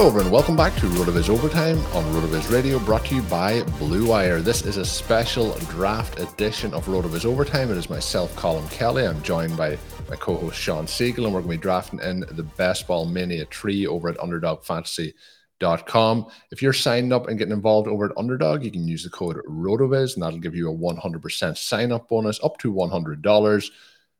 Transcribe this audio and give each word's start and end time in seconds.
Hello, 0.00 0.08
everyone. 0.08 0.32
Welcome 0.32 0.56
back 0.56 0.74
to 0.76 0.86
RotoViz 0.86 1.28
Overtime 1.28 1.76
on 1.94 2.02
RotoViz 2.14 2.50
Radio, 2.50 2.78
brought 2.78 3.04
to 3.04 3.16
you 3.16 3.22
by 3.24 3.62
Blue 3.78 4.06
Wire. 4.06 4.40
This 4.40 4.64
is 4.64 4.78
a 4.78 4.84
special 4.86 5.52
draft 5.68 6.18
edition 6.18 6.72
of 6.72 6.86
RotoViz 6.86 7.26
Overtime. 7.26 7.70
It 7.70 7.76
is 7.76 7.90
myself, 7.90 8.34
Colm 8.34 8.70
Kelly. 8.70 9.06
I'm 9.06 9.22
joined 9.22 9.58
by 9.58 9.76
my 10.08 10.16
co-host 10.16 10.58
Sean 10.58 10.86
Siegele, 10.86 11.26
and 11.26 11.34
we're 11.34 11.42
going 11.42 11.52
to 11.52 11.58
be 11.58 11.58
drafting 11.58 12.00
in 12.00 12.20
the 12.30 12.44
Best 12.56 12.86
Ball 12.86 13.04
Mania 13.04 13.44
tree 13.44 13.86
over 13.86 14.08
at 14.08 14.16
UnderdogFantasy.com. 14.16 16.26
If 16.50 16.62
you're 16.62 16.72
signed 16.72 17.12
up 17.12 17.28
and 17.28 17.38
getting 17.38 17.52
involved 17.52 17.86
over 17.86 18.06
at 18.06 18.16
Underdog, 18.16 18.64
you 18.64 18.70
can 18.70 18.88
use 18.88 19.04
the 19.04 19.10
code 19.10 19.36
RotoViz, 19.46 20.14
and 20.14 20.22
that'll 20.22 20.38
give 20.38 20.56
you 20.56 20.72
a 20.72 20.74
100% 20.74 21.58
sign-up 21.58 22.08
bonus 22.08 22.42
up 22.42 22.56
to 22.60 22.72
$100 22.72 23.70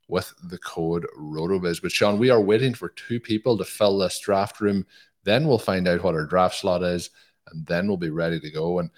with 0.09 0.35
the 0.43 0.59
code 0.59 1.07
RotoViz. 1.19 1.81
But 1.81 1.93
Sean, 1.93 2.19
we 2.19 2.29
are 2.29 2.43
waiting 2.43 2.75
for 2.75 2.91
two 2.91 3.19
people 3.19 3.57
to 3.57 3.65
fill 3.65 3.97
this 3.97 4.19
draft 4.19 4.61
room. 4.61 4.85
Then 5.25 5.47
we'll 5.47 5.59
find 5.59 5.87
out 5.87 6.03
what 6.03 6.15
our 6.15 6.27
draft 6.27 6.57
slot 6.57 6.83
is, 6.83 7.11
and 7.49 7.67
then 7.67 7.87
we'll 7.87 7.97
be 7.97 8.11
ready 8.11 8.41
to 8.41 8.51
go. 8.51 8.79
And 8.79 8.91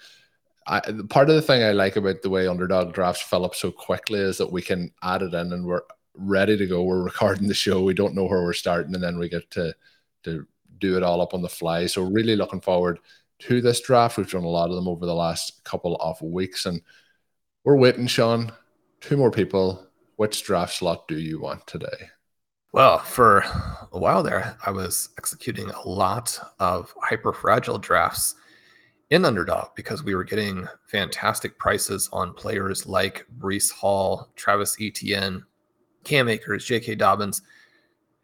I, 0.65 0.81
part 1.09 1.29
of 1.29 1.35
the 1.35 1.41
thing 1.41 1.63
I 1.63 1.71
like 1.71 1.95
about 1.95 2.21
the 2.21 2.29
way 2.29 2.47
underdog 2.47 2.93
drafts 2.93 3.21
fill 3.21 3.45
up 3.45 3.55
so 3.55 3.71
quickly 3.71 4.19
is 4.19 4.37
that 4.37 4.51
we 4.51 4.61
can 4.61 4.91
add 5.01 5.21
it 5.21 5.33
in 5.33 5.51
and 5.51 5.65
we're 5.65 5.81
ready 6.15 6.57
to 6.57 6.67
go. 6.67 6.83
We're 6.83 7.03
recording 7.03 7.47
the 7.47 7.53
show. 7.53 7.83
We 7.83 7.93
don't 7.93 8.15
know 8.15 8.25
where 8.25 8.43
we're 8.43 8.53
starting, 8.53 8.95
and 8.95 9.03
then 9.03 9.17
we 9.19 9.29
get 9.29 9.49
to 9.51 9.73
to 10.23 10.47
do 10.79 10.97
it 10.97 11.03
all 11.03 11.21
up 11.21 11.33
on 11.33 11.41
the 11.41 11.49
fly. 11.49 11.85
So 11.85 12.03
really 12.03 12.35
looking 12.35 12.61
forward 12.61 12.99
to 13.39 13.61
this 13.61 13.81
draft. 13.81 14.17
We've 14.17 14.29
done 14.29 14.43
a 14.43 14.49
lot 14.49 14.69
of 14.69 14.75
them 14.75 14.87
over 14.87 15.05
the 15.05 15.13
last 15.13 15.63
couple 15.63 15.95
of 15.97 16.21
weeks, 16.21 16.65
and 16.65 16.81
we're 17.63 17.77
waiting, 17.77 18.07
Sean. 18.07 18.51
Two 19.01 19.17
more 19.17 19.31
people. 19.31 19.87
Which 20.15 20.43
draft 20.43 20.75
slot 20.75 21.07
do 21.07 21.17
you 21.17 21.41
want 21.41 21.65
today? 21.67 22.09
Well, 22.73 22.97
for 22.97 23.43
a 23.91 23.99
while 23.99 24.23
there, 24.23 24.57
I 24.65 24.71
was 24.71 25.09
executing 25.19 25.69
a 25.69 25.87
lot 25.87 26.39
of 26.59 26.91
hyper 26.99 27.31
fragile 27.31 27.77
drafts 27.77 28.33
in 29.11 29.25
underdog 29.25 29.75
because 29.75 30.03
we 30.03 30.15
were 30.15 30.23
getting 30.23 30.67
fantastic 30.87 31.59
prices 31.59 32.09
on 32.11 32.33
players 32.33 32.87
like 32.87 33.27
Breece 33.37 33.71
Hall, 33.71 34.31
Travis 34.35 34.75
Etienne, 34.81 35.43
Cam 36.03 36.27
Akers, 36.27 36.65
J.K. 36.65 36.95
Dobbins. 36.95 37.43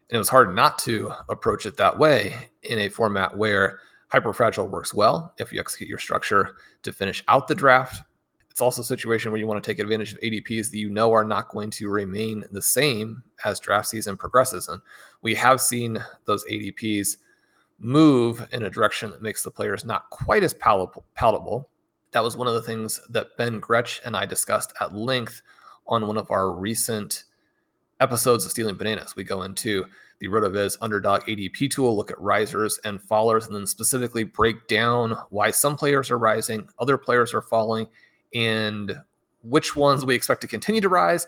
And 0.08 0.16
it 0.16 0.18
was 0.18 0.28
hard 0.28 0.52
not 0.52 0.80
to 0.80 1.12
approach 1.28 1.64
it 1.64 1.76
that 1.76 1.96
way 1.96 2.34
in 2.64 2.80
a 2.80 2.88
format 2.88 3.38
where 3.38 3.78
hyperfragile 4.12 4.68
works 4.68 4.92
well 4.92 5.32
if 5.38 5.52
you 5.52 5.60
execute 5.60 5.88
your 5.88 6.00
structure 6.00 6.56
to 6.82 6.92
finish 6.92 7.22
out 7.28 7.46
the 7.46 7.54
draft. 7.54 8.02
It's 8.50 8.60
also 8.60 8.82
a 8.82 8.84
situation 8.84 9.30
where 9.30 9.38
you 9.38 9.46
want 9.46 9.62
to 9.62 9.70
take 9.70 9.78
advantage 9.78 10.12
of 10.12 10.20
ADPs 10.20 10.70
that 10.70 10.78
you 10.78 10.90
know 10.90 11.12
are 11.12 11.24
not 11.24 11.48
going 11.48 11.70
to 11.70 11.88
remain 11.88 12.44
the 12.50 12.60
same 12.62 13.22
as 13.44 13.60
draft 13.60 13.88
season 13.88 14.16
progresses. 14.16 14.68
And 14.68 14.82
we 15.22 15.34
have 15.36 15.60
seen 15.60 16.04
those 16.24 16.44
ADPs 16.46 17.16
move 17.78 18.46
in 18.52 18.64
a 18.64 18.70
direction 18.70 19.10
that 19.10 19.22
makes 19.22 19.42
the 19.42 19.50
players 19.50 19.84
not 19.84 20.10
quite 20.10 20.42
as 20.42 20.52
palatable. 20.52 21.68
That 22.12 22.24
was 22.24 22.36
one 22.36 22.48
of 22.48 22.54
the 22.54 22.62
things 22.62 23.00
that 23.08 23.36
Ben 23.38 23.60
Gretch 23.60 24.00
and 24.04 24.16
I 24.16 24.26
discussed 24.26 24.72
at 24.80 24.94
length 24.94 25.42
on 25.86 26.06
one 26.06 26.18
of 26.18 26.30
our 26.30 26.52
recent 26.52 27.24
episodes 28.00 28.44
of 28.44 28.50
Stealing 28.50 28.76
Bananas. 28.76 29.14
We 29.16 29.24
go 29.24 29.42
into 29.42 29.86
the 30.18 30.28
RotoViz 30.28 30.76
underdog 30.80 31.22
ADP 31.22 31.70
tool, 31.70 31.96
look 31.96 32.10
at 32.10 32.20
risers 32.20 32.78
and 32.84 33.00
fallers, 33.00 33.46
and 33.46 33.54
then 33.54 33.66
specifically 33.66 34.24
break 34.24 34.68
down 34.68 35.16
why 35.30 35.50
some 35.50 35.76
players 35.76 36.10
are 36.10 36.18
rising, 36.18 36.68
other 36.78 36.98
players 36.98 37.32
are 37.32 37.42
falling, 37.42 37.86
and 38.34 38.96
which 39.42 39.76
ones 39.76 40.04
we 40.04 40.14
expect 40.14 40.40
to 40.42 40.48
continue 40.48 40.80
to 40.80 40.88
rise. 40.88 41.26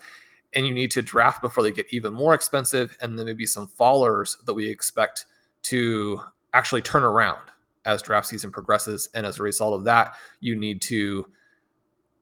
And 0.54 0.66
you 0.66 0.74
need 0.74 0.90
to 0.92 1.02
draft 1.02 1.40
before 1.40 1.62
they 1.62 1.70
get 1.70 1.86
even 1.90 2.12
more 2.12 2.34
expensive. 2.34 2.96
And 3.00 3.18
then 3.18 3.26
maybe 3.26 3.46
some 3.46 3.68
fallers 3.68 4.36
that 4.44 4.52
we 4.52 4.68
expect 4.68 5.26
to 5.62 6.20
actually 6.52 6.82
turn 6.82 7.02
around 7.02 7.40
as 7.84 8.02
draft 8.02 8.26
season 8.26 8.50
progresses. 8.50 9.08
And 9.14 9.24
as 9.24 9.38
a 9.38 9.42
result 9.42 9.74
of 9.74 9.84
that, 9.84 10.14
you 10.40 10.54
need 10.56 10.82
to 10.82 11.26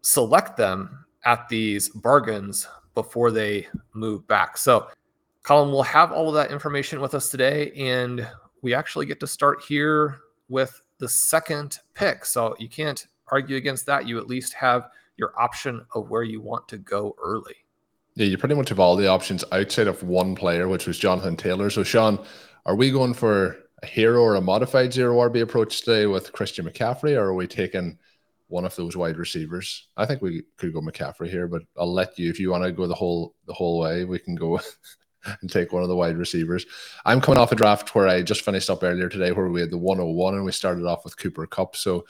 select 0.02 0.56
them 0.56 1.04
at 1.24 1.48
these 1.48 1.88
bargains 1.88 2.66
before 2.94 3.30
they 3.30 3.66
move 3.94 4.26
back. 4.26 4.56
So, 4.56 4.88
Colm 5.42 5.70
will 5.70 5.82
have 5.82 6.12
all 6.12 6.28
of 6.28 6.34
that 6.34 6.50
information 6.50 7.00
with 7.00 7.14
us 7.14 7.30
today. 7.30 7.72
And 7.72 8.26
we 8.62 8.74
actually 8.74 9.06
get 9.06 9.20
to 9.20 9.26
start 9.26 9.62
here 9.66 10.18
with 10.48 10.80
the 10.98 11.08
second 11.08 11.78
pick. 11.94 12.24
So, 12.24 12.54
you 12.58 12.68
can't 12.68 13.06
argue 13.30 13.56
against 13.56 13.86
that. 13.86 14.06
You 14.06 14.18
at 14.18 14.26
least 14.26 14.54
have 14.54 14.88
your 15.16 15.32
option 15.38 15.84
of 15.94 16.10
where 16.10 16.22
you 16.22 16.40
want 16.40 16.68
to 16.68 16.78
go 16.78 17.14
early. 17.22 17.54
Yeah, 18.16 18.26
you 18.26 18.38
pretty 18.38 18.54
much 18.54 18.70
have 18.70 18.80
all 18.80 18.96
the 18.96 19.06
options 19.06 19.44
outside 19.52 19.86
of 19.86 20.02
one 20.02 20.34
player, 20.34 20.68
which 20.68 20.86
was 20.86 20.98
Jonathan 20.98 21.36
Taylor. 21.36 21.70
So, 21.70 21.82
Sean, 21.82 22.18
are 22.66 22.74
we 22.74 22.90
going 22.90 23.14
for 23.14 23.56
a 23.82 23.86
hero 23.86 24.20
or 24.22 24.34
a 24.34 24.40
modified 24.40 24.92
zero 24.92 25.16
RB 25.16 25.42
approach 25.42 25.80
today 25.80 26.06
with 26.06 26.32
Christian 26.32 26.66
McCaffrey, 26.66 27.16
or 27.16 27.26
are 27.26 27.34
we 27.34 27.46
taking 27.46 27.98
one 28.48 28.64
of 28.64 28.74
those 28.76 28.96
wide 28.96 29.16
receivers? 29.16 29.88
I 29.96 30.06
think 30.06 30.22
we 30.22 30.42
could 30.56 30.72
go 30.72 30.80
McCaffrey 30.80 31.28
here, 31.28 31.46
but 31.46 31.62
I'll 31.78 31.92
let 31.92 32.18
you 32.18 32.28
if 32.28 32.40
you 32.40 32.50
want 32.50 32.64
to 32.64 32.72
go 32.72 32.86
the 32.86 32.94
whole 32.94 33.34
the 33.46 33.54
whole 33.54 33.78
way. 33.78 34.04
We 34.04 34.18
can 34.18 34.34
go 34.34 34.60
and 35.40 35.50
take 35.50 35.72
one 35.72 35.82
of 35.82 35.88
the 35.88 35.96
wide 35.96 36.16
receivers. 36.16 36.66
I'm 37.04 37.20
coming 37.20 37.38
off 37.38 37.52
a 37.52 37.56
draft 37.56 37.94
where 37.94 38.08
I 38.08 38.22
just 38.22 38.42
finished 38.42 38.70
up 38.70 38.82
earlier 38.82 39.08
today, 39.08 39.32
where 39.32 39.48
we 39.48 39.60
had 39.60 39.70
the 39.70 39.78
101 39.78 40.34
and 40.34 40.44
we 40.44 40.52
started 40.52 40.84
off 40.84 41.04
with 41.04 41.16
Cooper 41.16 41.46
Kupp. 41.46 41.76
So 41.76 42.04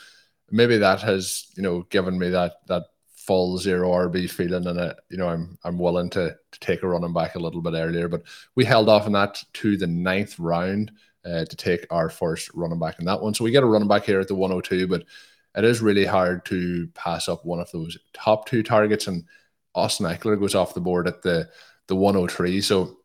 maybe 0.51 0.79
that 0.79 1.01
has 1.03 1.47
you 1.57 1.63
know 1.63 1.83
given 1.91 2.19
me 2.19 2.31
that 2.31 2.55
that 2.67 2.85
full 3.15 3.59
zero 3.59 3.91
RB 3.91 4.29
feeling, 4.31 4.67
and 4.67 4.79
uh, 4.79 4.95
you 5.09 5.17
know 5.17 5.29
I'm 5.29 5.59
I'm 5.65 5.79
willing 5.79 6.11
to 6.11 6.37
to 6.53 6.61
take 6.61 6.83
a 6.83 6.89
running 6.89 7.13
back 7.13 7.35
a 7.35 7.39
little 7.39 7.63
bit 7.63 7.75
earlier. 7.75 8.09
But 8.09 8.23
we 8.57 8.65
held 8.65 8.89
off 8.89 9.07
on 9.07 9.13
that 9.13 9.43
to 9.55 9.77
the 9.77 9.87
ninth 9.87 10.39
round 10.39 10.93
uh, 11.25 11.45
to 11.45 11.57
take 11.57 11.87
our 11.91 12.09
first 12.09 12.51
running 12.55 12.79
back 12.79 12.99
in 12.99 13.05
that 13.07 13.21
one. 13.21 13.35
So 13.35 13.45
we 13.45 13.51
get 13.51 13.63
a 13.63 13.67
running 13.67 13.89
back 13.89 14.05
here 14.05 14.21
at 14.21 14.29
the 14.29 14.35
102, 14.35 14.87
but 14.89 15.05
it 15.57 15.65
is 15.65 15.81
really 15.81 16.05
hard 16.05 16.45
to 16.47 16.89
pass 16.95 17.29
up 17.29 17.45
one 17.45 17.61
of 17.61 17.71
those 17.73 17.99
top 18.13 18.47
two 18.47 18.63
targets. 18.63 19.07
And 19.07 19.25
Austin 19.75 20.07
Ekeler 20.07 20.39
goes 20.39 20.55
off 20.55 20.75
the 20.75 20.81
board 20.81 21.07
at 21.07 21.23
the 21.23 21.49
the 21.89 21.97
103. 21.97 22.61
So 22.61 22.99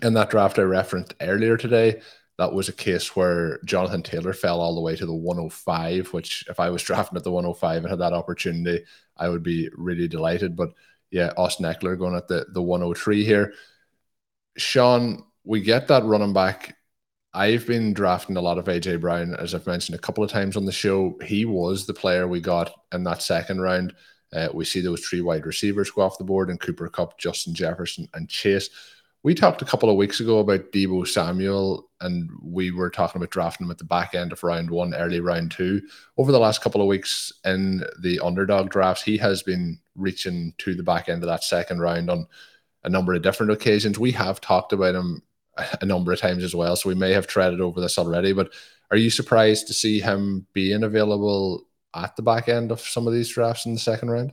in 0.00 0.14
that 0.14 0.30
draft 0.30 0.58
I 0.58 0.62
referenced 0.62 1.14
earlier 1.20 1.56
today, 1.56 2.02
that 2.38 2.52
was 2.52 2.68
a 2.68 2.72
case 2.72 3.14
where 3.14 3.58
Jonathan 3.64 4.02
Taylor 4.02 4.32
fell 4.32 4.60
all 4.60 4.74
the 4.74 4.80
way 4.80 4.96
to 4.96 5.06
the 5.06 5.14
105, 5.14 6.12
which 6.12 6.44
if 6.48 6.58
I 6.58 6.70
was 6.70 6.82
drafting 6.84 7.16
at 7.16 7.24
the 7.24 7.32
105 7.32 7.82
and 7.82 7.90
had 7.90 7.98
that 8.00 8.12
opportunity, 8.12 8.84
I 9.16 9.28
would 9.28 9.42
be 9.42 9.70
really 9.76 10.08
delighted. 10.08 10.56
But 10.56 10.72
yeah, 11.10 11.32
Austin 11.36 11.66
Ekeler 11.66 11.98
going 11.98 12.16
at 12.16 12.28
the, 12.28 12.46
the 12.52 12.62
103 12.62 13.24
here. 13.24 13.54
Sean, 14.56 15.24
we 15.44 15.60
get 15.60 15.88
that 15.88 16.04
running 16.04 16.32
back 16.32 16.76
I've 17.34 17.66
been 17.66 17.94
drafting 17.94 18.36
a 18.36 18.42
lot 18.42 18.58
of 18.58 18.66
AJ 18.66 19.00
Brown, 19.00 19.34
as 19.36 19.54
I've 19.54 19.66
mentioned 19.66 19.96
a 19.96 20.00
couple 20.00 20.22
of 20.22 20.30
times 20.30 20.56
on 20.56 20.66
the 20.66 20.72
show. 20.72 21.18
He 21.24 21.46
was 21.46 21.86
the 21.86 21.94
player 21.94 22.28
we 22.28 22.40
got 22.40 22.74
in 22.92 23.04
that 23.04 23.22
second 23.22 23.60
round. 23.62 23.94
Uh, 24.34 24.48
we 24.52 24.66
see 24.66 24.80
those 24.80 25.00
three 25.00 25.22
wide 25.22 25.46
receivers 25.46 25.90
go 25.90 26.02
off 26.02 26.18
the 26.18 26.24
board 26.24 26.50
and 26.50 26.60
Cooper 26.60 26.88
Kupp, 26.88 27.18
Justin 27.18 27.54
Jefferson, 27.54 28.06
and 28.12 28.28
Chase. 28.28 28.68
We 29.24 29.34
talked 29.34 29.62
a 29.62 29.66
couple 29.66 29.88
of 29.88 29.96
weeks 29.96 30.18
ago 30.18 30.40
about 30.40 30.72
Deebo 30.72 31.06
Samuel, 31.06 31.88
and 32.00 32.28
we 32.42 32.72
were 32.72 32.90
talking 32.90 33.20
about 33.20 33.30
drafting 33.30 33.66
him 33.66 33.70
at 33.70 33.78
the 33.78 33.84
back 33.84 34.14
end 34.14 34.32
of 34.32 34.42
round 34.42 34.68
one, 34.68 34.94
early 34.94 35.20
round 35.20 35.52
two. 35.52 35.80
Over 36.16 36.32
the 36.32 36.40
last 36.40 36.60
couple 36.60 36.80
of 36.80 36.88
weeks 36.88 37.32
in 37.44 37.84
the 38.00 38.18
underdog 38.18 38.70
drafts, 38.70 39.04
he 39.04 39.16
has 39.18 39.44
been 39.44 39.78
reaching 39.94 40.54
to 40.58 40.74
the 40.74 40.82
back 40.82 41.08
end 41.08 41.22
of 41.22 41.28
that 41.28 41.44
second 41.44 41.80
round 41.80 42.10
on 42.10 42.26
a 42.82 42.88
number 42.88 43.14
of 43.14 43.22
different 43.22 43.52
occasions. 43.52 43.96
We 43.96 44.10
have 44.12 44.40
talked 44.40 44.72
about 44.72 44.96
him 44.96 45.22
a 45.80 45.86
number 45.86 46.12
of 46.12 46.18
times 46.18 46.42
as 46.42 46.54
well, 46.54 46.74
so 46.74 46.88
we 46.88 46.96
may 46.96 47.12
have 47.12 47.28
treaded 47.28 47.60
over 47.60 47.80
this 47.80 47.98
already. 47.98 48.32
But 48.32 48.52
are 48.90 48.96
you 48.96 49.08
surprised 49.08 49.68
to 49.68 49.74
see 49.74 50.00
him 50.00 50.46
being 50.52 50.82
available 50.82 51.68
at 51.94 52.16
the 52.16 52.22
back 52.22 52.48
end 52.48 52.72
of 52.72 52.80
some 52.80 53.06
of 53.06 53.12
these 53.12 53.28
drafts 53.28 53.66
in 53.66 53.74
the 53.74 53.78
second 53.78 54.10
round? 54.10 54.32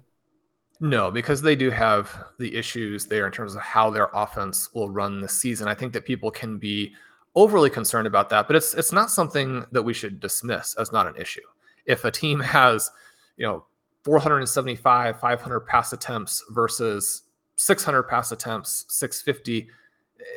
No, 0.81 1.11
because 1.11 1.41
they 1.41 1.55
do 1.55 1.69
have 1.71 2.25
the 2.37 2.55
issues 2.55 3.05
there 3.05 3.25
in 3.25 3.33
terms 3.33 3.53
of 3.53 3.61
how 3.61 3.89
their 3.89 4.09
offense 4.13 4.73
will 4.73 4.89
run 4.89 5.19
this 5.19 5.37
season. 5.37 5.67
I 5.67 5.73
think 5.73 5.91
that 5.93 6.05
people 6.05 6.31
can 6.31 6.57
be 6.57 6.93
overly 7.35 7.69
concerned 7.69 8.07
about 8.07 8.29
that, 8.29 8.47
but 8.47 8.55
it's 8.55 8.73
it's 8.73 8.93
not 8.93 9.11
something 9.11 9.65
that 9.71 9.83
we 9.83 9.93
should 9.93 10.19
dismiss 10.19 10.75
as 10.75 10.91
not 10.91 11.07
an 11.07 11.15
issue. 11.17 11.41
If 11.85 12.05
a 12.05 12.11
team 12.11 12.39
has, 12.39 12.89
you 13.35 13.45
know, 13.45 13.65
475, 14.03 15.19
500 15.19 15.59
pass 15.61 15.91
attempts 15.91 16.43
versus 16.51 17.23
600 17.57 18.03
pass 18.03 18.31
attempts, 18.31 18.85
650, 18.87 19.67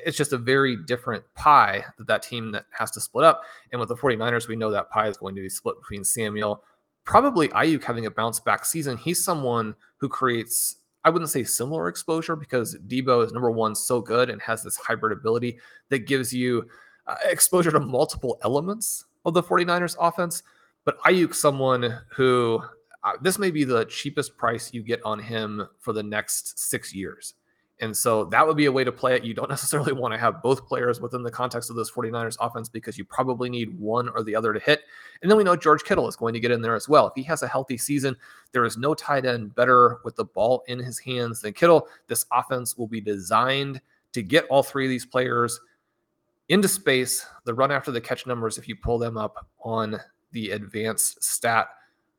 it's 0.05 0.17
just 0.17 0.33
a 0.33 0.39
very 0.39 0.77
different 0.77 1.23
pie 1.35 1.85
that 1.99 2.09
that 2.09 2.23
team 2.23 2.51
that 2.51 2.67
has 2.77 2.91
to 2.93 3.01
split 3.01 3.25
up. 3.25 3.43
And 3.71 3.79
with 3.79 3.89
the 3.89 3.97
49ers, 3.97 4.49
we 4.49 4.57
know 4.57 4.73
that 4.73 4.91
pie 4.91 5.07
is 5.07 5.17
going 5.17 5.37
to 5.37 5.41
be 5.41 5.49
split 5.49 5.79
between 5.81 6.03
Samuel, 6.03 6.65
probably 7.05 7.49
Aiyuk 7.49 7.85
having 7.85 8.07
a 8.07 8.11
bounce 8.11 8.41
back 8.41 8.65
season. 8.65 8.97
He's 8.97 9.23
someone 9.23 9.75
who 9.97 10.09
creates, 10.09 10.77
I 11.05 11.11
wouldn't 11.11 11.31
say 11.31 11.45
similar 11.45 11.89
exposure 11.89 12.37
because 12.37 12.77
Deebo 12.87 13.25
is 13.25 13.33
number 13.33 13.51
one, 13.51 13.75
so 13.75 14.01
good 14.01 14.31
and 14.31 14.41
has 14.43 14.63
this 14.63 14.77
hybrid 14.77 15.17
ability 15.17 15.59
that 15.89 16.07
gives 16.07 16.33
you 16.33 16.69
uh, 17.07 17.17
exposure 17.25 17.73
to 17.73 17.81
multiple 17.81 18.39
elements 18.45 19.05
of 19.25 19.35
the 19.35 19.43
49ers 19.43 19.97
offense. 20.01 20.43
But 20.85 21.01
Aiyuk, 21.01 21.35
someone 21.35 21.99
who 22.15 22.63
uh, 23.05 23.13
this 23.21 23.39
may 23.39 23.51
be 23.51 23.65
the 23.65 23.85
cheapest 23.87 24.37
price 24.37 24.73
you 24.73 24.83
get 24.83 25.03
on 25.05 25.19
him 25.19 25.67
for 25.79 25.93
the 25.93 26.03
next 26.03 26.59
six 26.59 26.95
years. 26.95 27.35
And 27.83 27.97
so 27.97 28.27
that 28.27 28.47
would 28.47 28.57
be 28.57 28.67
a 28.67 28.73
way 28.73 28.85
to 28.85 28.93
play 28.93 29.17
it. 29.17 29.25
You 29.25 29.35
don't 29.35 29.51
necessarily 29.51 29.93
want 29.93 30.15
to 30.15 30.19
have 30.19 30.41
both 30.41 30.67
players 30.67 31.01
within 31.01 31.25
the 31.25 31.31
context 31.31 31.69
of 31.69 31.75
this 31.75 31.91
49ers 31.91 32.37
offense 32.41 32.69
because 32.69 32.97
you 32.97 33.05
probably 33.05 33.51
need 33.51 33.79
one 33.79 34.09
or 34.09 34.23
the 34.23 34.37
other 34.37 34.53
to 34.53 34.61
hit. 34.61 34.83
And 35.21 35.31
then 35.31 35.37
we 35.37 35.43
know 35.43 35.57
George 35.57 35.83
Kittle 35.83 36.09
is 36.09 36.15
going 36.15 36.33
to 36.33 36.41
get 36.41 36.53
in 36.53 36.63
there 36.63 36.77
as 36.77 36.89
well. 36.89 37.09
If 37.09 37.15
he 37.17 37.25
has 37.25 37.43
a 37.43 37.49
healthy 37.49 37.77
season, 37.77 38.17
there 38.53 38.65
is 38.65 38.79
no 38.79 38.95
tight 38.95 39.27
end 39.27 39.55
better 39.57 39.99
with 40.05 40.15
the 40.15 40.25
ball 40.25 40.63
in 40.69 40.79
his 40.79 41.01
hands 41.01 41.41
than 41.41 41.53
Kittle. 41.53 41.89
This 42.07 42.25
offense 42.33 42.79
will 42.79 42.87
be 42.87 43.01
designed 43.01 43.81
to 44.13 44.23
get 44.23 44.47
all 44.49 44.63
three 44.63 44.87
of 44.87 44.91
these 44.91 45.07
players 45.07 45.61
into 46.49 46.69
space. 46.69 47.27
The 47.45 47.55
run 47.55 47.73
after 47.73 47.91
the 47.91 48.01
catch 48.01 48.29
numbers, 48.29 48.59
if 48.59 48.69
you 48.69 48.77
pull 48.77 48.99
them 48.99 49.17
up 49.17 49.49
on 49.61 49.99
the 50.31 50.53
advanced 50.53 51.25
stat 51.25 51.67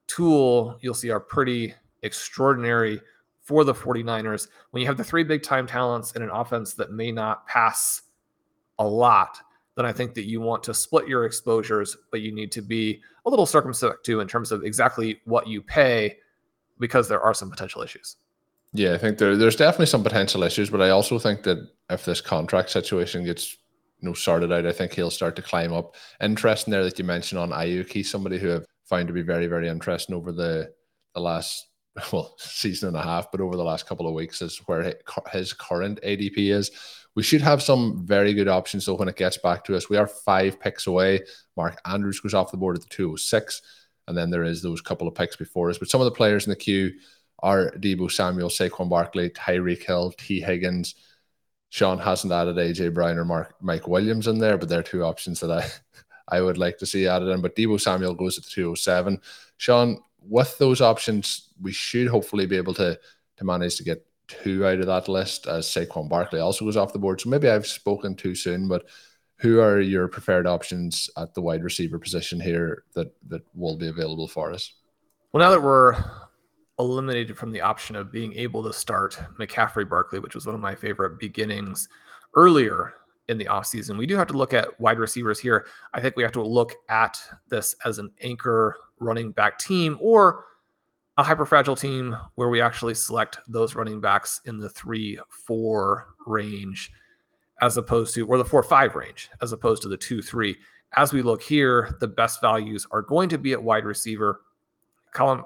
tool, 0.07 0.77
you'll 0.81 0.93
see 0.93 1.09
are 1.09 1.21
pretty 1.21 1.73
extraordinary 2.01 2.99
for 3.43 3.63
the 3.63 3.73
49ers. 3.73 4.47
When 4.71 4.81
you 4.81 4.87
have 4.87 4.97
the 4.97 5.03
three 5.03 5.23
big 5.23 5.43
time 5.43 5.67
talents 5.67 6.13
in 6.13 6.21
an 6.21 6.29
offense 6.29 6.73
that 6.75 6.91
may 6.91 7.11
not 7.11 7.45
pass 7.45 8.01
a 8.79 8.87
lot, 8.87 9.37
then 9.75 9.85
I 9.85 9.91
think 9.91 10.13
that 10.15 10.25
you 10.25 10.39
want 10.41 10.63
to 10.63 10.73
split 10.73 11.07
your 11.07 11.25
exposures, 11.25 11.97
but 12.11 12.21
you 12.21 12.33
need 12.33 12.51
to 12.53 12.61
be 12.61 13.01
a 13.25 13.29
little 13.29 13.45
circumspect 13.45 14.05
too 14.05 14.19
in 14.19 14.27
terms 14.27 14.51
of 14.51 14.63
exactly 14.63 15.21
what 15.25 15.47
you 15.47 15.61
pay 15.61 16.17
because 16.79 17.07
there 17.07 17.21
are 17.21 17.33
some 17.33 17.49
potential 17.49 17.81
issues. 17.81 18.17
Yeah, 18.73 18.93
I 18.93 18.97
think 18.97 19.17
there, 19.17 19.37
there's 19.37 19.55
definitely 19.55 19.85
some 19.87 20.03
potential 20.03 20.43
issues, 20.43 20.69
but 20.69 20.81
I 20.81 20.89
also 20.89 21.19
think 21.19 21.43
that 21.43 21.69
if 21.89 22.05
this 22.05 22.21
contract 22.21 22.71
situation 22.71 23.23
gets 23.23 23.57
you 24.01 24.09
know 24.09 24.13
sorted 24.13 24.51
out, 24.51 24.65
I 24.65 24.71
think 24.71 24.93
he'll 24.93 25.11
start 25.11 25.35
to 25.35 25.41
climb 25.41 25.73
up. 25.73 25.95
Interesting 26.21 26.71
there 26.71 26.83
that 26.83 26.97
you 26.97 27.05
mentioned 27.05 27.39
on. 27.39 27.85
He's 27.87 28.09
somebody 28.09 28.39
who 28.39 28.55
I've 28.55 28.65
found 28.85 29.07
to 29.07 29.13
be 29.13 29.21
very, 29.21 29.47
very 29.47 29.67
interesting 29.67 30.15
over 30.15 30.31
the 30.31 30.73
the 31.13 31.21
last 31.21 31.67
well 32.11 32.35
season 32.37 32.89
and 32.89 32.97
a 32.97 33.01
half, 33.01 33.31
but 33.31 33.41
over 33.41 33.55
the 33.55 33.63
last 33.63 33.87
couple 33.87 34.07
of 34.07 34.13
weeks 34.13 34.41
is 34.41 34.57
where 34.65 34.95
his 35.31 35.53
current 35.53 35.99
ADP 36.03 36.51
is. 36.51 36.71
We 37.15 37.23
should 37.23 37.41
have 37.41 37.61
some 37.61 38.05
very 38.05 38.33
good 38.33 38.47
options. 38.47 38.85
So 38.85 38.95
when 38.95 39.07
it 39.07 39.15
gets 39.15 39.37
back 39.37 39.63
to 39.65 39.75
us, 39.75 39.89
we 39.89 39.97
are 39.97 40.07
five 40.07 40.59
picks 40.59 40.87
away. 40.87 41.21
Mark 41.55 41.79
Andrews 41.85 42.19
goes 42.19 42.33
off 42.33 42.49
the 42.49 42.57
board 42.57 42.75
at 42.75 42.81
the 42.81 42.89
206. 42.89 43.61
And 44.07 44.17
then 44.17 44.31
there 44.31 44.43
is 44.43 44.61
those 44.61 44.81
couple 44.81 45.07
of 45.07 45.13
picks 45.13 45.35
before 45.35 45.69
us. 45.69 45.77
But 45.77 45.89
some 45.89 46.01
of 46.01 46.05
the 46.05 46.11
players 46.11 46.45
in 46.45 46.49
the 46.49 46.55
queue 46.55 46.91
are 47.39 47.71
Deebo 47.77 48.11
Samuel, 48.11 48.49
Saquon 48.49 48.89
Barkley, 48.89 49.29
Tyreek 49.29 49.83
Hill, 49.83 50.11
Tee 50.17 50.41
Higgins. 50.41 50.95
Sean 51.69 51.99
hasn't 51.99 52.33
added 52.33 52.55
AJ 52.55 52.93
Brown 52.93 53.17
or 53.17 53.25
Mark 53.25 53.55
Mike 53.61 53.87
Williams 53.87 54.27
in 54.27 54.39
there, 54.39 54.57
but 54.57 54.69
they're 54.69 54.83
two 54.83 55.03
options 55.03 55.39
that 55.39 55.51
I 55.51 55.67
I 56.29 56.41
would 56.41 56.57
like 56.57 56.77
to 56.79 56.85
see 56.85 57.07
added 57.07 57.29
in. 57.29 57.41
But 57.41 57.55
Deebo 57.55 57.79
Samuel 57.79 58.15
goes 58.15 58.37
at 58.37 58.45
the 58.45 58.49
207. 58.49 59.19
Shawn, 59.57 59.99
with 60.27 60.57
those 60.57 60.81
options, 60.81 61.49
we 61.61 61.71
should 61.71 62.07
hopefully 62.07 62.45
be 62.45 62.57
able 62.57 62.73
to 62.75 62.99
to 63.37 63.45
manage 63.45 63.77
to 63.77 63.83
get 63.83 64.05
two 64.27 64.65
out 64.65 64.79
of 64.79 64.85
that 64.85 65.07
list 65.07 65.47
as 65.47 65.67
Saquon 65.67 66.07
Barkley 66.07 66.39
also 66.39 66.65
goes 66.65 66.77
off 66.77 66.93
the 66.93 66.99
board. 66.99 67.19
So 67.19 67.29
maybe 67.29 67.49
I've 67.49 67.67
spoken 67.67 68.15
too 68.15 68.35
soon, 68.35 68.67
but 68.67 68.85
who 69.37 69.59
are 69.59 69.79
your 69.79 70.07
preferred 70.07 70.47
options 70.47 71.09
at 71.17 71.33
the 71.33 71.41
wide 71.41 71.63
receiver 71.63 71.99
position 71.99 72.39
here 72.39 72.83
that 72.93 73.13
that 73.27 73.43
will 73.53 73.77
be 73.77 73.87
available 73.87 74.27
for 74.27 74.51
us? 74.51 74.73
Well, 75.31 75.43
now 75.43 75.51
that 75.51 75.61
we're 75.61 75.95
eliminated 76.79 77.37
from 77.37 77.51
the 77.51 77.61
option 77.61 77.95
of 77.95 78.11
being 78.11 78.33
able 78.33 78.63
to 78.63 78.73
start 78.73 79.19
McCaffrey 79.39 79.87
Barkley, 79.87 80.19
which 80.19 80.35
was 80.35 80.45
one 80.45 80.55
of 80.55 80.61
my 80.61 80.75
favorite 80.75 81.19
beginnings 81.19 81.87
earlier 82.35 82.93
in 83.29 83.37
the 83.37 83.45
offseason. 83.45 83.97
We 83.97 84.05
do 84.05 84.17
have 84.17 84.27
to 84.27 84.37
look 84.37 84.53
at 84.53 84.79
wide 84.79 84.99
receivers 84.99 85.39
here. 85.39 85.65
I 85.93 86.01
think 86.01 86.15
we 86.15 86.23
have 86.23 86.31
to 86.33 86.43
look 86.43 86.73
at 86.89 87.19
this 87.49 87.75
as 87.85 87.99
an 87.99 88.11
anchor 88.21 88.75
running 88.99 89.31
back 89.31 89.59
team 89.59 89.97
or 90.01 90.45
a 91.17 91.23
hyper 91.23 91.45
fragile 91.45 91.75
team 91.75 92.17
where 92.35 92.49
we 92.49 92.59
actually 92.59 92.95
select 92.95 93.37
those 93.47 93.75
running 93.75 94.01
backs 94.01 94.41
in 94.45 94.57
the 94.57 94.69
three, 94.69 95.19
four 95.29 96.07
range 96.25 96.91
as 97.61 97.77
opposed 97.77 98.13
to, 98.15 98.27
or 98.27 98.37
the 98.37 98.45
four, 98.45 98.63
five 98.63 98.95
range 98.95 99.29
as 99.41 99.51
opposed 99.51 99.81
to 99.83 99.87
the 99.87 99.97
two, 99.97 100.21
three. 100.21 100.57
As 100.95 101.13
we 101.13 101.21
look 101.21 101.41
here, 101.41 101.95
the 101.99 102.07
best 102.07 102.41
values 102.41 102.85
are 102.91 103.01
going 103.01 103.29
to 103.29 103.37
be 103.37 103.53
at 103.53 103.63
wide 103.63 103.85
receiver. 103.85 104.41
Colm, 105.13 105.43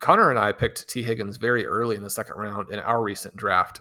Connor 0.00 0.30
and 0.30 0.38
I 0.38 0.52
picked 0.52 0.88
Tee 0.88 1.02
Higgins 1.02 1.38
very 1.38 1.64
early 1.64 1.96
in 1.96 2.02
the 2.02 2.10
second 2.10 2.36
round 2.36 2.70
in 2.70 2.78
our 2.80 3.02
recent 3.02 3.36
draft. 3.36 3.80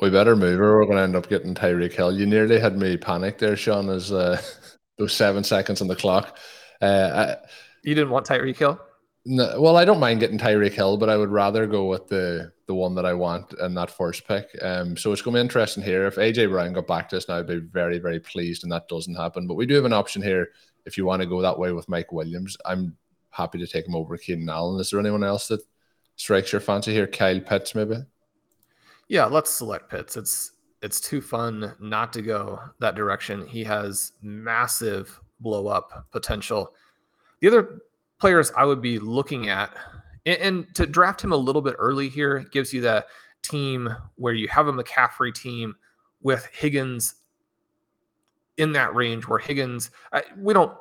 We 0.00 0.10
better 0.10 0.36
move 0.36 0.60
or 0.60 0.76
we're 0.76 0.84
going 0.84 0.98
to 0.98 1.02
end 1.02 1.16
up 1.16 1.28
getting 1.28 1.54
Tyreek 1.54 1.92
Hill. 1.92 2.16
You 2.16 2.26
nearly 2.26 2.60
had 2.60 2.76
me 2.76 2.96
panic 2.96 3.38
there, 3.38 3.56
Sean, 3.56 3.88
as 3.90 4.12
uh, 4.12 4.40
those 4.98 5.12
seven 5.12 5.42
seconds 5.42 5.80
on 5.80 5.88
the 5.88 5.96
clock. 5.96 6.38
Uh, 6.80 7.36
I, 7.42 7.48
you 7.82 7.94
didn't 7.94 8.10
want 8.10 8.26
Tyreek 8.26 8.56
Hill? 8.56 8.80
No, 9.24 9.60
well, 9.60 9.76
I 9.76 9.84
don't 9.84 10.00
mind 10.00 10.20
getting 10.20 10.38
Tyreek 10.38 10.72
Hill, 10.72 10.96
but 10.96 11.10
I 11.10 11.16
would 11.16 11.30
rather 11.30 11.66
go 11.66 11.86
with 11.86 12.08
the 12.08 12.52
the 12.66 12.74
one 12.74 12.94
that 12.94 13.06
I 13.06 13.14
want 13.14 13.54
in 13.60 13.74
that 13.74 13.90
first 13.90 14.28
pick. 14.28 14.46
Um, 14.62 14.96
so 14.96 15.10
it's 15.10 15.22
going 15.22 15.34
to 15.34 15.38
be 15.38 15.42
interesting 15.42 15.82
here. 15.82 16.06
If 16.06 16.16
AJ 16.16 16.50
Brown 16.50 16.74
got 16.74 16.86
back 16.86 17.08
to 17.08 17.16
us 17.16 17.28
now, 17.28 17.38
I'd 17.38 17.46
be 17.46 17.56
very, 17.56 17.98
very 17.98 18.20
pleased, 18.20 18.62
and 18.62 18.72
that 18.72 18.88
doesn't 18.88 19.14
happen. 19.14 19.46
But 19.46 19.54
we 19.54 19.66
do 19.66 19.74
have 19.74 19.86
an 19.86 19.92
option 19.92 20.22
here 20.22 20.50
if 20.84 20.96
you 20.96 21.06
want 21.06 21.20
to 21.22 21.28
go 21.28 21.40
that 21.40 21.58
way 21.58 21.72
with 21.72 21.88
Mike 21.88 22.12
Williams. 22.12 22.56
I'm 22.64 22.96
happy 23.30 23.58
to 23.58 23.66
take 23.66 23.86
him 23.86 23.94
over 23.94 24.16
Keenan 24.18 24.50
Allen. 24.50 24.80
Is 24.80 24.90
there 24.90 25.00
anyone 25.00 25.24
else 25.24 25.48
that 25.48 25.62
strikes 26.16 26.52
your 26.52 26.60
fancy 26.60 26.92
here? 26.92 27.06
Kyle 27.06 27.40
Pitts, 27.40 27.74
maybe? 27.74 27.96
Yeah, 29.08 29.24
let's 29.24 29.50
select 29.50 29.90
Pitts. 29.90 30.16
It's 30.16 30.52
it's 30.82 31.00
too 31.00 31.20
fun 31.20 31.74
not 31.80 32.12
to 32.12 32.22
go 32.22 32.60
that 32.78 32.94
direction. 32.94 33.46
He 33.46 33.64
has 33.64 34.12
massive 34.22 35.18
blow 35.40 35.66
up 35.66 36.06
potential. 36.12 36.74
The 37.40 37.48
other 37.48 37.80
players 38.18 38.52
I 38.56 38.64
would 38.64 38.80
be 38.82 38.98
looking 38.98 39.48
at, 39.48 39.74
and, 40.26 40.38
and 40.38 40.74
to 40.74 40.86
draft 40.86 41.22
him 41.22 41.32
a 41.32 41.36
little 41.36 41.62
bit 41.62 41.74
early 41.78 42.08
here 42.08 42.40
gives 42.52 42.72
you 42.72 42.80
that 42.82 43.06
team 43.42 43.88
where 44.16 44.34
you 44.34 44.46
have 44.48 44.68
a 44.68 44.72
McCaffrey 44.72 45.34
team 45.34 45.74
with 46.20 46.46
Higgins 46.46 47.16
in 48.56 48.72
that 48.72 48.94
range 48.94 49.26
where 49.26 49.38
Higgins, 49.38 49.90
I, 50.12 50.22
we 50.36 50.52
don't 50.52 50.76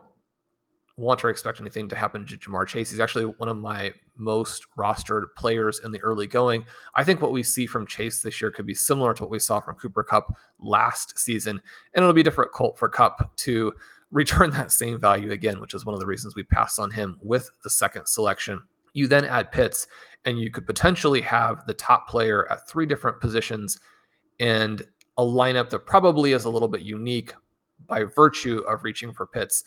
want 0.98 1.24
or 1.24 1.30
expect 1.30 1.62
anything 1.62 1.88
to 1.88 1.96
happen 1.96 2.26
to 2.26 2.38
Ja'Marr 2.38 2.68
Chase. 2.68 2.90
He's 2.90 3.00
actually 3.00 3.26
one 3.26 3.48
of 3.48 3.58
my 3.58 3.94
most 4.18 4.66
rostered 4.78 5.28
players 5.38 5.80
in 5.86 5.92
the 5.92 6.02
early 6.02 6.26
going. 6.26 6.66
I 6.96 7.04
think 7.04 7.22
what 7.22 7.32
we 7.32 7.44
see 7.44 7.68
from 7.68 7.86
Chase 7.86 8.22
this 8.22 8.42
year 8.42 8.50
could 8.50 8.66
be 8.66 8.74
similar 8.74 9.14
to 9.14 9.24
what 9.24 9.30
we 9.30 9.40
saw 9.40 9.60
from 9.60 9.76
Cooper 9.76 10.04
Kupp 10.04 10.36
last 10.60 11.18
season, 11.18 11.62
and 11.94 12.04
it'll 12.04 12.14
be 12.14 12.24
difficult 12.24 12.80
for 12.80 12.90
Kupp 12.90 13.36
to 13.38 13.74
return 14.12 14.50
that 14.52 14.72
same 14.72 15.00
value 15.00 15.32
again, 15.32 15.62
which 15.62 15.76
is 15.76 15.86
one 15.86 15.94
of 15.94 16.00
the 16.00 16.08
reasons 16.08 16.36
we 16.36 16.44
passed 16.44 16.80
on 16.80 16.92
him 16.92 17.18
with 17.22 17.50
the 17.64 17.70
second 17.70 18.08
selection. 18.08 18.62
You 18.94 19.08
then 19.08 19.26
add 19.26 19.52
Pitts, 19.52 19.88
and 20.26 20.40
you 20.40 20.50
could 20.50 20.66
potentially 20.66 21.22
have 21.22 21.66
the 21.68 21.74
top 21.76 22.10
player 22.10 22.52
at 22.52 22.68
three 22.68 22.88
different 22.88 23.22
positions 23.22 23.80
and 24.40 24.84
a 25.18 25.24
lineup 25.24 25.70
that 25.70 25.86
probably 25.86 26.34
is 26.34 26.46
a 26.46 26.50
little 26.50 26.68
bit 26.68 26.82
unique 26.82 27.34
by 27.88 28.04
virtue 28.04 28.60
of 28.68 28.84
reaching 28.84 29.14
for 29.14 29.26
Pitts. 29.26 29.64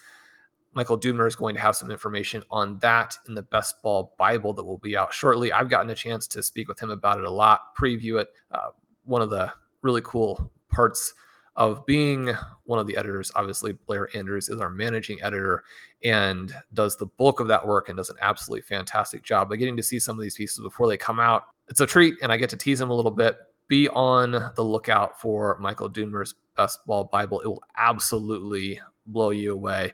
Michael 0.73 0.99
Dubner 0.99 1.27
is 1.27 1.37
going 1.37 1.55
to 1.55 1.61
have 1.61 1.77
some 1.77 1.91
information 1.91 2.43
on 2.51 2.79
that 2.79 3.17
in 3.27 3.35
the 3.35 3.43
Best 3.43 3.83
Ball 3.83 4.15
Bible 4.19 4.53
that 4.55 4.65
will 4.65 4.79
be 4.79 4.97
out 4.97 5.13
shortly. 5.13 5.53
I've 5.53 5.69
gotten 5.69 5.91
a 5.91 5.95
chance 5.95 6.27
to 6.29 6.43
speak 6.43 6.69
with 6.69 6.81
him 6.81 6.91
about 6.91 7.19
it 7.19 7.25
a 7.25 7.31
lot, 7.31 7.77
preview 7.77 8.21
it. 8.21 8.29
Uh, 8.53 8.69
one 9.05 9.23
of 9.23 9.31
the 9.31 9.53
really 9.83 10.03
cool 10.05 10.51
parts 10.71 11.13
of 11.57 11.85
being 11.85 12.31
one 12.65 12.79
of 12.79 12.87
the 12.87 12.97
editors, 12.97 13.33
obviously, 13.35 13.73
Blair 13.73 14.09
Andrews 14.17 14.49
is 14.49 14.61
our 14.61 14.71
managing 14.71 15.21
editor 15.23 15.65
and 16.05 16.55
does 16.73 16.97
the 16.97 17.07
bulk 17.07 17.41
of 17.41 17.49
that 17.49 17.67
work 17.67 17.89
and 17.89 17.97
does 17.97 18.09
an 18.09 18.17
absolutely 18.21 18.63
fantastic 18.63 19.23
job. 19.23 19.49
But 19.49 19.59
getting 19.59 19.77
to 19.77 19.83
see 19.83 19.99
some 19.99 20.17
of 20.17 20.23
these 20.23 20.37
pieces 20.37 20.61
before 20.61 20.89
they 20.89 20.97
come 20.97 21.19
out, 21.19 21.45
it's 21.69 21.81
a 21.81 21.87
treat, 21.87 22.15
and 22.23 22.31
I 22.33 22.37
get 22.37 22.51
to 22.51 22.57
tease 22.57 22.81
him 22.81 22.91
a 22.91 22.95
little 22.95 23.11
bit. 23.11 23.37
Be 23.69 23.89
on 23.89 24.53
the 24.55 24.65
lookout 24.65 25.21
for 25.21 25.59
Michael 25.61 25.91
Dubner's 25.91 26.35
Best 26.57 26.85
Ball 26.87 27.05
Bible. 27.05 27.41
It 27.41 27.49
will 27.49 27.63
absolutely 27.77 28.81
blow 29.07 29.31
you 29.31 29.53
away. 29.53 29.93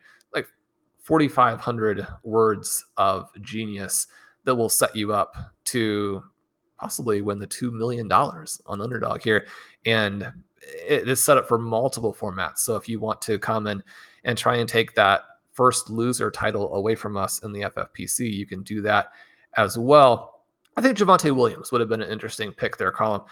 4,500 1.07 2.05
words 2.25 2.85
of 2.97 3.31
genius 3.41 4.09
that 4.43 4.57
will 4.57 4.69
set 4.69 4.97
you 4.97 5.13
up 5.13 5.37
to 5.67 6.21
possibly 6.81 7.23
win 7.23 7.39
the 7.39 7.47
$2 7.47 7.73
million 7.73 8.11
on 8.11 8.81
underdog 8.81 9.23
here. 9.23 9.47
And 9.85 10.27
it 10.61 11.09
is 11.09 11.23
set 11.23 11.39
up 11.39 11.47
for 11.47 11.59
multiple 11.59 12.13
formats. 12.13 12.59
So 12.59 12.75
if 12.75 12.89
you 12.89 12.99
want 12.99 13.23
to 13.23 13.39
come 13.39 13.69
in 13.69 13.85
and 14.25 14.37
try 14.37 14.57
and 14.57 14.69
take 14.69 14.97
that 14.97 15.23
first 15.53 15.91
loser 15.91 16.29
title 16.29 16.75
away 16.75 16.97
from 16.97 17.17
us 17.17 17.39
in 17.45 17.53
the 17.53 17.61
FFPC, 17.63 18.33
you 18.33 18.45
can 18.45 18.65
do 18.65 18.83
that 18.83 19.13
as 19.57 19.79
well. 19.79 20.43
I 20.77 20.81
think 20.81 20.99
Javonte 20.99 21.35
Williams 21.35 21.71
would 21.71 21.81
have 21.81 21.89
been 21.89 22.03
an 22.03 22.11
interesting 22.11 22.53
pick 22.53 22.79
there, 22.79 22.91
Colm, 22.91 23.25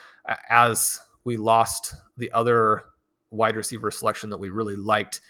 as 0.48 1.00
we 1.24 1.36
lost 1.36 1.96
the 2.16 2.30
other 2.30 2.84
wide 3.32 3.56
receiver 3.56 3.90
selection 3.90 4.30
that 4.30 4.38
we 4.38 4.50
really 4.50 4.76
liked 4.76 5.22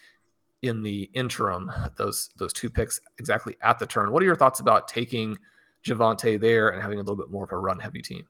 in 0.65 0.83
the 0.83 1.11
interim, 1.13 1.71
those 1.97 2.31
those 2.37 2.53
two 2.53 2.71
picks 2.71 2.99
exactly 3.19 3.57
at 3.63 3.79
the 3.79 3.87
turn. 3.87 4.11
What 4.11 4.23
are 4.23 4.27
your 4.27 4.37
thoughts 4.37 4.61
about 4.61 4.89
taking 4.89 5.39
Javonte 5.87 6.41
there 6.41 6.71
and 6.71 6.81
having 6.81 6.99
a 6.99 7.03
little 7.03 7.17
bit 7.17 7.31
more 7.31 7.45
of 7.45 7.53
a 7.53 7.59
run 7.59 7.79
heavy 7.79 8.01
team? 8.01 8.27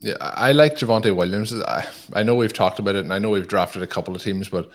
Yeah, 0.00 0.16
I 0.20 0.52
like 0.52 0.76
Javonte 0.76 1.16
Williams. 1.16 1.52
I, 1.52 1.86
I 2.12 2.22
know 2.22 2.34
we've 2.34 2.52
talked 2.52 2.78
about 2.78 2.94
it, 2.94 3.04
and 3.04 3.12
I 3.12 3.18
know 3.18 3.30
we've 3.30 3.48
drafted 3.48 3.82
a 3.82 3.86
couple 3.86 4.14
of 4.14 4.22
teams, 4.22 4.48
but 4.48 4.70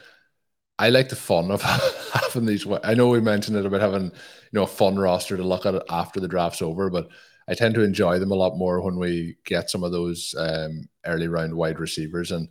I 0.79 0.89
like 0.89 1.09
the 1.09 1.15
fun 1.15 1.51
of 1.51 1.61
having 2.13 2.47
these. 2.47 2.65
I 2.83 2.95
know 2.95 3.07
we 3.07 3.21
mentioned 3.21 3.57
it 3.57 3.65
about 3.65 3.81
having 3.81 4.05
you 4.05 4.11
know 4.53 4.63
a 4.63 4.67
fun 4.67 4.97
roster 4.97 5.37
to 5.37 5.43
look 5.43 5.67
at 5.67 5.75
it 5.75 5.83
after 5.89 6.19
the 6.19 6.27
draft's 6.27 6.63
over, 6.63 6.89
but 6.89 7.09
I 7.47 7.53
tend 7.53 7.75
to 7.75 7.83
enjoy 7.83 8.17
them 8.17 8.31
a 8.31 8.35
lot 8.35 8.57
more 8.57 8.81
when 8.81 8.97
we 8.97 9.37
get 9.45 9.69
some 9.69 9.83
of 9.83 9.91
those 9.91 10.33
um, 10.37 10.89
early 11.05 11.27
round 11.27 11.53
wide 11.53 11.79
receivers, 11.79 12.31
and 12.31 12.49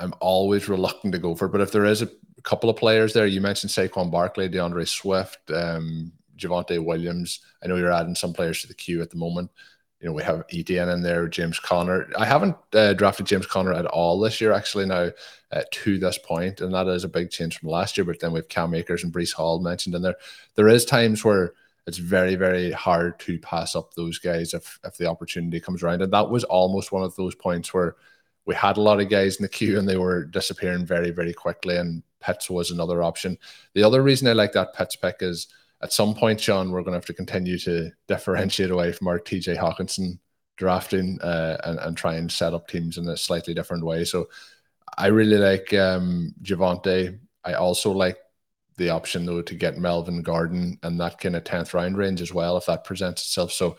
I'm 0.00 0.14
always 0.20 0.68
reluctant 0.68 1.12
to 1.12 1.18
go 1.18 1.34
for 1.34 1.46
it. 1.46 1.52
But 1.52 1.60
if 1.60 1.72
there 1.72 1.84
is 1.84 2.02
a 2.02 2.10
couple 2.42 2.70
of 2.70 2.76
players 2.76 3.12
there. 3.12 3.26
You 3.26 3.40
mentioned 3.40 3.70
Saquon 3.70 4.10
Barkley, 4.10 4.48
D'Andre 4.48 4.84
Swift, 4.84 5.50
um, 5.50 6.12
Javonte 6.36 6.82
Williams. 6.82 7.40
I 7.62 7.66
know 7.66 7.76
you're 7.76 7.92
adding 7.92 8.14
some 8.14 8.32
players 8.32 8.62
to 8.62 8.68
the 8.68 8.74
queue 8.74 9.02
at 9.02 9.10
the 9.10 9.16
moment. 9.16 9.50
You 10.00 10.06
know, 10.06 10.12
we 10.12 10.22
have 10.22 10.44
Etienne 10.52 10.88
in 10.90 11.02
there, 11.02 11.26
James 11.26 11.58
Conner. 11.58 12.08
I 12.16 12.24
haven't 12.24 12.56
uh, 12.72 12.92
drafted 12.92 13.26
James 13.26 13.46
Conner 13.46 13.72
at 13.72 13.86
all 13.86 14.20
this 14.20 14.40
year, 14.40 14.52
actually, 14.52 14.86
now 14.86 15.10
uh, 15.50 15.62
to 15.72 15.98
this 15.98 16.18
point, 16.18 16.60
and 16.60 16.72
that 16.72 16.86
is 16.86 17.02
a 17.02 17.08
big 17.08 17.30
change 17.30 17.58
from 17.58 17.68
last 17.70 17.96
year. 17.96 18.04
But 18.04 18.20
then 18.20 18.32
we 18.32 18.38
have 18.38 18.48
Cam 18.48 18.74
Akers 18.74 19.02
and 19.02 19.12
Breece 19.12 19.32
Hall 19.32 19.60
mentioned 19.60 19.96
in 19.96 20.02
there. 20.02 20.14
There 20.54 20.68
is 20.68 20.84
times 20.84 21.24
where 21.24 21.52
it's 21.88 21.98
very, 21.98 22.36
very 22.36 22.70
hard 22.70 23.18
to 23.20 23.38
pass 23.40 23.74
up 23.74 23.94
those 23.94 24.18
guys 24.18 24.54
if, 24.54 24.78
if 24.84 24.96
the 24.96 25.06
opportunity 25.06 25.58
comes 25.58 25.82
around. 25.82 26.02
And 26.02 26.12
that 26.12 26.30
was 26.30 26.44
almost 26.44 26.92
one 26.92 27.02
of 27.02 27.16
those 27.16 27.34
points 27.34 27.74
where 27.74 27.96
we 28.48 28.54
had 28.54 28.78
a 28.78 28.80
lot 28.80 28.98
of 28.98 29.10
guys 29.10 29.36
in 29.36 29.42
the 29.42 29.48
queue 29.48 29.78
and 29.78 29.86
they 29.86 29.98
were 29.98 30.24
disappearing 30.24 30.86
very, 30.86 31.10
very 31.10 31.34
quickly. 31.34 31.76
And 31.76 32.02
Pitts 32.18 32.48
was 32.48 32.70
another 32.70 33.02
option. 33.02 33.36
The 33.74 33.82
other 33.82 34.02
reason 34.02 34.26
I 34.26 34.32
like 34.32 34.52
that 34.52 34.72
Pitts 34.72 34.96
pick 34.96 35.16
is 35.20 35.48
at 35.82 35.92
some 35.92 36.14
point, 36.14 36.40
Sean, 36.40 36.70
we're 36.70 36.80
going 36.80 36.92
to 36.92 36.96
have 36.96 37.04
to 37.04 37.12
continue 37.12 37.58
to 37.58 37.90
differentiate 38.06 38.70
away 38.70 38.92
from 38.92 39.06
our 39.06 39.18
TJ 39.20 39.58
Hockenson 39.58 40.18
drafting 40.56 41.20
uh, 41.20 41.58
and, 41.64 41.78
and 41.78 41.94
try 41.94 42.14
and 42.14 42.32
set 42.32 42.54
up 42.54 42.66
teams 42.66 42.96
in 42.96 43.06
a 43.06 43.18
slightly 43.18 43.52
different 43.52 43.84
way. 43.84 44.02
So 44.06 44.30
I 44.96 45.08
really 45.08 45.36
like 45.36 45.74
um, 45.74 46.34
Javonte. 46.42 47.18
I 47.44 47.52
also 47.52 47.92
like 47.92 48.16
the 48.78 48.88
option 48.88 49.26
though 49.26 49.42
to 49.42 49.54
get 49.54 49.76
Melvin 49.76 50.22
Gordon 50.22 50.78
and 50.82 50.98
that 51.00 51.20
kind 51.20 51.36
of 51.36 51.44
10th 51.44 51.74
round 51.74 51.98
range 51.98 52.22
as 52.22 52.32
well 52.32 52.56
if 52.56 52.64
that 52.64 52.84
presents 52.84 53.20
itself. 53.24 53.52
So 53.52 53.76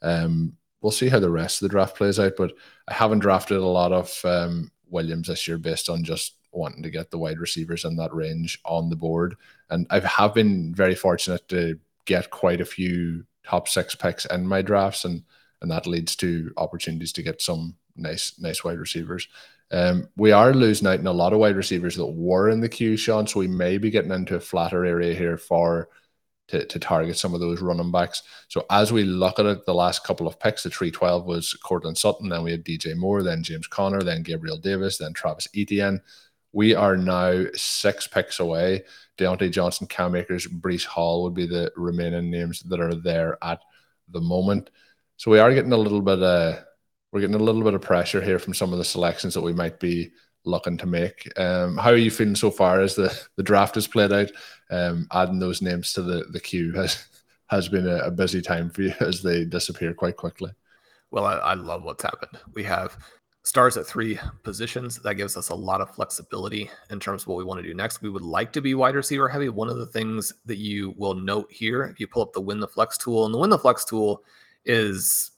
um, 0.00 0.54
we'll 0.80 0.90
see 0.90 1.10
how 1.10 1.18
the 1.18 1.28
rest 1.28 1.60
of 1.60 1.68
the 1.68 1.72
draft 1.72 1.96
plays 1.96 2.18
out. 2.18 2.32
But 2.38 2.54
I 2.88 2.94
haven't 2.94 3.20
drafted 3.20 3.58
a 3.58 3.66
lot 3.66 3.92
of 3.92 4.20
um, 4.24 4.70
Williams 4.88 5.28
this 5.28 5.46
year 5.48 5.58
based 5.58 5.88
on 5.88 6.04
just 6.04 6.34
wanting 6.52 6.82
to 6.82 6.90
get 6.90 7.10
the 7.10 7.18
wide 7.18 7.38
receivers 7.38 7.84
in 7.84 7.96
that 7.96 8.14
range 8.14 8.58
on 8.64 8.88
the 8.88 8.96
board. 8.96 9.36
And 9.70 9.86
I 9.90 10.00
have 10.00 10.34
been 10.34 10.74
very 10.74 10.94
fortunate 10.94 11.48
to 11.48 11.78
get 12.04 12.30
quite 12.30 12.60
a 12.60 12.64
few 12.64 13.24
top 13.44 13.68
six 13.68 13.94
picks 13.94 14.24
in 14.26 14.46
my 14.46 14.62
drafts, 14.62 15.04
and 15.04 15.22
and 15.62 15.70
that 15.70 15.86
leads 15.86 16.16
to 16.16 16.52
opportunities 16.56 17.12
to 17.12 17.22
get 17.22 17.40
some 17.40 17.76
nice 17.96 18.32
nice 18.38 18.64
wide 18.64 18.78
receivers. 18.78 19.28
Um, 19.72 20.08
we 20.16 20.30
are 20.30 20.54
losing 20.54 20.86
out 20.86 21.00
in 21.00 21.06
a 21.06 21.12
lot 21.12 21.32
of 21.32 21.40
wide 21.40 21.56
receivers 21.56 21.96
that 21.96 22.06
were 22.06 22.48
in 22.48 22.60
the 22.60 22.68
queue, 22.68 22.96
Sean. 22.96 23.26
So 23.26 23.40
we 23.40 23.48
may 23.48 23.78
be 23.78 23.90
getting 23.90 24.12
into 24.12 24.36
a 24.36 24.40
flatter 24.40 24.84
area 24.84 25.14
here 25.14 25.36
for 25.36 25.88
to, 26.48 26.64
to 26.64 26.78
target 26.78 27.16
some 27.16 27.34
of 27.34 27.40
those 27.40 27.60
running 27.60 27.90
backs. 27.90 28.22
So 28.48 28.64
as 28.70 28.92
we 28.92 29.02
look 29.02 29.38
at 29.38 29.46
it, 29.46 29.66
the 29.66 29.74
last 29.74 30.04
couple 30.04 30.28
of 30.28 30.38
picks, 30.38 30.62
the 30.62 30.70
312 30.70 31.24
was 31.24 31.54
Courtland 31.54 31.98
Sutton, 31.98 32.28
then 32.28 32.42
we 32.42 32.52
had 32.52 32.64
DJ 32.64 32.96
Moore, 32.96 33.22
then 33.22 33.42
James 33.42 33.66
Conner, 33.66 34.02
then 34.02 34.22
Gabriel 34.22 34.56
Davis, 34.56 34.98
then 34.98 35.12
Travis 35.12 35.48
Etienne. 35.56 36.00
We 36.52 36.74
are 36.74 36.96
now 36.96 37.44
six 37.54 38.06
picks 38.06 38.38
away. 38.40 38.84
Diontae 39.18 39.50
Johnson, 39.50 39.86
Cam 39.86 40.14
Akers, 40.14 40.46
Breece 40.46 40.84
Hall 40.84 41.22
would 41.22 41.34
be 41.34 41.46
the 41.46 41.72
remaining 41.76 42.30
names 42.30 42.60
that 42.60 42.80
are 42.80 42.94
there 42.94 43.36
at 43.42 43.60
the 44.08 44.20
moment. 44.20 44.70
So 45.16 45.30
we 45.30 45.38
are 45.38 45.52
getting 45.52 45.72
a 45.72 45.76
little 45.76 46.02
bit 46.02 46.22
of 46.22 46.64
we're 47.12 47.20
getting 47.20 47.36
a 47.36 47.38
little 47.38 47.62
bit 47.62 47.74
of 47.74 47.80
pressure 47.80 48.20
here 48.20 48.38
from 48.38 48.52
some 48.52 48.72
of 48.72 48.78
the 48.78 48.84
selections 48.84 49.34
that 49.34 49.40
we 49.40 49.52
might 49.52 49.80
be 49.80 50.10
looking 50.46 50.76
to 50.78 50.86
make. 50.86 51.28
Um, 51.38 51.76
how 51.76 51.90
are 51.90 51.96
you 51.96 52.10
feeling 52.10 52.36
so 52.36 52.50
far 52.50 52.80
as 52.80 52.94
the, 52.94 53.16
the 53.36 53.42
draft 53.42 53.74
has 53.74 53.86
played 53.86 54.12
out? 54.12 54.30
Um, 54.70 55.06
adding 55.12 55.38
those 55.38 55.62
names 55.62 55.92
to 55.92 56.02
the, 56.02 56.24
the 56.30 56.40
queue 56.40 56.72
has 56.72 57.04
has 57.48 57.68
been 57.68 57.86
a, 57.86 57.98
a 57.98 58.10
busy 58.10 58.42
time 58.42 58.70
for 58.70 58.82
you 58.82 58.94
as 59.00 59.22
they 59.22 59.44
disappear 59.44 59.94
quite 59.94 60.16
quickly. 60.16 60.50
Well, 61.10 61.24
I, 61.24 61.34
I 61.34 61.54
love 61.54 61.84
what's 61.84 62.02
happened. 62.02 62.38
We 62.54 62.64
have 62.64 62.96
stars 63.42 63.76
at 63.76 63.86
three 63.86 64.18
positions. 64.42 64.98
That 65.02 65.14
gives 65.14 65.36
us 65.36 65.50
a 65.50 65.54
lot 65.54 65.80
of 65.80 65.94
flexibility 65.94 66.68
in 66.90 66.98
terms 66.98 67.22
of 67.22 67.28
what 67.28 67.38
we 67.38 67.44
want 67.44 67.62
to 67.62 67.66
do 67.66 67.74
next. 67.74 68.02
We 68.02 68.10
would 68.10 68.22
like 68.22 68.52
to 68.54 68.60
be 68.60 68.74
wide 68.74 68.96
receiver 68.96 69.28
heavy. 69.28 69.48
One 69.48 69.68
of 69.68 69.76
the 69.76 69.86
things 69.86 70.32
that 70.46 70.58
you 70.58 70.94
will 70.96 71.14
note 71.14 71.50
here, 71.50 71.84
if 71.84 72.00
you 72.00 72.08
pull 72.08 72.22
up 72.22 72.32
the 72.32 72.40
Win 72.40 72.58
the 72.58 72.66
Flex 72.66 72.98
tool, 72.98 73.24
and 73.24 73.32
the 73.32 73.38
Win 73.38 73.50
the 73.50 73.58
Flex 73.58 73.84
tool 73.84 74.24
is 74.64 75.30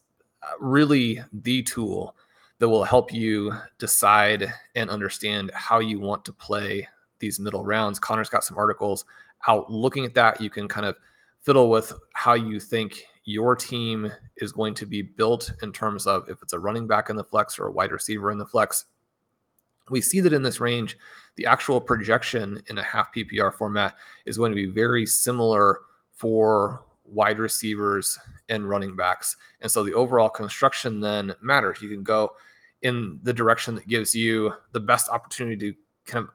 uh, 0.42 0.52
really 0.58 1.22
the 1.32 1.62
tool 1.62 2.16
that 2.58 2.68
will 2.68 2.84
help 2.84 3.12
you 3.12 3.52
decide 3.78 4.52
and 4.74 4.90
understand 4.90 5.50
how 5.54 5.78
you 5.78 6.00
want 6.00 6.24
to 6.24 6.32
play 6.32 6.86
these 7.20 7.40
middle 7.40 7.64
rounds. 7.64 7.98
Connor's 7.98 8.28
got 8.28 8.44
some 8.44 8.58
articles 8.58 9.04
out 9.46 9.70
looking 9.70 10.04
at 10.04 10.14
that. 10.14 10.40
You 10.40 10.50
can 10.50 10.68
kind 10.68 10.86
of 10.86 10.96
fiddle 11.40 11.70
with 11.70 11.92
how 12.14 12.34
you 12.34 12.58
think 12.58 13.04
your 13.24 13.54
team 13.54 14.10
is 14.38 14.52
going 14.52 14.74
to 14.74 14.86
be 14.86 15.02
built 15.02 15.52
in 15.62 15.72
terms 15.72 16.06
of 16.06 16.28
if 16.28 16.42
it's 16.42 16.52
a 16.52 16.58
running 16.58 16.86
back 16.86 17.10
in 17.10 17.16
the 17.16 17.24
flex 17.24 17.58
or 17.58 17.66
a 17.66 17.72
wide 17.72 17.92
receiver 17.92 18.30
in 18.30 18.38
the 18.38 18.46
flex. 18.46 18.86
We 19.90 20.00
see 20.00 20.20
that 20.20 20.32
in 20.32 20.42
this 20.42 20.60
range, 20.60 20.98
the 21.36 21.46
actual 21.46 21.80
projection 21.80 22.62
in 22.68 22.78
a 22.78 22.82
half 22.82 23.14
PPR 23.14 23.54
format 23.54 23.94
is 24.26 24.38
going 24.38 24.50
to 24.50 24.56
be 24.56 24.66
very 24.66 25.06
similar 25.06 25.80
for 26.12 26.84
wide 27.04 27.38
receivers 27.38 28.18
and 28.48 28.68
running 28.68 28.96
backs. 28.96 29.36
And 29.60 29.70
so 29.70 29.82
the 29.82 29.94
overall 29.94 30.28
construction 30.28 31.00
then 31.00 31.34
matters. 31.40 31.80
You 31.80 31.88
can 31.88 32.02
go 32.02 32.32
in 32.82 33.18
the 33.22 33.32
direction 33.32 33.74
that 33.74 33.88
gives 33.88 34.14
you 34.14 34.52
the 34.72 34.80
best 34.80 35.08
opportunity 35.08 35.72
to 35.72 35.78
kind 36.06 36.24
of 36.24 36.30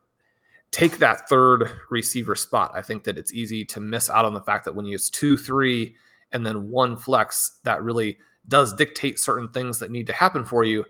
take 0.71 0.97
that 0.97 1.29
third 1.29 1.69
receiver 1.89 2.35
spot. 2.35 2.71
I 2.73 2.81
think 2.81 3.03
that 3.03 3.17
it's 3.17 3.33
easy 3.33 3.63
to 3.65 3.79
miss 3.79 4.09
out 4.09 4.25
on 4.25 4.33
the 4.33 4.41
fact 4.41 4.65
that 4.65 4.75
when 4.75 4.85
you 4.85 4.93
use 4.93 5.09
two, 5.09 5.37
three, 5.37 5.95
and 6.31 6.45
then 6.45 6.69
one 6.69 6.97
flex 6.97 7.59
that 7.63 7.83
really 7.83 8.17
does 8.47 8.73
dictate 8.73 9.19
certain 9.19 9.47
things 9.49 9.79
that 9.79 9.91
need 9.91 10.07
to 10.07 10.13
happen 10.13 10.43
for 10.43 10.63
you. 10.63 10.83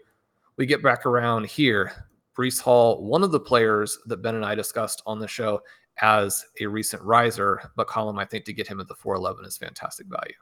We 0.58 0.66
get 0.66 0.82
back 0.82 1.06
around 1.06 1.46
here. 1.48 1.92
Breece 2.36 2.62
Hall, 2.62 3.04
one 3.04 3.24
of 3.24 3.32
the 3.32 3.40
players 3.40 4.00
that 4.08 4.24
Ben 4.24 4.36
and 4.36 4.46
I 4.46 4.56
discussed 4.56 5.04
on 5.06 5.20
the 5.20 5.28
show 5.28 5.62
as 6.02 6.46
a 6.60 6.66
recent 6.66 7.04
riser, 7.04 7.70
but 7.76 7.88
Colm, 7.88 8.20
I 8.20 8.26
think 8.26 8.46
to 8.46 8.54
get 8.54 8.68
him 8.68 8.80
at 8.80 8.88
the 8.88 8.96
411 8.96 9.46
is 9.46 9.58
fantastic 9.58 10.08
value. 10.08 10.34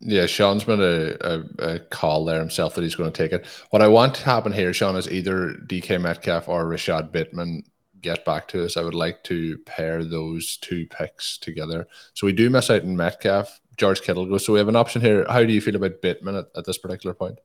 Yeah, 0.00 0.26
Sean's 0.26 0.66
made 0.66 0.80
a, 0.80 1.26
a, 1.26 1.74
a, 1.74 1.78
call 1.78 2.26
there 2.26 2.38
himself 2.38 2.74
that 2.74 2.82
he's 2.82 2.94
going 2.94 3.10
to 3.10 3.16
take 3.16 3.32
it. 3.32 3.46
What 3.70 3.80
I 3.80 3.88
want 3.88 4.14
to 4.16 4.24
happen 4.24 4.52
here, 4.52 4.74
Sean, 4.74 4.94
is 4.94 5.10
either 5.10 5.54
DK 5.66 6.00
Metcalf 6.00 6.48
or 6.48 6.66
Rashod 6.66 7.12
Bateman 7.12 7.64
get 8.02 8.24
back 8.24 8.46
to 8.48 8.64
us. 8.64 8.76
I 8.76 8.82
would 8.82 8.94
like 8.94 9.24
to 9.24 9.58
pair 9.58 10.04
those 10.04 10.58
two 10.58 10.86
picks 10.86 11.38
together. 11.38 11.86
So 12.14 12.26
we 12.26 12.32
do 12.32 12.50
miss 12.50 12.70
out 12.70 12.82
in 12.82 12.96
Metcalf. 12.96 13.60
George 13.76 14.00
Kittle 14.02 14.26
goes. 14.26 14.44
So 14.44 14.52
we 14.52 14.58
have 14.58 14.68
an 14.68 14.76
option 14.76 15.02
here. 15.02 15.26
How 15.28 15.42
do 15.42 15.52
you 15.52 15.60
feel 15.60 15.76
about 15.76 16.00
Bateman 16.02 16.36
at, 16.36 16.46
at 16.54 16.64
this 16.64 16.78
particular 16.78 17.14
point? 17.14 17.40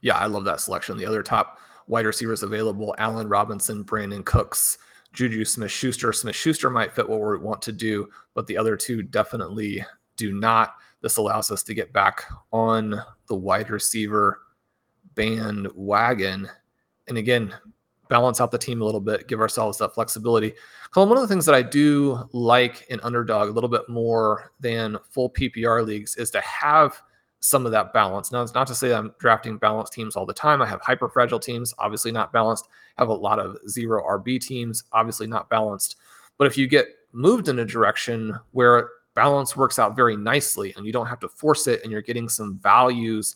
Yeah, 0.00 0.16
I 0.16 0.26
love 0.26 0.44
that 0.44 0.60
selection. 0.60 0.96
The 0.96 1.06
other 1.06 1.22
top 1.22 1.58
wide 1.86 2.06
receivers 2.06 2.42
available 2.42 2.94
Allen 2.98 3.28
Robinson, 3.28 3.84
Brandin 3.84 4.24
Cooks, 4.24 4.78
Juju 5.12 5.44
Smith 5.44 5.70
Schuster. 5.70 6.12
Smith 6.12 6.36
Schuster 6.36 6.70
might 6.70 6.94
fit 6.94 7.08
what 7.08 7.20
we 7.20 7.38
want 7.38 7.62
to 7.62 7.72
do, 7.72 8.08
but 8.34 8.46
the 8.46 8.58
other 8.58 8.76
two 8.76 9.02
definitely 9.02 9.84
do 10.16 10.32
not. 10.32 10.74
This 11.00 11.16
allows 11.16 11.50
us 11.50 11.62
to 11.64 11.74
get 11.74 11.92
back 11.92 12.24
on 12.52 13.00
the 13.28 13.34
wide 13.34 13.70
receiver 13.70 14.40
bandwagon. 15.14 16.48
And 17.06 17.18
again, 17.18 17.54
balance 18.08 18.40
out 18.40 18.50
the 18.50 18.58
team 18.58 18.80
a 18.80 18.84
little 18.84 19.00
bit, 19.00 19.28
give 19.28 19.40
ourselves 19.40 19.78
that 19.78 19.94
flexibility. 19.94 20.54
Colm, 20.92 21.08
one 21.08 21.16
of 21.16 21.22
the 21.22 21.28
things 21.28 21.46
that 21.46 21.54
I 21.54 21.62
do 21.62 22.28
like 22.32 22.86
in 22.88 23.00
underdog 23.00 23.48
a 23.48 23.52
little 23.52 23.68
bit 23.68 23.88
more 23.88 24.52
than 24.60 24.96
full 25.10 25.30
PPR 25.30 25.86
leagues 25.86 26.16
is 26.16 26.30
to 26.30 26.40
have 26.40 27.00
some 27.40 27.66
of 27.66 27.72
that 27.72 27.92
balance. 27.92 28.32
Now, 28.32 28.42
it's 28.42 28.54
not 28.54 28.66
to 28.66 28.74
say 28.74 28.92
I'm 28.92 29.12
drafting 29.18 29.58
balanced 29.58 29.92
teams 29.92 30.16
all 30.16 30.26
the 30.26 30.32
time. 30.32 30.60
I 30.60 30.66
have 30.66 30.80
hyper 30.80 31.08
fragile 31.08 31.38
teams, 31.38 31.72
obviously 31.78 32.10
not 32.10 32.32
balanced. 32.32 32.68
Have 32.96 33.08
a 33.08 33.14
lot 33.14 33.38
of 33.38 33.58
zero 33.68 34.02
RB 34.02 34.40
teams, 34.40 34.84
obviously 34.92 35.26
not 35.26 35.48
balanced. 35.48 35.96
But 36.36 36.46
if 36.46 36.58
you 36.58 36.66
get 36.66 36.86
moved 37.12 37.48
in 37.48 37.58
a 37.60 37.64
direction 37.64 38.36
where 38.52 38.90
balance 39.18 39.56
works 39.56 39.80
out 39.80 39.96
very 39.96 40.16
nicely 40.16 40.72
and 40.76 40.86
you 40.86 40.92
don't 40.92 41.08
have 41.08 41.18
to 41.18 41.28
force 41.28 41.66
it 41.66 41.82
and 41.82 41.90
you're 41.90 42.00
getting 42.00 42.28
some 42.28 42.56
values 42.62 43.34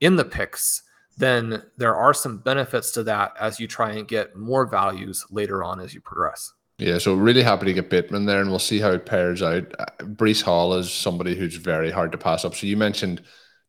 in 0.00 0.14
the 0.14 0.24
picks, 0.24 0.84
then 1.16 1.64
there 1.76 1.96
are 1.96 2.14
some 2.14 2.38
benefits 2.38 2.92
to 2.92 3.02
that 3.02 3.32
as 3.40 3.58
you 3.58 3.66
try 3.66 3.90
and 3.90 4.06
get 4.06 4.36
more 4.36 4.64
values 4.64 5.26
later 5.32 5.64
on 5.64 5.80
as 5.80 5.92
you 5.92 6.00
progress. 6.00 6.52
Yeah, 6.78 6.98
so 6.98 7.14
really 7.14 7.42
happy 7.42 7.66
to 7.66 7.72
get 7.72 7.90
Bateman 7.90 8.24
there, 8.24 8.40
and 8.40 8.50
we'll 8.50 8.60
see 8.60 8.78
how 8.78 8.92
it 8.92 9.04
pairs 9.04 9.42
out. 9.42 9.64
Uh, 9.80 10.04
Breece 10.04 10.42
Hall 10.42 10.74
is 10.74 10.92
somebody 10.92 11.34
who's 11.34 11.56
very 11.56 11.90
hard 11.90 12.12
to 12.12 12.18
pass 12.18 12.44
up. 12.44 12.54
So 12.54 12.68
you 12.68 12.76
mentioned 12.76 13.22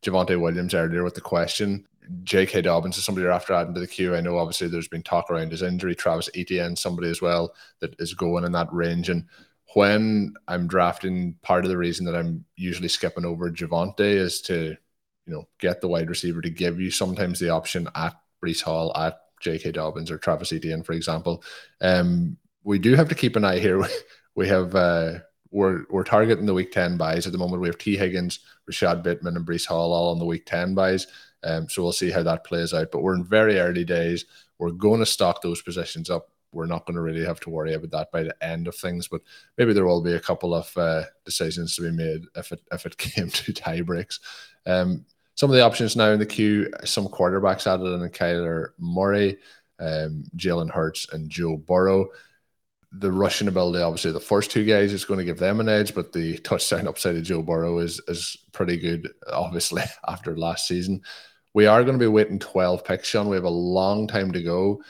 Javonte 0.03 0.39
Williams 0.39 0.75
earlier 0.75 1.03
with 1.03 1.15
the 1.15 1.21
question. 1.21 1.87
J.K. 2.23 2.61
Dobbins 2.61 2.99
is 2.99 3.03
somebody 3.03 3.23
you're 3.23 3.31
after 3.31 3.53
adding 3.53 3.73
to 3.73 3.79
the 3.79 3.87
queue. 3.87 4.15
I 4.15 4.21
know 4.21 4.37
obviously 4.37 4.67
there's 4.67 4.87
been 4.87 5.01
talk 5.01 5.31
around 5.31 5.51
his 5.51 5.63
injury. 5.63 5.95
Travis 5.95 6.29
Etienne, 6.35 6.75
somebody 6.75 7.09
as 7.09 7.19
well 7.19 7.55
that 7.79 7.99
is 7.99 8.13
going 8.13 8.43
in 8.43 8.51
that 8.51 8.71
range. 8.71 9.09
And 9.09 9.25
when 9.75 10.33
I'm 10.47 10.67
drafting, 10.67 11.35
part 11.41 11.65
of 11.65 11.69
the 11.69 11.77
reason 11.77 12.05
that 12.05 12.15
I'm 12.15 12.45
usually 12.55 12.87
skipping 12.87 13.25
over 13.25 13.51
Javonte 13.51 13.99
is 13.99 14.41
to, 14.43 14.77
you 15.25 15.33
know, 15.33 15.49
get 15.59 15.81
the 15.81 15.89
wide 15.89 16.09
receiver 16.09 16.39
to 16.39 16.49
give 16.49 16.79
you 16.79 16.89
sometimes 16.89 17.39
the 17.39 17.49
option 17.49 17.89
at 17.93 18.15
Breece 18.41 18.61
Hall, 18.61 18.95
at 18.95 19.19
J.K. 19.41 19.73
Dobbins 19.73 20.09
or 20.09 20.17
Travis 20.17 20.53
Etienne, 20.53 20.81
for 20.81 20.93
example. 20.93 21.43
Um, 21.81 22.37
we 22.63 22.79
do 22.79 22.95
have 22.95 23.09
to 23.09 23.15
keep 23.15 23.35
an 23.35 23.45
eye 23.45 23.59
here. 23.59 23.85
We 24.37 24.49
have 24.49 24.75
uh, 24.75 25.19
we're 25.49 25.85
we're 25.89 26.03
targeting 26.03 26.45
the 26.45 26.53
week 26.53 26.73
ten 26.73 26.97
buys 26.97 27.25
at 27.25 27.31
the 27.31 27.37
moment. 27.37 27.61
We 27.61 27.69
have 27.69 27.77
Tee 27.77 27.95
Higgins, 27.95 28.39
Rashod 28.67 29.01
Bateman, 29.01 29.37
and 29.37 29.47
Breece 29.47 29.65
Hall 29.65 29.93
all 29.93 30.11
on 30.11 30.19
the 30.19 30.25
week 30.25 30.45
ten 30.45 30.75
buys. 30.75 31.07
Um, 31.41 31.69
so 31.69 31.81
we'll 31.81 31.93
see 31.93 32.11
how 32.11 32.21
that 32.23 32.43
plays 32.43 32.73
out. 32.73 32.91
But 32.91 33.01
we're 33.01 33.15
in 33.15 33.23
very 33.23 33.57
early 33.57 33.85
days. 33.85 34.25
We're 34.57 34.71
going 34.71 34.99
to 34.99 35.05
stock 35.05 35.41
those 35.41 35.61
positions 35.61 36.09
up. 36.09 36.31
We're 36.55 36.65
not 36.65 36.85
going 36.85 36.95
to 36.95 37.01
really 37.01 37.25
have 37.25 37.39
to 37.41 37.49
worry 37.49 37.73
about 37.73 37.91
that 37.91 38.11
by 38.11 38.23
the 38.23 38.43
end 38.43 38.67
of 38.67 38.75
things. 38.75 39.07
But 39.07 39.21
maybe 39.57 39.73
there 39.73 39.85
will 39.85 40.01
be 40.01 40.13
a 40.13 40.19
couple 40.19 40.55
of 40.55 40.75
uh, 40.77 41.03
decisions 41.25 41.75
to 41.75 41.83
be 41.83 41.91
made 41.91 42.25
if 42.35 42.51
it 42.51 42.61
if 42.71 42.85
it 42.85 42.97
came 42.97 43.29
to 43.29 43.53
tie 43.53 43.81
breaks. 43.81 44.19
Um, 44.65 45.05
some 45.35 45.49
of 45.49 45.55
the 45.55 45.63
options 45.63 45.95
now 45.95 46.11
in 46.11 46.19
the 46.19 46.25
queue, 46.25 46.71
some 46.85 47.07
quarterbacks 47.07 47.67
added 47.67 47.85
in 47.85 48.09
Kyler 48.09 48.69
Murray, 48.79 49.37
um, 49.79 50.23
Jalen 50.37 50.71
Hurts, 50.71 51.11
and 51.11 51.29
Joe 51.29 51.57
Burrow 51.57 52.09
the 52.99 53.11
rushing 53.11 53.47
ability, 53.47 53.81
obviously, 53.81 54.11
the 54.11 54.19
first 54.19 54.51
two 54.51 54.65
guys 54.65 54.93
is 54.93 55.05
going 55.05 55.17
to 55.17 55.25
give 55.25 55.39
them 55.39 55.59
an 55.59 55.69
edge, 55.69 55.93
but 55.93 56.13
the 56.13 56.37
touchdown 56.39 56.87
upside 56.87 57.15
of 57.15 57.23
Joe 57.23 57.41
Burrow 57.41 57.79
is 57.79 58.01
is 58.07 58.37
pretty 58.51 58.77
good, 58.77 59.11
obviously, 59.31 59.83
after 60.07 60.37
last 60.37 60.67
season. 60.67 61.01
We 61.53 61.67
are 61.67 61.83
going 61.83 61.97
to 61.97 62.03
be 62.03 62.07
waiting 62.07 62.39
12 62.39 62.83
picks, 62.83 63.07
Sean. 63.07 63.29
We 63.29 63.35
have 63.35 63.45
a 63.45 63.49
long 63.49 64.07
time 64.07 64.31
to 64.33 64.41
go. 64.41 64.81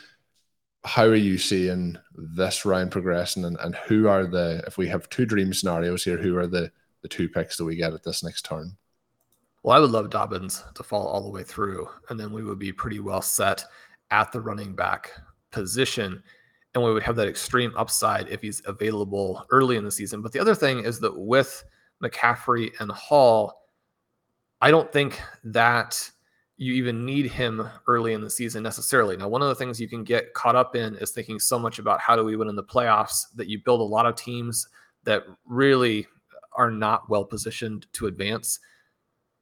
How 0.86 1.04
are 1.04 1.16
you 1.16 1.38
seeing 1.38 1.98
this 2.16 2.64
round 2.64 2.92
progressing? 2.92 3.46
And, 3.46 3.58
and 3.60 3.76
who 3.76 4.08
are 4.08 4.26
the, 4.26 4.64
if 4.68 4.78
we 4.78 4.88
have 4.88 5.10
two 5.10 5.26
dream 5.26 5.54
scenarios 5.54 6.04
here, 6.04 6.18
who 6.18 6.38
are 6.38 6.48
the, 6.48 6.72
the 7.02 7.08
two 7.08 7.28
picks 7.28 7.58
that 7.58 7.66
we 7.66 7.76
get 7.76 7.94
at 7.94 8.04
this 8.04 8.24
next 8.24 8.46
turn? 8.46 8.78
Well, 9.64 9.76
I 9.76 9.80
would 9.80 9.92
love 9.92 10.12
Dobbins 10.12 10.64
to 10.76 10.84
fall 10.84 11.08
all 11.08 11.24
the 11.24 11.32
way 11.32 11.44
through, 11.44 11.90
and 12.10 12.20
then 12.20 12.32
we 12.32 12.44
would 12.44 12.60
be 12.60 12.72
pretty 12.72 13.00
well 13.00 13.22
set 13.22 13.66
at 14.12 14.32
the 14.32 14.40
running 14.40 14.76
back 14.76 15.12
position 15.52 16.22
and 16.76 16.84
we 16.84 16.94
would 16.94 17.04
have 17.04 17.16
that 17.16 17.30
extreme 17.30 17.74
upside 17.78 18.28
if 18.28 18.42
he's 18.42 18.62
available 18.66 19.46
early 19.50 19.78
in 19.78 19.86
the 19.86 19.92
season. 19.92 20.22
But 20.22 20.34
the 20.34 20.40
other 20.40 20.54
thing 20.54 20.84
is 20.84 21.00
that 21.00 21.18
with 21.18 21.64
McCaffrey 22.04 22.74
and 22.80 22.92
Hall, 22.92 23.62
I 24.60 24.72
don't 24.72 24.92
think 24.92 25.20
that 25.46 26.12
you 26.58 26.74
even 26.74 27.06
need 27.06 27.30
him 27.30 27.68
early 27.88 28.14
in 28.14 28.22
the 28.22 28.30
season 28.30 28.64
necessarily. 28.64 29.18
Now, 29.18 29.28
one 29.28 29.42
of 29.42 29.50
the 29.50 29.56
things 29.56 29.80
you 29.80 29.90
can 29.90 30.04
get 30.04 30.34
caught 30.34 30.56
up 30.56 30.76
in 30.76 30.96
is 30.96 31.12
thinking 31.12 31.40
so 31.40 31.60
much 31.60 31.80
about 31.80 32.00
how 32.00 32.16
do 32.16 32.24
we 32.24 32.38
win 32.38 32.48
in 32.48 32.56
the 32.56 32.64
playoffs 32.64 33.26
that 33.36 33.48
you 33.48 33.60
build 33.64 33.82
a 33.82 33.84
lot 33.84 34.06
of 34.06 34.16
teams 34.16 34.68
that 35.04 35.24
really 35.46 36.08
are 36.54 36.72
not 36.72 37.10
well 37.10 37.26
positioned 37.26 37.88
to 37.94 38.08
advance 38.08 38.60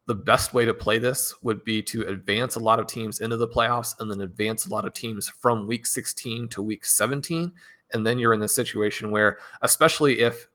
the 0.06 0.16
best 0.16 0.54
way 0.54 0.66
to 0.66 0.74
play 0.74 1.00
this 1.00 1.34
would 1.44 1.64
be 1.64 1.82
to 1.82 2.02
advance 2.08 2.56
a 2.56 2.60
lot 2.60 2.80
of 2.80 2.88
teams 2.88 3.22
into 3.22 3.38
the 3.38 3.48
playoffs 3.48 3.98
and 4.00 4.12
then 4.12 4.22
advance 4.22 4.66
a 4.66 4.70
lot 4.70 4.86
of 4.86 4.94
teams 4.94 5.30
from 5.30 5.66
week 5.66 5.86
16 5.86 6.50
to 6.50 6.62
week 6.62 6.86
17. 6.86 7.52
And 7.94 8.06
then 8.06 8.20
you're 8.20 8.34
in 8.34 8.40
the 8.40 8.48
situation 8.48 9.12
where, 9.12 9.38
especially 9.62 10.20
if 10.20 10.48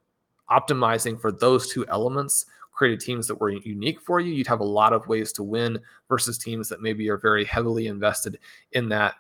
optimizing 0.51 1.19
for 1.19 1.33
those 1.33 1.71
two 1.71 1.87
elements 1.89 2.47
created 2.79 3.01
teams 3.01 3.27
that 3.27 3.41
were 3.41 3.51
unique 3.51 4.01
for 4.01 4.21
you, 4.21 4.33
you'd 4.33 4.47
have 4.47 4.61
a 4.61 4.65
lot 4.65 4.93
of 4.93 5.09
ways 5.09 5.33
to 5.33 5.43
win 5.43 5.81
versus 6.09 6.39
teams 6.39 6.69
that 6.69 6.81
maybe 6.81 7.11
are 7.11 7.19
very 7.19 7.45
heavily 7.45 7.89
invested 7.89 8.39
in 8.71 8.89
that 8.89 9.17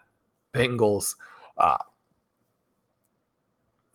Bengals 0.55 1.17
uh, 1.57 1.79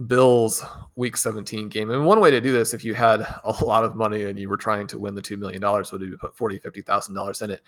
Bills 0.06 0.66
week 0.98 1.16
17 1.16 1.70
game. 1.70 1.92
And 1.92 2.06
one 2.06 2.20
way 2.20 2.30
to 2.30 2.42
do 2.42 2.52
this, 2.52 2.74
if 2.74 2.84
you 2.84 2.94
had 2.94 3.22
a 3.46 3.64
lot 3.64 3.86
of 3.86 3.96
money 3.96 4.26
and 4.26 4.38
you 4.38 4.50
were 4.50 4.58
trying 4.58 4.86
to 4.88 5.00
win 5.00 5.16
the 5.16 5.22
$2 5.22 5.38
million, 5.38 5.62
would 5.62 6.02
be 6.02 6.10
to 6.10 6.18
put 6.18 6.36
$40,000, 6.36 6.62
$50,000 6.62 7.42
in 7.42 7.52
it 7.52 7.62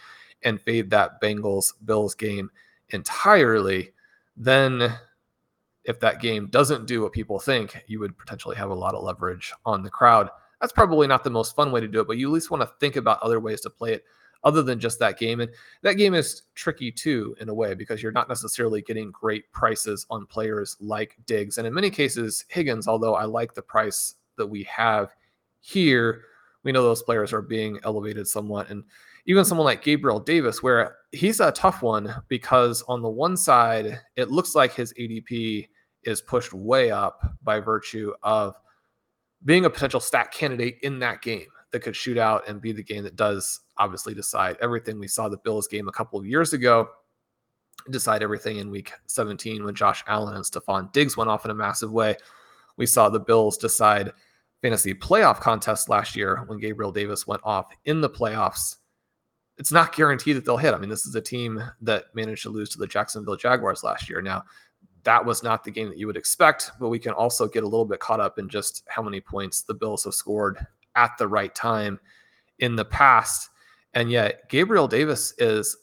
and 0.44 0.62
fade 0.62 0.90
that 0.90 1.22
Bengals 1.22 1.72
Bills 1.86 2.14
game 2.14 2.50
entirely. 2.90 3.94
Then, 4.36 4.94
if 5.86 6.02
that 6.02 6.20
game 6.20 6.48
doesn't 6.48 6.88
do 6.88 7.04
what 7.04 7.14
people 7.14 7.40
think, 7.40 7.86
you 7.88 8.02
would 8.02 8.18
potentially 8.18 8.58
have 8.58 8.70
a 8.70 8.76
lot 8.76 8.96
of 8.96 9.04
leverage 9.04 9.54
on 9.66 9.82
the 9.82 9.90
crowd. 9.90 10.30
That's 10.66 10.74
probably 10.74 11.06
not 11.06 11.24
the 11.24 11.30
most 11.30 11.56
fun 11.56 11.72
way 11.72 11.80
to 11.80 11.88
do 11.88 12.00
it, 12.00 12.08
but 12.08 12.18
you 12.18 12.28
at 12.28 12.34
least 12.34 12.50
want 12.50 12.62
to 12.62 12.72
think 12.80 12.96
about 12.96 13.22
other 13.22 13.40
ways 13.40 13.62
to 13.62 13.70
play 13.70 13.94
it 13.94 14.04
other 14.44 14.64
than 14.64 14.80
just 14.80 14.98
that 14.98 15.20
game. 15.20 15.40
And 15.40 15.52
that 15.84 15.94
game 15.94 16.16
is 16.16 16.42
tricky 16.56 16.92
too, 16.92 17.36
in 17.40 17.50
a 17.50 17.54
way, 17.54 17.76
because 17.76 18.02
you're 18.02 18.12
not 18.12 18.28
necessarily 18.28 18.82
getting 18.82 19.12
great 19.12 19.52
prices 19.52 20.08
on 20.10 20.26
players 20.26 20.76
like 20.80 21.18
Diggs. 21.28 21.60
And 21.60 21.68
in 21.68 21.74
many 21.76 21.92
cases, 21.92 22.46
Higgins, 22.48 22.88
although 22.88 23.14
I 23.14 23.26
like 23.26 23.54
the 23.54 23.62
price 23.62 24.16
that 24.40 24.48
we 24.48 24.64
have 24.64 25.14
here, 25.60 26.24
we 26.64 26.72
know 26.72 26.82
those 26.82 27.04
players 27.04 27.32
are 27.32 27.44
being 27.44 27.80
elevated 27.84 28.28
somewhat. 28.28 28.72
And 28.72 28.86
even 29.28 29.46
someone 29.46 29.66
like 29.66 29.84
Gabriel 29.84 30.20
Davis, 30.20 30.64
where 30.64 30.96
he's 31.12 31.42
a 31.42 31.52
tough 31.52 31.84
one 31.84 32.12
because 32.28 32.82
on 32.88 33.04
the 33.04 33.08
one 33.08 33.38
side, 33.38 34.00
it 34.16 34.32
looks 34.32 34.56
like 34.56 34.74
his 34.74 34.96
ADP 34.96 35.68
is 36.06 36.22
pushed 36.22 36.54
way 36.54 36.90
up 36.90 37.24
by 37.44 37.60
virtue 37.60 38.14
of 38.24 38.56
being 39.46 39.66
a 39.66 39.70
potential 39.70 40.00
stack 40.00 40.32
candidate 40.34 40.80
in 40.82 41.00
that 41.00 41.22
game 41.22 41.48
that 41.72 41.82
could 41.82 41.96
shoot 41.96 42.18
out 42.18 42.48
and 42.48 42.62
be 42.62 42.72
the 42.72 42.84
game 42.84 43.04
that 43.04 43.16
does 43.16 43.62
obviously 43.78 44.14
decide 44.14 44.58
everything. 44.62 45.00
We 45.00 45.08
saw 45.08 45.30
the 45.30 45.38
Bills 45.38 45.68
game 45.68 45.88
a 45.88 45.92
couple 45.92 46.20
of 46.20 46.26
years 46.26 46.54
ago 46.54 46.90
decide 47.90 48.24
everything 48.24 48.58
in 48.58 48.72
week 48.72 48.94
17 49.08 49.64
when 49.64 49.76
Josh 49.76 50.04
Allen 50.08 50.36
and 50.36 50.44
Stefon 50.44 50.92
Diggs 50.92 51.18
went 51.18 51.30
off 51.30 51.46
in 51.46 51.52
a 51.52 51.56
massive 51.56 51.92
way. 51.92 52.16
We 52.78 52.86
saw 52.86 53.10
the 53.10 53.20
Bills 53.20 53.58
decide 53.58 54.12
fantasy 54.62 54.94
playoff 54.94 55.40
contest 55.40 55.90
last 55.90 56.16
year 56.16 56.44
when 56.48 56.60
Gabriel 56.60 56.92
Davis 56.92 57.28
went 57.28 57.42
off 57.44 57.68
in 57.86 58.02
the 58.02 58.10
playoffs. 58.10 58.78
It's 59.58 59.72
not 59.72 59.96
guaranteed 59.96 60.36
that 60.36 60.46
they'll 60.46 60.58
hit. 60.58 60.74
I 60.74 60.78
mean, 60.78 60.90
this 60.90 61.06
is 61.06 61.16
a 61.16 61.22
team 61.22 61.62
that 61.82 62.06
managed 62.14 62.44
to 62.44 62.50
lose 62.50 62.70
to 62.70 62.78
the 62.78 62.88
Jacksonville 62.88 63.38
Jaguars 63.38 63.84
last 63.84 64.10
year. 64.10 64.22
Now, 64.22 64.44
that 65.06 65.24
was 65.24 65.44
not 65.44 65.64
the 65.64 65.72
game 65.72 65.88
that 65.90 65.98
you 65.98 66.08
would 66.08 66.18
expect, 66.18 66.72
but 66.80 66.90
we 66.90 67.00
can 67.00 67.14
also 67.14 67.48
get 67.48 67.64
a 67.64 67.68
little 67.68 67.86
bit 67.86 68.00
caught 68.00 68.20
up 68.20 68.38
in 68.38 68.50
just 68.50 68.84
how 68.90 69.02
many 69.02 69.22
points 69.22 69.62
the 69.62 69.74
Bills 69.74 70.04
have 70.04 70.14
scored 70.14 70.66
at 70.96 71.12
the 71.18 71.28
right 71.28 71.54
time 71.56 72.00
in 72.60 72.76
the 72.76 72.86
past. 72.86 73.50
And 73.94 74.12
yet, 74.12 74.50
Gabriel 74.50 74.88
Davis 74.88 75.34
is 75.38 75.78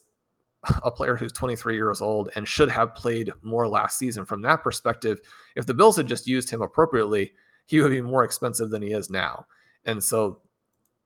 a 0.83 0.91
player 0.91 1.15
who's 1.15 1.31
23 1.31 1.75
years 1.75 2.01
old 2.01 2.29
and 2.35 2.47
should 2.47 2.69
have 2.69 2.95
played 2.95 3.31
more 3.41 3.67
last 3.67 3.97
season. 3.97 4.25
From 4.25 4.41
that 4.43 4.63
perspective, 4.63 5.19
if 5.55 5.65
the 5.65 5.73
Bills 5.73 5.97
had 5.97 6.07
just 6.07 6.27
used 6.27 6.49
him 6.49 6.61
appropriately, 6.61 7.33
he 7.65 7.81
would 7.81 7.91
be 7.91 8.01
more 8.01 8.23
expensive 8.23 8.69
than 8.69 8.81
he 8.81 8.91
is 8.91 9.09
now. 9.09 9.45
And 9.85 10.03
so, 10.03 10.41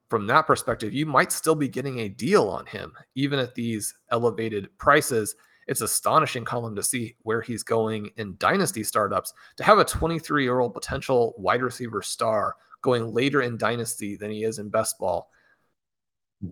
from 0.09 0.25
that 0.27 0.47
perspective, 0.47 0.93
you 0.93 1.05
might 1.05 1.31
still 1.31 1.55
be 1.55 1.67
getting 1.67 1.99
a 1.99 2.09
deal 2.09 2.47
on 2.47 2.65
him, 2.65 2.93
even 3.15 3.39
at 3.39 3.55
these 3.55 3.93
elevated 4.09 4.69
prices. 4.77 5.35
It's 5.67 5.81
astonishing, 5.81 6.45
Colm 6.45 6.75
to 6.75 6.83
see 6.83 7.15
where 7.23 7.41
he's 7.41 7.63
going 7.63 8.09
in 8.15 8.35
dynasty 8.39 8.83
startups. 8.83 9.33
To 9.57 9.63
have 9.63 9.79
a 9.79 9.85
23 9.85 10.43
year 10.43 10.59
old 10.59 10.73
potential 10.73 11.33
wide 11.37 11.61
receiver 11.61 12.01
star 12.01 12.55
going 12.81 13.13
later 13.13 13.41
in 13.41 13.57
dynasty 13.57 14.15
than 14.15 14.31
he 14.31 14.43
is 14.43 14.59
in 14.59 14.69
best 14.69 14.97
ball 14.97 15.29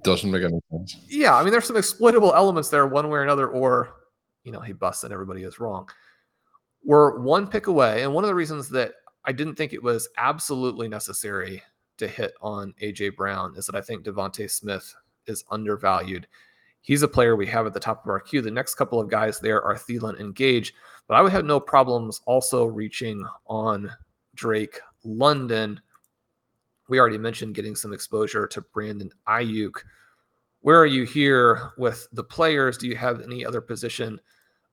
doesn't 0.04 0.32
make 0.32 0.44
any 0.44 0.60
sense. 0.72 0.98
Yeah, 1.08 1.36
I 1.36 1.44
mean, 1.44 1.52
there's 1.52 1.66
some 1.66 1.78
exploitable 1.78 2.34
elements 2.34 2.70
there, 2.70 2.88
one 2.88 3.10
way 3.10 3.20
or 3.20 3.24
another, 3.24 3.48
or 3.48 3.94
you 4.44 4.52
know, 4.52 4.60
he 4.60 4.74
busts 4.74 5.04
and 5.04 5.14
everybody 5.14 5.44
is 5.44 5.60
wrong. 5.60 5.90
We're 6.84 7.20
one 7.20 7.48
pick 7.48 7.68
away. 7.68 8.04
And 8.04 8.14
one 8.14 8.24
of 8.24 8.28
the 8.28 8.36
reasons 8.36 8.70
that 8.70 8.94
I 9.26 9.32
didn't 9.32 9.56
think 9.56 9.74
it 9.74 9.82
was 9.82 10.08
absolutely 10.18 10.88
necessary 10.88 11.64
to 11.98 12.08
hit 12.08 12.34
on 12.42 12.74
AJ 12.82 13.16
Brown 13.16 13.56
is 13.58 13.66
that 13.66 13.76
I 13.76 13.82
think 13.82 14.04
DeVonta 14.04 14.50
Smith 14.50 14.94
is 15.26 15.44
undervalued. 15.50 16.28
He's 16.86 17.02
a 17.02 17.08
player 17.08 17.36
we 17.36 17.48
have 17.48 17.66
at 17.66 17.74
the 17.74 17.80
top 17.80 18.06
of 18.06 18.10
our 18.12 18.20
queue. 18.20 18.44
The 18.44 18.52
next 18.52 18.76
couple 18.76 19.00
of 19.00 19.10
guys 19.10 19.40
there 19.40 19.60
are 19.64 19.74
Thielen 19.74 20.20
and 20.20 20.36
Gage, 20.36 20.72
but 21.08 21.16
I 21.16 21.22
would 21.22 21.32
have 21.32 21.44
no 21.44 21.60
problems 21.60 22.22
also 22.28 22.66
reaching 22.66 23.26
on 23.48 23.92
Drake 24.36 24.80
London. 25.04 25.82
We 26.88 27.00
already 27.00 27.18
mentioned 27.18 27.56
getting 27.56 27.76
some 27.76 27.92
exposure 27.92 28.46
to 28.46 28.62
Brandon 28.62 29.12
Aiyuk. 29.28 29.78
Where 30.62 30.80
are 30.80 30.86
you 30.86 31.06
here 31.06 31.72
with 31.76 32.08
the 32.14 32.24
players? 32.24 32.78
Do 32.78 32.88
you 32.88 32.96
have 32.96 33.22
any 33.22 33.44
other 33.44 33.62
position 33.62 34.22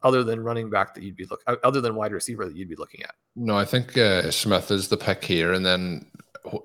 other 0.02 0.22
than 0.22 0.40
running 0.40 0.68
back 0.68 0.92
that 0.92 1.02
you'd 1.02 1.16
be 1.16 1.24
looking, 1.24 1.56
other 1.64 1.80
than 1.80 1.94
wide 1.94 2.12
receiver 2.12 2.44
that 2.44 2.54
you'd 2.54 2.68
be 2.68 2.76
looking 2.76 3.02
at? 3.04 3.14
No, 3.36 3.56
I 3.56 3.64
think 3.64 3.96
uh, 3.96 4.30
Smith 4.30 4.70
is 4.70 4.88
the 4.88 4.98
pick 4.98 5.24
here, 5.24 5.54
and 5.54 5.64
then 5.64 6.04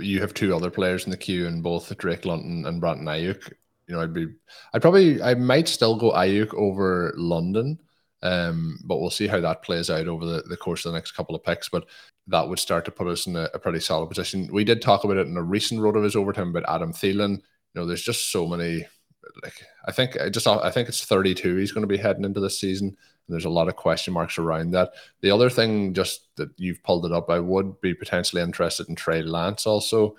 you 0.02 0.20
have 0.20 0.34
two 0.34 0.54
other 0.54 0.70
players 0.70 1.06
in 1.06 1.12
the 1.12 1.18
queue, 1.18 1.48
and 1.48 1.64
both 1.64 1.98
Drake 1.98 2.26
London 2.26 2.66
and 2.66 2.82
Brandon 2.82 3.06
Aiyuk. 3.06 3.54
You 3.88 3.96
know, 3.96 4.02
I'd 4.02 4.14
be, 4.14 4.28
I'd 4.74 4.82
probably, 4.82 5.22
I 5.22 5.36
might 5.36 5.68
still 5.68 5.96
go 5.96 6.12
Aiyuk 6.12 6.54
over 6.54 7.14
London, 7.16 7.80
um, 8.22 8.80
but 8.84 9.00
we'll 9.00 9.10
see 9.10 9.28
how 9.28 9.40
that 9.40 9.64
plays 9.64 9.90
out 9.90 10.08
over 10.08 10.26
the, 10.26 10.44
the 10.44 10.58
course 10.58 10.86
of 10.86 10.92
the 10.92 10.98
next 10.98 11.12
couple 11.12 11.36
of 11.36 11.44
picks. 11.44 11.70
But 11.70 11.86
that 12.28 12.48
would 12.48 12.60
start 12.60 12.86
to 12.86 12.92
put 12.92 13.08
us 13.08 13.28
in 13.28 13.36
a, 13.36 13.50
a 13.54 13.60
pretty 13.60 13.80
solid 13.80 14.08
position. 14.10 14.50
We 14.52 14.64
did 14.64 14.82
talk 14.82 15.04
about 15.04 15.18
it 15.18 15.28
in 15.28 15.38
a 15.38 15.44
recent 15.44 15.80
RotoViz 15.80 16.16
overtime 16.16 16.50
about 16.50 16.74
Adam 16.74 16.92
Thielen. 16.92 17.38
You 17.38 17.82
know, 17.82 17.86
there's 17.86 18.04
just 18.04 18.32
so 18.32 18.48
many. 18.48 18.86
Like 19.44 19.62
I 19.86 19.92
think 19.92 20.20
I 20.20 20.30
just 20.30 20.48
I 20.48 20.72
think 20.72 20.90
it's 20.90 21.04
32. 21.04 21.58
He's 21.58 21.72
going 21.72 21.82
to 21.84 21.88
be 21.88 21.98
heading 21.98 22.24
into 22.24 22.40
this 22.40 22.60
season. 22.60 22.88
And 22.88 23.34
there's 23.34 23.46
a 23.46 23.50
lot 23.50 23.68
of 23.68 23.76
question 23.76 24.14
marks 24.14 24.38
around 24.38 24.72
that. 24.72 24.94
The 25.22 25.32
other 25.32 25.50
thing, 25.50 25.94
just 25.94 26.34
that 26.38 26.50
you've 26.58 26.82
pulled 26.84 27.06
it 27.06 27.12
up, 27.12 27.30
I 27.30 27.40
would 27.40 27.82
be 27.82 27.94
potentially 27.94 28.42
interested 28.42 28.88
in 28.88 28.96
Trey 28.96 29.22
Lance 29.22 29.68
also, 29.68 30.16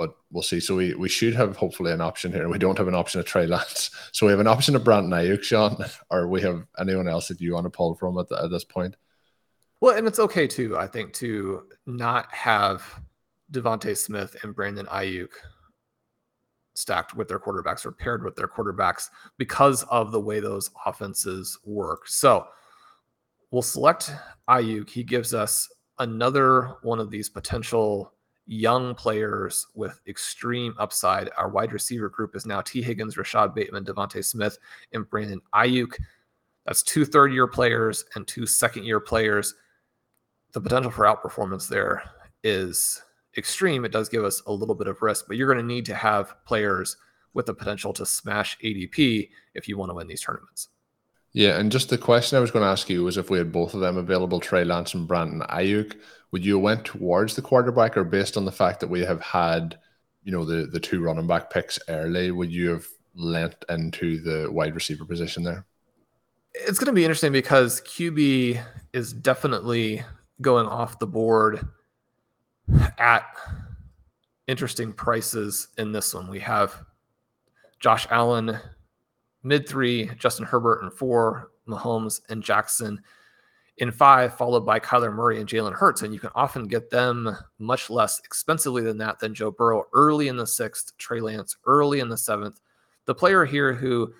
but 0.00 0.16
we'll 0.32 0.42
see. 0.42 0.60
So 0.60 0.76
we, 0.76 0.94
we 0.94 1.10
should 1.10 1.34
have 1.34 1.58
hopefully 1.58 1.92
an 1.92 2.00
option 2.00 2.32
here. 2.32 2.48
We 2.48 2.56
don't 2.56 2.78
have 2.78 2.88
an 2.88 2.94
option 2.94 3.20
of 3.20 3.26
Trey 3.26 3.46
Lance. 3.46 3.90
So 4.12 4.24
we 4.24 4.32
have 4.32 4.40
an 4.40 4.46
option 4.46 4.74
of 4.74 4.82
Brandon 4.82 5.12
Aiyuk, 5.12 5.42
Shawn, 5.42 5.76
or 6.10 6.26
we 6.26 6.40
have 6.40 6.64
anyone 6.78 7.06
else 7.06 7.28
that 7.28 7.38
you 7.38 7.52
want 7.52 7.66
to 7.66 7.70
pull 7.70 7.94
from 7.96 8.16
at, 8.16 8.26
the, 8.30 8.42
at 8.42 8.50
this 8.50 8.64
point. 8.64 8.96
Well, 9.82 9.94
and 9.94 10.06
it's 10.06 10.18
okay 10.18 10.46
too, 10.46 10.78
I 10.78 10.86
think, 10.86 11.12
to 11.14 11.64
not 11.84 12.32
have 12.32 12.82
DeVonta 13.52 13.94
Smith 13.94 14.34
and 14.42 14.54
Brandon 14.54 14.86
Aiyuk 14.86 15.32
stacked 16.72 17.14
with 17.14 17.28
their 17.28 17.38
quarterbacks 17.38 17.84
or 17.84 17.92
paired 17.92 18.24
with 18.24 18.36
their 18.36 18.48
quarterbacks 18.48 19.10
because 19.36 19.82
of 19.90 20.12
the 20.12 20.20
way 20.20 20.40
those 20.40 20.70
offenses 20.86 21.58
work. 21.66 22.08
So 22.08 22.46
we'll 23.50 23.60
select 23.60 24.10
Aiyuk. 24.48 24.88
He 24.88 25.04
gives 25.04 25.34
us 25.34 25.68
another 25.98 26.76
one 26.80 27.00
of 27.00 27.10
these 27.10 27.28
potential 27.28 28.14
young 28.50 28.94
players 28.94 29.66
with 29.74 30.00
extreme 30.08 30.74
upside. 30.78 31.30
Our 31.36 31.48
wide 31.48 31.72
receiver 31.72 32.08
group 32.08 32.34
is 32.34 32.46
now 32.46 32.60
Tee 32.60 32.82
Higgins, 32.82 33.16
Rashod 33.16 33.54
Bateman, 33.54 33.84
DeVonta 33.84 34.24
Smith, 34.24 34.58
and 34.92 35.08
Brandon 35.08 35.40
Aiyuk. 35.54 35.94
That's 36.66 36.82
two 36.82 37.04
third 37.04 37.32
year 37.32 37.46
players 37.46 38.04
and 38.14 38.26
two 38.26 38.46
second 38.46 38.84
year 38.84 39.00
players 39.00 39.54
the 40.52 40.60
potential 40.60 40.90
for 40.90 41.04
outperformance 41.04 41.68
there 41.68 42.02
is 42.42 43.02
extreme. 43.36 43.84
It 43.84 43.92
does 43.92 44.08
give 44.08 44.24
us 44.24 44.42
a 44.46 44.52
little 44.52 44.74
bit 44.74 44.88
of 44.88 45.00
risk, 45.02 45.26
but 45.28 45.36
you're 45.36 45.52
going 45.52 45.64
to 45.64 45.74
need 45.74 45.86
to 45.86 45.94
have 45.94 46.34
players 46.44 46.96
with 47.34 47.46
the 47.46 47.54
potential 47.54 47.92
to 47.92 48.04
smash 48.04 48.58
ADP 48.58 49.30
if 49.54 49.68
you 49.68 49.78
want 49.78 49.90
to 49.90 49.94
win 49.94 50.08
these 50.08 50.22
tournaments. 50.22 50.68
Yeah, 51.32 51.58
and 51.58 51.70
just 51.70 51.90
the 51.90 51.98
question 51.98 52.36
I 52.36 52.40
was 52.40 52.50
going 52.50 52.64
to 52.64 52.70
ask 52.70 52.90
you 52.90 53.04
was 53.04 53.16
if 53.16 53.30
we 53.30 53.38
had 53.38 53.52
both 53.52 53.74
of 53.74 53.80
them 53.80 53.96
available, 53.96 54.40
Trey 54.40 54.64
Lance 54.64 54.94
and 54.94 55.06
Brandon 55.06 55.42
Aiyuk, 55.48 55.94
would 56.32 56.44
you 56.44 56.58
went 56.58 56.84
towards 56.84 57.34
the 57.34 57.42
quarterback, 57.42 57.96
or 57.96 58.04
based 58.04 58.36
on 58.36 58.44
the 58.44 58.52
fact 58.52 58.80
that 58.80 58.88
we 58.90 59.00
have 59.00 59.20
had, 59.20 59.78
you 60.22 60.32
know, 60.32 60.44
the 60.44 60.66
the 60.66 60.80
two 60.80 61.02
running 61.02 61.26
back 61.26 61.50
picks 61.50 61.78
early, 61.88 62.30
would 62.30 62.52
you 62.52 62.70
have 62.70 62.86
lent 63.14 63.64
into 63.68 64.20
the 64.20 64.50
wide 64.50 64.74
receiver 64.74 65.04
position 65.04 65.42
there? 65.42 65.66
It's 66.54 66.78
going 66.78 66.86
to 66.86 66.92
be 66.92 67.04
interesting 67.04 67.32
because 67.32 67.80
QB 67.82 68.62
is 68.92 69.12
definitely 69.12 70.02
going 70.40 70.66
off 70.66 70.98
the 70.98 71.06
board 71.06 71.66
at 72.98 73.24
interesting 74.46 74.92
prices 74.92 75.68
in 75.78 75.92
this 75.92 76.12
one. 76.14 76.28
We 76.28 76.40
have 76.40 76.84
Josh 77.78 78.06
Allen 78.10 78.58
mid 79.42 79.68
three, 79.68 80.10
Justin 80.18 80.46
Herbert 80.46 80.82
in 80.82 80.90
four, 80.90 81.50
Mahomes 81.68 82.20
and 82.28 82.42
Jackson 82.42 83.00
in 83.80 83.90
five, 83.90 84.36
followed 84.36 84.66
by 84.66 84.78
Kyler 84.78 85.12
Murray 85.12 85.40
and 85.40 85.48
Jalen 85.48 85.72
Hurts. 85.72 86.02
And 86.02 86.12
you 86.12 86.20
can 86.20 86.30
often 86.34 86.68
get 86.68 86.90
them 86.90 87.34
much 87.58 87.88
less 87.88 88.20
expensively 88.20 88.82
than 88.82 88.98
that 88.98 89.18
than 89.18 89.34
Joe 89.34 89.50
Burrow 89.50 89.84
early 89.94 90.28
in 90.28 90.36
the 90.36 90.46
sixth, 90.46 90.96
Trey 90.98 91.20
Lance 91.20 91.56
early 91.64 92.00
in 92.00 92.10
the 92.10 92.16
seventh. 92.16 92.60
The 93.06 93.14
player 93.14 93.46
here 93.46 93.72
who 93.72 94.12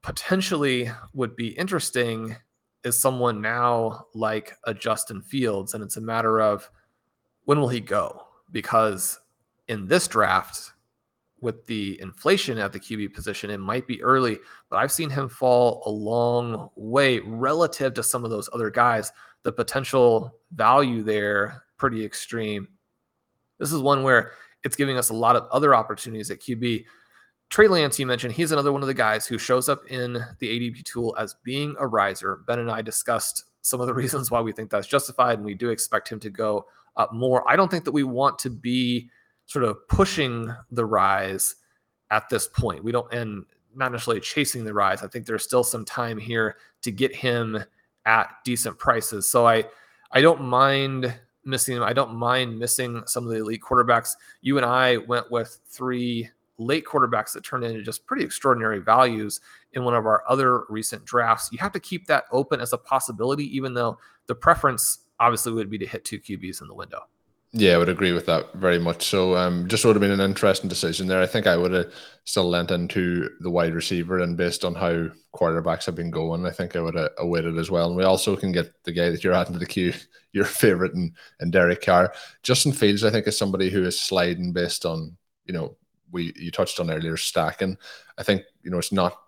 potentially 0.00 0.90
would 1.12 1.36
be 1.36 1.48
interesting 1.48 2.36
is 2.84 2.98
someone 2.98 3.40
now 3.42 4.06
like 4.14 4.56
a 4.64 4.74
Justin 4.74 5.20
Fields, 5.20 5.74
and 5.74 5.84
it's 5.84 5.98
a 5.98 6.00
matter 6.00 6.40
of 6.40 6.68
when 7.44 7.60
will 7.60 7.68
he 7.68 7.80
go? 7.80 8.22
Because 8.50 9.20
in 9.68 9.86
this 9.86 10.08
draft, 10.08 10.72
with 11.42 11.66
the 11.66 12.00
inflation 12.00 12.58
at 12.58 12.72
the 12.72 12.80
QB 12.80 13.14
position, 13.14 13.50
it 13.50 13.58
might 13.58 13.86
be 13.86 14.02
early, 14.02 14.38
but 14.70 14.76
I've 14.76 14.92
seen 14.92 15.10
him 15.10 15.28
fall 15.28 15.82
a 15.86 15.90
long 15.90 16.70
way 16.76 17.18
relative 17.20 17.94
to 17.94 18.02
some 18.02 18.24
of 18.24 18.30
those 18.30 18.48
other 18.52 18.70
guys. 18.70 19.12
The 19.42 19.52
potential 19.52 20.38
value 20.52 21.02
there 21.02 21.64
pretty 21.76 22.04
extreme. 22.04 22.68
This 23.58 23.72
is 23.72 23.80
one 23.80 24.04
where 24.04 24.32
it's 24.64 24.76
giving 24.76 24.96
us 24.96 25.10
a 25.10 25.14
lot 25.14 25.34
of 25.34 25.48
other 25.50 25.74
opportunities 25.74 26.30
at 26.30 26.40
QB. 26.40 26.84
Trey 27.50 27.68
Lance, 27.68 27.98
you 27.98 28.06
mentioned, 28.06 28.32
he's 28.32 28.52
another 28.52 28.72
one 28.72 28.82
of 28.82 28.88
the 28.88 28.94
guys 28.94 29.26
who 29.26 29.36
shows 29.36 29.68
up 29.68 29.84
in 29.88 30.14
the 30.38 30.48
ADP 30.48 30.84
tool 30.84 31.14
as 31.18 31.34
being 31.44 31.74
a 31.78 31.86
riser. 31.86 32.40
Ben 32.46 32.60
and 32.60 32.70
I 32.70 32.82
discussed 32.82 33.44
some 33.62 33.80
of 33.80 33.88
the 33.88 33.94
reasons 34.02 34.30
why 34.30 34.40
we 34.40 34.52
think 34.52 34.70
that's 34.70 34.86
justified, 34.86 35.38
and 35.38 35.44
we 35.44 35.54
do 35.54 35.70
expect 35.70 36.08
him 36.08 36.20
to 36.20 36.30
go 36.30 36.66
up 36.96 37.12
more. 37.12 37.48
I 37.50 37.56
don't 37.56 37.70
think 37.70 37.84
that 37.84 37.92
we 37.92 38.04
want 38.04 38.38
to 38.40 38.50
be 38.50 39.10
sort 39.52 39.64
of 39.66 39.86
pushing 39.88 40.50
the 40.70 40.84
rise 40.86 41.56
at 42.10 42.28
this 42.30 42.48
point. 42.48 42.82
We 42.82 42.90
don't, 42.90 43.12
and 43.12 43.44
not 43.74 43.92
necessarily 43.92 44.20
chasing 44.20 44.64
the 44.64 44.72
rise. 44.72 45.02
I 45.02 45.08
think 45.08 45.26
there's 45.26 45.44
still 45.44 45.62
some 45.62 45.84
time 45.84 46.16
here 46.16 46.56
to 46.82 46.90
get 46.90 47.14
him 47.14 47.62
at 48.06 48.30
decent 48.44 48.78
prices. 48.78 49.28
So 49.28 49.46
I, 49.46 49.64
I 50.10 50.22
don't 50.22 50.42
mind 50.42 51.14
missing 51.44 51.76
him. 51.76 51.82
I 51.82 51.92
don't 51.92 52.14
mind 52.14 52.58
missing 52.58 53.02
some 53.06 53.24
of 53.24 53.30
the 53.30 53.40
elite 53.40 53.60
quarterbacks. 53.62 54.12
You 54.40 54.56
and 54.56 54.64
I 54.64 54.96
went 54.96 55.30
with 55.30 55.58
three 55.68 56.30
late 56.58 56.86
quarterbacks 56.86 57.32
that 57.32 57.44
turned 57.44 57.64
into 57.64 57.82
just 57.82 58.06
pretty 58.06 58.24
extraordinary 58.24 58.78
values 58.78 59.40
in 59.72 59.84
one 59.84 59.94
of 59.94 60.06
our 60.06 60.22
other 60.28 60.64
recent 60.68 61.04
drafts. 61.04 61.50
You 61.52 61.58
have 61.58 61.72
to 61.72 61.80
keep 61.80 62.06
that 62.06 62.24
open 62.32 62.60
as 62.60 62.72
a 62.72 62.78
possibility, 62.78 63.54
even 63.54 63.74
though 63.74 63.98
the 64.26 64.34
preference 64.34 65.00
obviously 65.20 65.52
would 65.52 65.70
be 65.70 65.78
to 65.78 65.86
hit 65.86 66.04
two 66.04 66.20
QBs 66.20 66.62
in 66.62 66.68
the 66.68 66.74
window. 66.74 67.00
Yeah, 67.54 67.74
I 67.74 67.78
would 67.78 67.90
agree 67.90 68.12
with 68.12 68.24
that 68.26 68.54
very 68.54 68.78
much. 68.78 69.04
So, 69.04 69.36
um, 69.36 69.68
just 69.68 69.84
would 69.84 69.94
have 69.94 70.00
been 70.00 70.10
an 70.10 70.20
interesting 70.20 70.70
decision 70.70 71.06
there. 71.06 71.20
I 71.20 71.26
think 71.26 71.46
I 71.46 71.54
would 71.56 71.72
have 71.72 71.92
still 72.24 72.48
lent 72.48 72.70
into 72.70 73.28
the 73.40 73.50
wide 73.50 73.74
receiver, 73.74 74.20
and 74.20 74.38
based 74.38 74.64
on 74.64 74.74
how 74.74 75.08
quarterbacks 75.34 75.84
have 75.84 75.94
been 75.94 76.10
going, 76.10 76.46
I 76.46 76.50
think 76.50 76.74
I 76.74 76.80
would 76.80 76.94
have 76.94 77.10
awaited 77.18 77.58
as 77.58 77.70
well. 77.70 77.88
And 77.88 77.96
we 77.96 78.04
also 78.04 78.36
can 78.36 78.52
get 78.52 78.72
the 78.84 78.92
guy 78.92 79.10
that 79.10 79.22
you're 79.22 79.34
adding 79.34 79.52
to 79.52 79.58
the 79.58 79.66
queue, 79.66 79.92
your 80.32 80.46
favorite, 80.46 80.94
and 80.94 81.12
and 81.40 81.52
Derek 81.52 81.82
Carr. 81.82 82.14
Justin 82.42 82.72
Fields, 82.72 83.04
I 83.04 83.10
think, 83.10 83.26
is 83.26 83.36
somebody 83.36 83.68
who 83.68 83.84
is 83.84 84.00
sliding 84.00 84.54
based 84.54 84.86
on 84.86 85.14
you 85.44 85.52
know 85.52 85.76
we 86.10 86.32
you 86.36 86.50
touched 86.50 86.80
on 86.80 86.90
earlier 86.90 87.18
stacking. 87.18 87.76
I 88.16 88.22
think 88.22 88.44
you 88.62 88.70
know 88.70 88.78
it's 88.78 88.92
not 88.92 89.18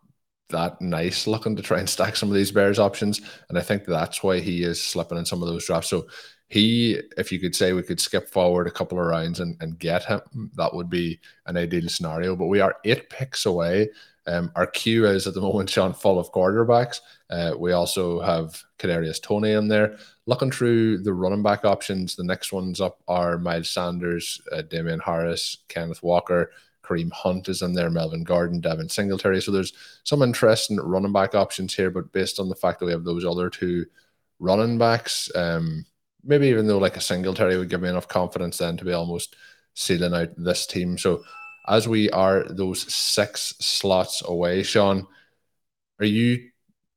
that 0.51 0.81
nice 0.81 1.27
looking 1.27 1.57
to 1.57 1.63
try 1.63 1.79
and 1.79 1.89
stack 1.89 2.17
some 2.17 2.29
of 2.29 2.35
these 2.35 2.53
Bears 2.53 2.79
options, 2.79 3.21
and 3.49 3.59
I 3.59 3.63
think 3.63 3.85
that's 3.85 4.23
why 4.23 4.41
he 4.41 4.63
is 4.63 4.83
slipping 4.83 5.19
in 5.19 5.25
some 5.27 5.43
of 5.43 5.49
those 5.49 5.67
drafts. 5.67 5.89
So 5.91 6.07
he, 6.55 7.01
if 7.19 7.33
you 7.33 7.41
could 7.41 7.57
say 7.57 7.73
we 7.73 7.83
could 7.83 7.99
skip 7.99 8.29
forward 8.29 8.69
a 8.69 8.71
couple 8.71 8.97
of 8.97 9.05
rounds 9.05 9.41
and, 9.41 9.57
and 9.61 9.77
get 9.77 10.05
him, 10.05 10.21
that 10.55 10.73
would 10.73 10.89
be 10.89 11.19
an 11.47 11.57
ideal 11.57 11.89
scenario. 11.89 12.37
But 12.37 12.47
we 12.47 12.61
are 12.61 12.77
eight 12.85 13.11
picks 13.11 13.45
away. 13.45 13.89
Um, 14.29 14.53
our 14.55 14.69
queue 14.69 15.05
is 15.05 15.27
at 15.27 15.35
the 15.35 15.41
moment, 15.49 15.69
Shawn, 15.69 15.93
full 15.93 16.17
of 16.17 16.31
quarterbacks. 16.31 17.01
Uh, 17.29 17.55
we 17.59 17.73
also 17.73 18.21
have 18.21 18.63
Kadarius 18.79 19.21
Toney 19.21 19.51
in 19.51 19.67
there. 19.67 19.99
Looking 20.27 20.53
through 20.53 20.99
the 20.99 21.13
running 21.13 21.43
back 21.43 21.65
options, 21.65 22.15
the 22.15 22.23
next 22.23 22.53
ones 22.53 22.81
up 22.81 23.03
are 23.09 23.37
Miles 23.37 23.71
Sanders, 23.71 24.41
uh, 24.53 24.63
Damien 24.63 25.01
Harris, 25.01 25.57
Kenneth 25.67 26.05
Walker, 26.05 26.53
Kareem 26.85 27.11
Hunt 27.11 27.49
is 27.49 27.63
in 27.63 27.73
there, 27.73 27.91
Melvin 27.91 28.23
Gordon, 28.23 28.61
Devin 28.61 28.89
Singletary. 28.89 29.43
So 29.43 29.51
there's 29.51 29.73
some 30.05 30.23
interesting 30.23 30.77
running 30.77 31.13
back 31.13 31.35
options 31.35 31.75
here, 31.75 31.91
but 31.91 32.13
based 32.13 32.39
on 32.39 32.49
the 32.49 32.55
fact 32.55 32.79
that 32.79 32.87
we 32.87 32.93
have 32.93 33.03
those 33.03 33.25
other 33.25 33.51
two 33.51 33.87
running 34.39 34.79
backs, 34.79 35.29
um, 35.35 35.85
maybe 36.25 36.49
even 36.49 36.67
though 36.67 36.79
like 36.79 36.97
a 36.97 37.01
Singletary 37.01 37.57
would 37.57 37.71
give 37.71 37.81
me 37.81 37.89
enough 37.89 38.09
confidence 38.09 38.59
then 38.59 38.77
to 38.77 38.85
be 38.85 38.93
almost 38.93 39.37
sealing 39.75 40.15
out 40.15 40.29
this 40.37 40.67
team. 40.67 40.97
So 40.99 41.23
as 41.67 41.89
we 41.89 42.11
are 42.11 42.45
those 42.45 42.93
six 42.93 43.55
slots 43.61 44.23
away, 44.27 44.63
Sean, 44.63 45.07
are 45.99 46.07
you 46.07 46.51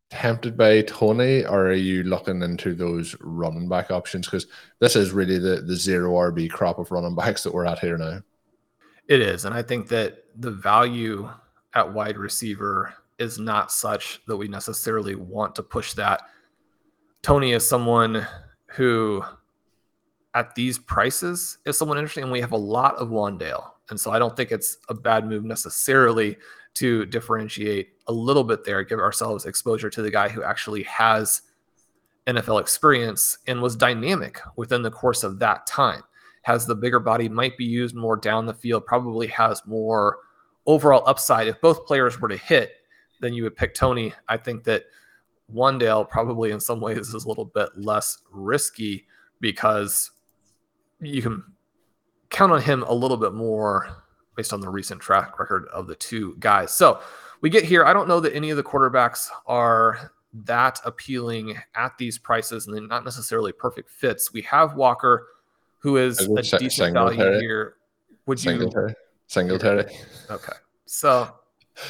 tempted 0.09 0.57
by 0.57 0.81
Toney 0.81 1.45
or 1.45 1.67
are 1.67 1.73
you 1.73 2.03
looking 2.03 2.41
into 2.41 2.73
those 2.73 3.15
running 3.19 3.67
back 3.67 3.91
options? 3.91 4.27
Because 4.27 4.47
this 4.79 4.95
is 4.95 5.11
really 5.11 5.39
the 5.39 5.61
the 5.61 5.75
zero 5.75 6.13
RB 6.13 6.49
crop 6.49 6.79
of 6.79 6.91
running 6.91 7.15
backs 7.15 7.43
that 7.43 7.53
we're 7.53 7.65
at 7.65 7.79
here 7.79 7.97
now. 7.97 8.21
It 9.07 9.21
is, 9.21 9.45
and 9.45 9.53
I 9.53 9.61
think 9.61 9.87
that 9.89 10.25
the 10.35 10.51
value 10.51 11.29
at 11.73 11.93
wide 11.93 12.17
receiver 12.17 12.93
is 13.19 13.39
not 13.39 13.71
such 13.71 14.21
that 14.27 14.37
we 14.37 14.47
necessarily 14.47 15.15
want 15.15 15.55
to 15.55 15.63
push 15.63 15.93
that. 15.93 16.23
Toney 17.21 17.53
is 17.53 17.67
someone 17.67 18.27
who, 18.67 19.23
at 20.33 20.53
these 20.55 20.77
prices, 20.77 21.57
is 21.65 21.77
someone 21.77 21.97
interesting, 21.97 22.23
and 22.23 22.31
we 22.31 22.41
have 22.41 22.51
a 22.51 22.57
lot 22.57 22.95
of 22.95 23.09
Wan'Dale, 23.09 23.71
and 23.89 23.99
so 23.99 24.11
I 24.11 24.19
don't 24.19 24.35
think 24.35 24.51
it's 24.51 24.77
a 24.89 24.93
bad 24.93 25.27
move 25.27 25.43
necessarily 25.43 26.37
to 26.75 27.05
differentiate 27.05 27.89
a 28.07 28.13
little 28.13 28.43
bit 28.43 28.63
there, 28.63 28.83
give 28.83 28.99
ourselves 28.99 29.45
exposure 29.45 29.89
to 29.89 30.01
the 30.01 30.11
guy 30.11 30.29
who 30.29 30.43
actually 30.43 30.83
has 30.83 31.41
NFL 32.27 32.61
experience 32.61 33.39
and 33.47 33.61
was 33.61 33.75
dynamic 33.75 34.39
within 34.57 34.81
the 34.81 34.91
course 34.91 35.23
of 35.23 35.39
that 35.39 35.65
time. 35.65 36.03
Has 36.43 36.65
the 36.65 36.75
bigger 36.75 36.99
body, 36.99 37.27
might 37.27 37.57
be 37.57 37.65
used 37.65 37.95
more 37.95 38.15
down 38.15 38.45
the 38.45 38.53
field, 38.53 38.85
probably 38.85 39.27
has 39.27 39.61
more 39.65 40.19
overall 40.65 41.03
upside. 41.07 41.47
If 41.47 41.59
both 41.61 41.85
players 41.85 42.21
were 42.21 42.29
to 42.29 42.37
hit, 42.37 42.73
then 43.19 43.33
you 43.33 43.43
would 43.43 43.55
pick 43.55 43.73
Toney. 43.73 44.13
I 44.27 44.37
think 44.37 44.63
that 44.65 44.83
Wan'Dale 45.53 46.09
probably 46.09 46.51
in 46.51 46.59
some 46.59 46.79
ways 46.81 47.13
is 47.13 47.25
a 47.25 47.27
little 47.27 47.45
bit 47.45 47.69
less 47.77 48.19
risky 48.31 49.05
because 49.39 50.11
you 50.99 51.21
can 51.21 51.43
count 52.29 52.51
on 52.51 52.61
him 52.61 52.83
a 52.83 52.93
little 52.93 53.17
bit 53.17 53.33
more 53.33 54.03
based 54.35 54.53
on 54.53 54.61
the 54.61 54.69
recent 54.69 55.01
track 55.01 55.39
record 55.39 55.67
of 55.73 55.87
the 55.87 55.95
two 55.95 56.35
guys. 56.39 56.73
So 56.73 56.99
we 57.41 57.49
get 57.49 57.63
here. 57.63 57.85
I 57.85 57.93
don't 57.93 58.07
know 58.07 58.19
that 58.19 58.35
any 58.35 58.49
of 58.49 58.57
the 58.57 58.63
quarterbacks 58.63 59.29
are 59.45 60.11
that 60.45 60.79
appealing 60.85 61.57
at 61.75 61.97
these 61.97 62.17
prices 62.17 62.67
and 62.67 62.75
they're 62.75 62.85
not 62.85 63.05
necessarily 63.05 63.51
perfect 63.51 63.89
fits. 63.89 64.33
We 64.33 64.41
have 64.43 64.75
Walker, 64.75 65.27
who 65.79 65.97
is 65.97 66.19
a 66.19 66.59
decent 66.59 66.93
value 66.93 67.39
here. 67.39 67.75
Would 68.25 68.43
you 68.43 68.51
Singletary? 68.51 68.93
Singletary. 69.27 69.85
Okay. 70.29 70.53
So 70.85 71.33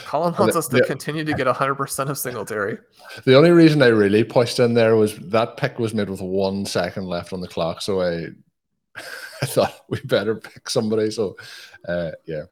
Colm 0.06 0.38
wants 0.38 0.56
us 0.56 0.68
to 0.68 0.84
continue 0.84 1.24
to 1.24 1.34
get 1.34 1.48
100% 1.48 2.10
of 2.10 2.18
Singletary. 2.18 2.78
The 3.24 3.36
only 3.36 3.52
reason 3.52 3.82
I 3.82 3.88
really 3.88 4.24
pushed 4.24 4.60
in 4.60 4.74
there 4.74 4.96
was 4.96 5.18
that 5.18 5.58
pick 5.58 5.80
was 5.80 5.94
made 5.94 6.10
with 6.10 6.22
one 6.22 6.66
second 6.66 7.06
left 7.06 7.32
on 7.32 7.40
the 7.40 7.48
clock. 7.48 7.82
So 7.82 8.02
I 8.02 8.28
I 9.42 9.46
thought 9.46 9.86
we 9.90 10.00
better 10.02 10.36
pick 10.36 10.70
somebody. 10.70 11.10
So 11.12 11.38
uh, 11.88 12.12
yeah. 12.26 12.44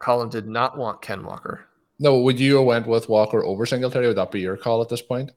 Colm 0.00 0.30
did 0.30 0.46
not 0.46 0.76
want 0.76 1.00
Ken 1.00 1.22
Walker. 1.22 1.66
No, 1.98 2.20
would 2.20 2.40
you 2.40 2.56
have 2.56 2.64
went 2.64 2.86
with 2.86 3.08
Walker 3.08 3.44
over 3.44 3.66
Singletary? 3.66 4.06
Would 4.06 4.16
that 4.16 4.30
be 4.30 4.40
your 4.40 4.56
call 4.56 4.80
at 4.82 4.88
this 4.88 5.02
point? 5.02 5.30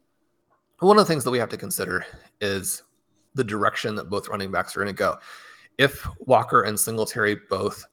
One 0.79 0.97
of 0.97 1.05
the 1.05 1.13
things 1.13 1.23
that 1.23 1.31
we 1.31 1.39
have 1.39 1.49
to 1.49 1.57
consider 1.57 2.05
is 2.41 2.83
the 3.35 3.43
direction 3.43 3.95
that 3.95 4.09
both 4.09 4.27
running 4.29 4.51
backs 4.51 4.75
are 4.75 4.79
going 4.79 4.93
to 4.93 4.97
go. 4.97 5.17
If 5.77 6.07
Walker 6.19 6.63
and 6.63 6.79
Singletary 6.79 7.37
both 7.49 7.85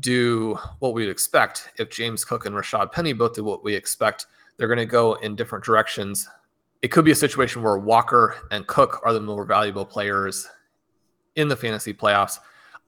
do 0.00 0.58
what 0.80 0.94
we'd 0.94 1.08
expect, 1.08 1.70
if 1.78 1.90
James 1.90 2.24
Cook 2.24 2.46
and 2.46 2.54
Rashaad 2.54 2.92
Penny 2.92 3.12
both 3.12 3.34
do 3.34 3.44
what 3.44 3.64
we 3.64 3.74
expect, 3.74 4.26
they're 4.56 4.68
going 4.68 4.78
to 4.78 4.86
go 4.86 5.14
in 5.14 5.36
different 5.36 5.64
directions. 5.64 6.28
It 6.82 6.88
could 6.88 7.04
be 7.04 7.10
a 7.10 7.16
situation 7.16 7.62
where 7.62 7.78
Walker 7.78 8.36
and 8.50 8.66
Cook 8.66 9.00
are 9.04 9.12
the 9.12 9.20
more 9.20 9.44
valuable 9.44 9.84
players 9.84 10.48
in 11.36 11.48
the 11.48 11.56
fantasy 11.56 11.94
playoffs. 11.94 12.38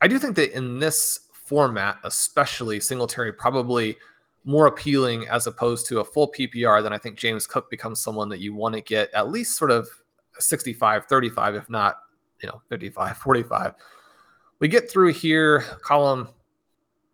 I 0.02 0.08
do 0.08 0.18
think 0.18 0.36
that 0.36 0.56
in 0.56 0.78
this 0.78 1.20
format, 1.32 1.98
especially 2.04 2.80
Singletary 2.80 3.32
probably 3.32 3.96
more 4.44 4.66
appealing 4.66 5.26
as 5.28 5.46
opposed 5.46 5.86
to 5.88 6.00
a 6.00 6.04
full 6.04 6.30
PPR, 6.30 6.82
then 6.82 6.92
I 6.92 6.98
think 6.98 7.16
James 7.18 7.46
Cook 7.46 7.70
becomes 7.70 8.00
someone 8.00 8.28
that 8.28 8.40
you 8.40 8.54
want 8.54 8.74
to 8.74 8.80
get 8.80 9.12
at 9.12 9.30
least 9.30 9.56
sort 9.56 9.70
of 9.70 9.88
65, 10.38 11.06
35, 11.06 11.54
if 11.54 11.70
not, 11.70 11.96
you 12.42 12.48
know, 12.48 12.60
55, 12.68 13.16
45. 13.16 13.74
We 14.58 14.68
get 14.68 14.90
through 14.90 15.12
here, 15.14 15.60
Colm, 15.84 16.28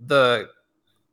the 0.07 0.49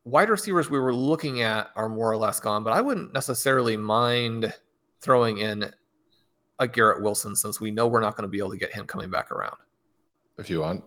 wide 0.03 0.29
receivers 0.29 0.69
we 0.69 0.79
were 0.79 0.93
looking 0.93 1.41
at 1.41 1.69
are 1.75 1.89
more 1.89 2.11
or 2.11 2.17
less 2.17 2.39
gone, 2.39 2.63
but 2.63 2.73
I 2.73 2.81
wouldn't 2.81 3.13
necessarily 3.13 3.77
mind 3.77 4.53
throwing 5.01 5.37
in 5.37 5.71
a 6.59 6.67
Garrett 6.67 7.01
Wilson 7.01 7.35
since 7.35 7.61
we 7.61 7.71
know 7.71 7.87
we're 7.87 8.01
not 8.01 8.15
going 8.15 8.27
to 8.27 8.31
be 8.31 8.39
able 8.39 8.51
to 8.51 8.57
get 8.57 8.73
him 8.73 8.85
coming 8.85 9.09
back 9.09 9.31
around. 9.31 9.57
If 10.37 10.49
you 10.49 10.61
want. 10.61 10.83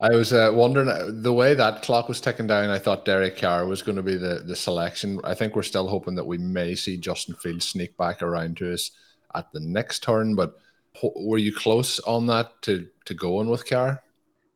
I 0.00 0.14
was 0.14 0.32
uh, 0.32 0.52
wondering 0.54 0.88
uh, 0.88 1.10
the 1.10 1.32
way 1.32 1.54
that 1.54 1.82
clock 1.82 2.08
was 2.08 2.20
ticking 2.20 2.46
down. 2.46 2.70
I 2.70 2.78
thought 2.78 3.04
Derek 3.04 3.36
Carr 3.36 3.66
was 3.66 3.82
going 3.82 3.96
to 3.96 4.02
be 4.02 4.16
the 4.16 4.44
the 4.46 4.54
selection. 4.54 5.20
I 5.24 5.34
think 5.34 5.56
we're 5.56 5.62
still 5.64 5.88
hoping 5.88 6.14
that 6.14 6.26
we 6.26 6.38
may 6.38 6.76
see 6.76 6.96
Justin 6.96 7.34
Fields 7.34 7.66
sneak 7.66 7.96
back 7.96 8.22
around 8.22 8.58
to 8.58 8.72
us 8.72 8.92
at 9.34 9.50
the 9.52 9.58
next 9.58 10.04
turn. 10.04 10.36
But 10.36 10.54
were 11.02 11.38
you 11.38 11.54
close 11.54 11.98
on 12.00 12.26
that 12.26 12.60
to 12.62 12.86
to 13.06 13.14
going 13.14 13.48
with 13.48 13.68
Carr? 13.68 14.02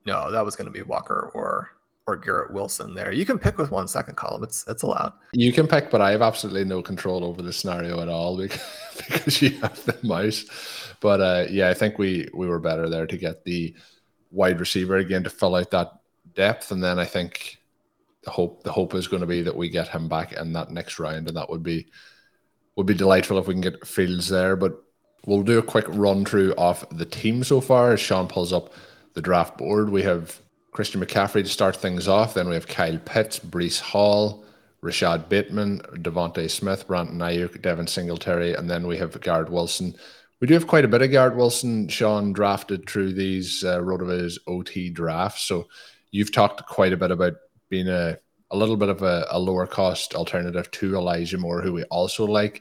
No, 0.05 0.31
that 0.31 0.45
was 0.45 0.57
going 0.57 0.67
to 0.67 0.73
be 0.73 0.83
Walker 0.83 1.31
or 1.35 1.71
or 2.07 2.17
Garrett 2.17 2.53
Wilson. 2.53 2.95
There, 2.95 3.13
you 3.13 3.25
can 3.25 3.39
pick 3.39 3.59
with 3.59 3.71
one 3.71 3.87
second 3.87 4.17
Colm. 4.17 4.43
It's 4.43 4.65
it's 4.69 4.83
allowed. 4.83 5.13
You 5.33 5.53
can 5.53 5.67
pick, 5.67 5.91
but 5.91 6.01
I 6.01 6.11
have 6.11 6.23
absolutely 6.23 6.65
no 6.65 6.83
control 6.83 7.25
over 7.25 7.43
the 7.43 7.53
scenario 7.53 8.01
at 8.01 8.09
all 8.09 8.37
because, 8.39 8.61
because 8.97 9.43
you 9.43 9.51
have 9.61 9.85
the 9.85 9.99
mouse. 10.03 10.45
But 11.01 11.21
uh, 11.21 11.47
yeah, 11.51 11.69
I 11.69 11.75
think 11.75 11.99
we 11.99 12.29
we 12.35 12.49
were 12.49 12.61
better 12.61 12.89
there 12.89 13.07
to 13.07 13.17
get 13.17 13.45
the 13.45 13.75
wide 14.31 14.61
receiver 14.61 14.97
again 14.97 15.25
to 15.25 15.31
fill 15.31 15.55
out 15.55 15.71
that 15.71 15.93
depth. 16.35 16.73
And 16.73 16.83
then 16.83 16.99
I 16.99 17.05
think 17.05 17.59
the 18.23 18.31
hope 18.31 18.63
the 18.65 18.73
hope 18.73 18.95
is 18.95 19.09
going 19.09 19.21
to 19.21 19.27
be 19.27 19.43
that 19.43 19.57
we 19.57 19.69
get 19.69 19.89
him 19.89 20.09
back 20.09 20.33
in 20.33 20.53
that 20.55 20.71
next 20.71 20.99
round, 20.99 21.29
and 21.29 21.37
that 21.37 21.51
would 21.51 21.63
be 21.63 21.87
would 22.77 22.87
be 22.87 22.95
delightful 22.95 23.39
if 23.39 23.47
we 23.47 23.55
can 23.55 23.61
get 23.61 23.87
Fields 23.87 24.29
there. 24.29 24.57
But 24.57 24.83
we'll 25.27 25.43
do 25.43 25.59
a 25.59 25.63
quick 25.63 25.87
run 25.89 26.25
through 26.25 26.55
of 26.55 26.85
the 26.91 27.05
team 27.05 27.45
so 27.45 27.61
far 27.61 27.93
as 27.93 28.01
Sean 28.01 28.29
pulls 28.29 28.53
up 28.53 28.73
the 29.15 29.23
draft 29.23 29.59
board. 29.59 29.91
We 29.91 30.03
have 30.03 30.41
Christian 30.71 31.05
McCaffrey 31.05 31.43
to 31.43 31.49
start 31.49 31.77
things 31.77 32.09
off. 32.09 32.35
Then 32.35 32.49
we 32.49 32.55
have 32.55 32.67
Kyle 32.67 32.99
Pitts, 32.99 33.39
Breece 33.39 33.81
Hall, 33.81 34.45
Rashod 34.81 35.29
Bateman, 35.29 35.81
DeVonta 35.97 36.51
Smith, 36.51 36.87
Brandon 36.87 37.19
Aiyuk, 37.19 37.61
Devin 37.63 37.87
Singletary, 37.87 38.55
and 38.55 38.69
then 38.69 38.87
we 38.87 38.97
have 38.97 39.21
Garrett 39.21 39.51
Wilson 39.51 39.95
we 40.43 40.49
do 40.49 40.55
have 40.55 40.67
quite 40.67 40.85
a 40.85 40.89
bit 40.89 41.03
of 41.03 41.13
Garrett 41.13 41.37
Wilson, 41.37 41.87
Sean, 41.87 42.33
drafted 42.33 42.91
through 42.91 43.13
these 43.13 43.63
uh, 43.63 43.79
RotoViz 43.79 44.39
OT 44.49 44.91
drafts. 44.91 45.43
So 45.43 45.69
you've 46.11 46.33
talked 46.33 46.67
quite 46.67 46.93
a 46.93 46.97
bit 46.97 47.13
about 47.13 47.35
being 47.69 47.87
a, 47.87 48.19
a 48.51 48.57
little 48.57 48.77
bit 48.77 48.89
of 48.89 49.03
a, 49.03 49.25
a 49.31 49.39
lower 49.39 49.69
cost 49.69 50.17
alternative 50.17 50.69
to 50.73 50.97
Elijah 50.97 51.39
Moore, 51.39 51.63
who 51.63 51.73
we 51.73 51.85
also 51.85 52.27
like. 52.27 52.61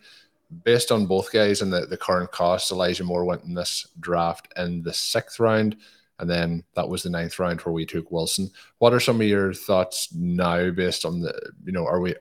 Based 0.64 0.92
on 0.92 1.06
both 1.06 1.32
guys 1.32 1.62
and 1.62 1.72
the, 1.72 1.86
the 1.86 1.98
current 1.98 2.32
cost, 2.32 2.72
Elijah 2.72 3.04
Moore 3.04 3.26
went 3.26 3.44
in 3.44 3.54
this 3.54 3.88
draft 4.00 4.48
in 4.58 4.82
the 4.84 4.94
sixth 4.94 5.40
round. 5.40 5.78
And 6.20 6.30
then 6.30 6.64
that 6.76 6.88
was 6.88 7.04
the 7.04 7.10
ninth 7.10 7.40
round 7.40 7.62
where 7.62 7.74
we 7.74 7.86
took 7.86 8.12
Wilson. 8.12 8.52
What 8.78 8.94
are 8.94 9.00
some 9.00 9.22
of 9.22 9.28
your 9.28 9.54
thoughts 9.54 10.14
now 10.14 10.70
based 10.70 11.06
on 11.06 11.22
the, 11.22 11.34
you 11.64 11.72
know, 11.72 11.86
are 11.86 12.00
we, 12.00 12.16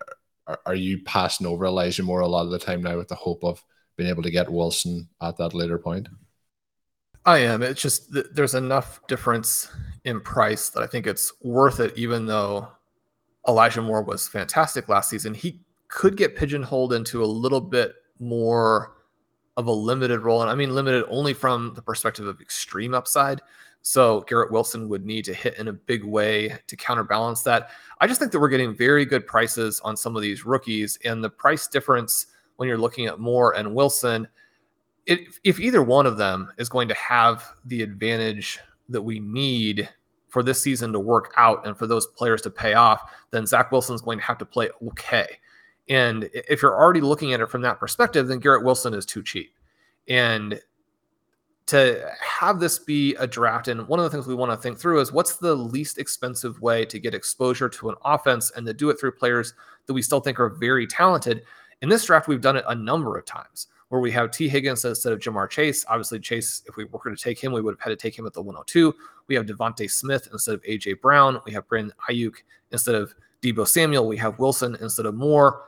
are, 0.47 0.61
are 0.65 0.75
you 0.75 1.03
passing 1.03 1.47
over 1.47 1.67
Elijah 1.67 2.03
Moore 2.03 2.21
a 2.21 2.29
lot 2.29 2.45
of 2.45 2.51
the 2.51 2.59
time 2.59 2.83
now 2.83 2.97
with 2.97 3.09
the 3.09 3.15
hope 3.15 3.45
of 3.45 3.63
being 3.97 4.09
able 4.09 4.23
to 4.23 4.31
get 4.31 4.51
Wilson 4.51 5.09
at 5.21 5.37
that 5.37 5.53
later 5.53 5.77
point? 5.77 6.09
I 7.27 7.39
am. 7.39 7.63
It's 7.63 7.83
just 7.83 8.11
there's 8.35 8.55
enough 8.55 9.01
difference 9.07 9.69
in 10.05 10.21
price 10.21 10.71
that 10.71 10.83
I 10.83 10.87
think 10.87 11.07
it's 11.07 11.33
worth 11.43 11.79
it, 11.81 11.97
even 11.97 12.27
though 12.27 12.69
Elijah 13.47 13.83
Moore 13.83 14.03
was 14.03 14.27
fantastic 14.27 14.89
last 14.89 15.11
season. 15.11 15.35
He 15.35 15.61
could 15.89 16.17
get 16.17 16.37
pigeonholed 16.37 16.95
into 16.95 17.23
a 17.23 17.27
little 17.27 17.61
bit 17.61 17.95
more 18.21 18.97
of 19.57 19.67
a 19.67 19.73
limited 19.73 20.21
role. 20.21 20.43
And 20.43 20.51
I 20.51 20.55
mean, 20.55 20.75
limited 20.75 21.05
only 21.09 21.35
from 21.35 21.75
the 21.75 21.83
perspective 21.83 22.27
of 22.27 22.41
extreme 22.41 22.95
upside. 22.95 23.41
So 23.83 24.21
Garrett 24.23 24.53
Wilson 24.53 24.89
would 24.89 25.07
need 25.07 25.25
to 25.25 25.35
hit 25.35 25.59
in 25.59 25.69
a 25.69 25.73
big 25.73 26.05
way 26.05 26.59
to 26.67 26.77
counterbalance 26.77 27.43
that. 27.43 27.71
I 28.01 28.07
just 28.07 28.21
think 28.21 28.31
that 28.33 28.41
we're 28.41 28.49
getting 28.49 28.75
very 28.75 29.05
good 29.05 29.27
prices 29.27 29.81
on 29.81 29.97
some 29.97 30.17
of 30.17 30.23
these 30.23 30.45
rookies, 30.45 30.99
and 31.05 31.25
the 31.25 31.31
price 31.31 31.67
difference 31.67 32.27
when 32.57 32.69
you're 32.69 32.79
looking 32.79 33.07
at 33.07 33.19
Moore 33.19 33.57
and 33.57 33.75
Wilson, 33.75 34.29
it, 35.07 35.21
if 35.45 35.59
either 35.59 35.83
one 35.83 36.05
of 36.05 36.19
them 36.19 36.53
is 36.59 36.69
going 36.69 36.89
to 36.89 36.95
have 36.95 37.53
the 37.65 37.83
advantage 37.83 38.61
that 38.91 39.01
we 39.01 39.19
need 39.19 39.89
for 40.29 40.43
this 40.43 40.61
season 40.61 40.93
to 40.93 41.01
work 41.01 41.33
out 41.37 41.67
and 41.67 41.77
for 41.77 41.87
those 41.87 42.07
players 42.07 42.43
to 42.43 42.51
pay 42.51 42.75
off, 42.75 43.11
then 43.31 43.47
Zach 43.47 43.73
Wilson's 43.73 44.03
going 44.03 44.19
to 44.19 44.25
have 44.25 44.39
to 44.39 44.45
play 44.45 44.69
okay. 44.89 45.39
And 45.91 46.31
if 46.33 46.63
you're 46.63 46.81
already 46.81 47.03
looking 47.03 47.35
at 47.35 47.41
it 47.41 47.51
from 47.51 47.61
that 47.63 47.79
perspective, 47.79 48.29
then 48.29 48.39
Garrett 48.39 48.65
Wilson 48.65 48.95
is 48.95 49.05
too 49.05 49.23
cheap. 49.23 49.53
And 50.09 50.59
to 51.67 52.11
have 52.21 52.59
this 52.59 52.79
be 52.79 53.15
a 53.17 53.27
draft, 53.27 53.69
and 53.69 53.87
one 53.87 54.01
of 54.01 54.05
the 54.05 54.11
things 54.11 54.27
we 54.27 54.35
want 54.35 54.51
to 54.51 54.57
think 54.57 54.79
through 54.79 55.01
is 55.01 55.13
what's 55.13 55.37
the 55.37 55.55
least 55.55 55.99
expensive 55.99 56.61
way 56.63 56.85
to 56.87 56.99
get 56.99 57.15
exposure 57.15 57.69
to 57.69 57.91
an 57.91 57.97
offense 58.05 58.51
and 58.57 58.65
to 58.67 58.73
do 58.73 58.89
it 58.91 58.99
through 58.99 59.13
players 59.13 59.53
that 59.87 59.93
we 59.93 60.01
still 60.01 60.21
think 60.21 60.41
are 60.41 60.49
very 60.49 60.87
talented 60.87 61.43
in 61.83 61.89
this 61.89 62.05
draft, 62.05 62.29
we've 62.29 62.41
done 62.41 62.57
it 62.57 62.65
a 62.69 62.75
number 62.75 63.17
of 63.17 63.25
times 63.25 63.69
where 63.89 64.01
we 64.01 64.11
have 64.13 64.31
Tee 64.31 64.49
Higgins 64.49 64.85
instead 64.85 65.13
of 65.13 65.19
Ja'Marr 65.19 65.49
Chase. 65.49 65.85
Obviously, 65.89 66.21
Chase, 66.21 66.63
if 66.67 66.77
we 66.77 66.85
were 66.85 67.01
going 67.03 67.17
to 67.17 67.23
take 67.23 67.43
him, 67.43 67.53
we 67.53 67.61
would 67.61 67.75
have 67.75 67.81
had 67.81 67.91
to 67.91 67.97
take 67.97 68.17
him 68.17 68.27
at 68.27 68.33
the 68.33 68.43
102. 68.43 68.95
We 69.27 69.35
have 69.35 69.47
DeVonta 69.47 69.91
Smith 69.91 70.29
instead 70.33 70.55
of 70.55 70.63
AJ 70.63 71.01
Brown. 71.01 71.41
We 71.45 71.53
have 71.53 71.67
Brandon 71.69 71.95
Aiyuk 72.09 72.35
instead 72.71 72.95
of 72.95 73.15
Deebo 73.43 73.67
Samuel, 73.67 74.07
we 74.07 74.19
have 74.19 74.39
Wilson 74.39 74.77
instead 74.81 75.07
of 75.07 75.15
Moore. 75.15 75.63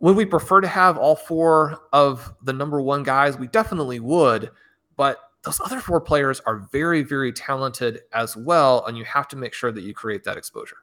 Would 0.00 0.16
we 0.16 0.24
prefer 0.24 0.60
to 0.60 0.68
have 0.68 0.96
all 0.96 1.16
four 1.16 1.80
of 1.92 2.32
the 2.42 2.52
number 2.52 2.80
one 2.80 3.02
guys? 3.02 3.36
We 3.36 3.48
definitely 3.48 3.98
would, 3.98 4.50
but 4.96 5.18
those 5.42 5.60
other 5.60 5.80
four 5.80 6.00
players 6.00 6.40
are 6.46 6.68
very, 6.70 7.02
very 7.02 7.32
talented 7.32 8.02
as 8.12 8.36
well, 8.36 8.84
and 8.86 8.96
you 8.96 9.04
have 9.04 9.26
to 9.28 9.36
make 9.36 9.54
sure 9.54 9.72
that 9.72 9.82
you 9.82 9.94
create 9.94 10.22
that 10.24 10.36
exposure. 10.36 10.78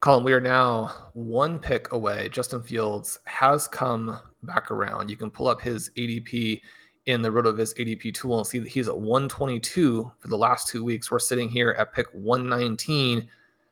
Colm, 0.00 0.24
we 0.24 0.32
are 0.32 0.40
now 0.40 1.10
one 1.12 1.58
pick 1.58 1.92
away. 1.92 2.28
Justin 2.30 2.62
Fields 2.62 3.20
has 3.24 3.68
come 3.68 4.18
back 4.42 4.70
around. 4.70 5.10
You 5.10 5.16
can 5.16 5.30
pull 5.30 5.46
up 5.46 5.60
his 5.60 5.90
ADP 5.96 6.60
in 7.06 7.22
the 7.22 7.28
RotoViz 7.28 7.76
ADP 7.76 8.14
tool 8.14 8.38
and 8.38 8.46
see 8.46 8.58
that 8.58 8.68
he's 8.68 8.88
at 8.88 8.98
122 8.98 10.12
for 10.18 10.28
the 10.28 10.36
last 10.36 10.68
two 10.68 10.82
weeks. 10.84 11.10
We're 11.10 11.18
sitting 11.18 11.48
here 11.48 11.76
at 11.78 11.92
pick 11.92 12.06
119. 12.12 13.28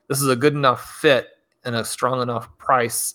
This 0.08 0.20
is 0.20 0.28
a 0.28 0.36
good 0.36 0.54
enough 0.54 0.98
fit 1.00 1.28
and 1.64 1.74
a 1.74 1.84
strong 1.84 2.22
enough 2.22 2.56
price 2.58 3.14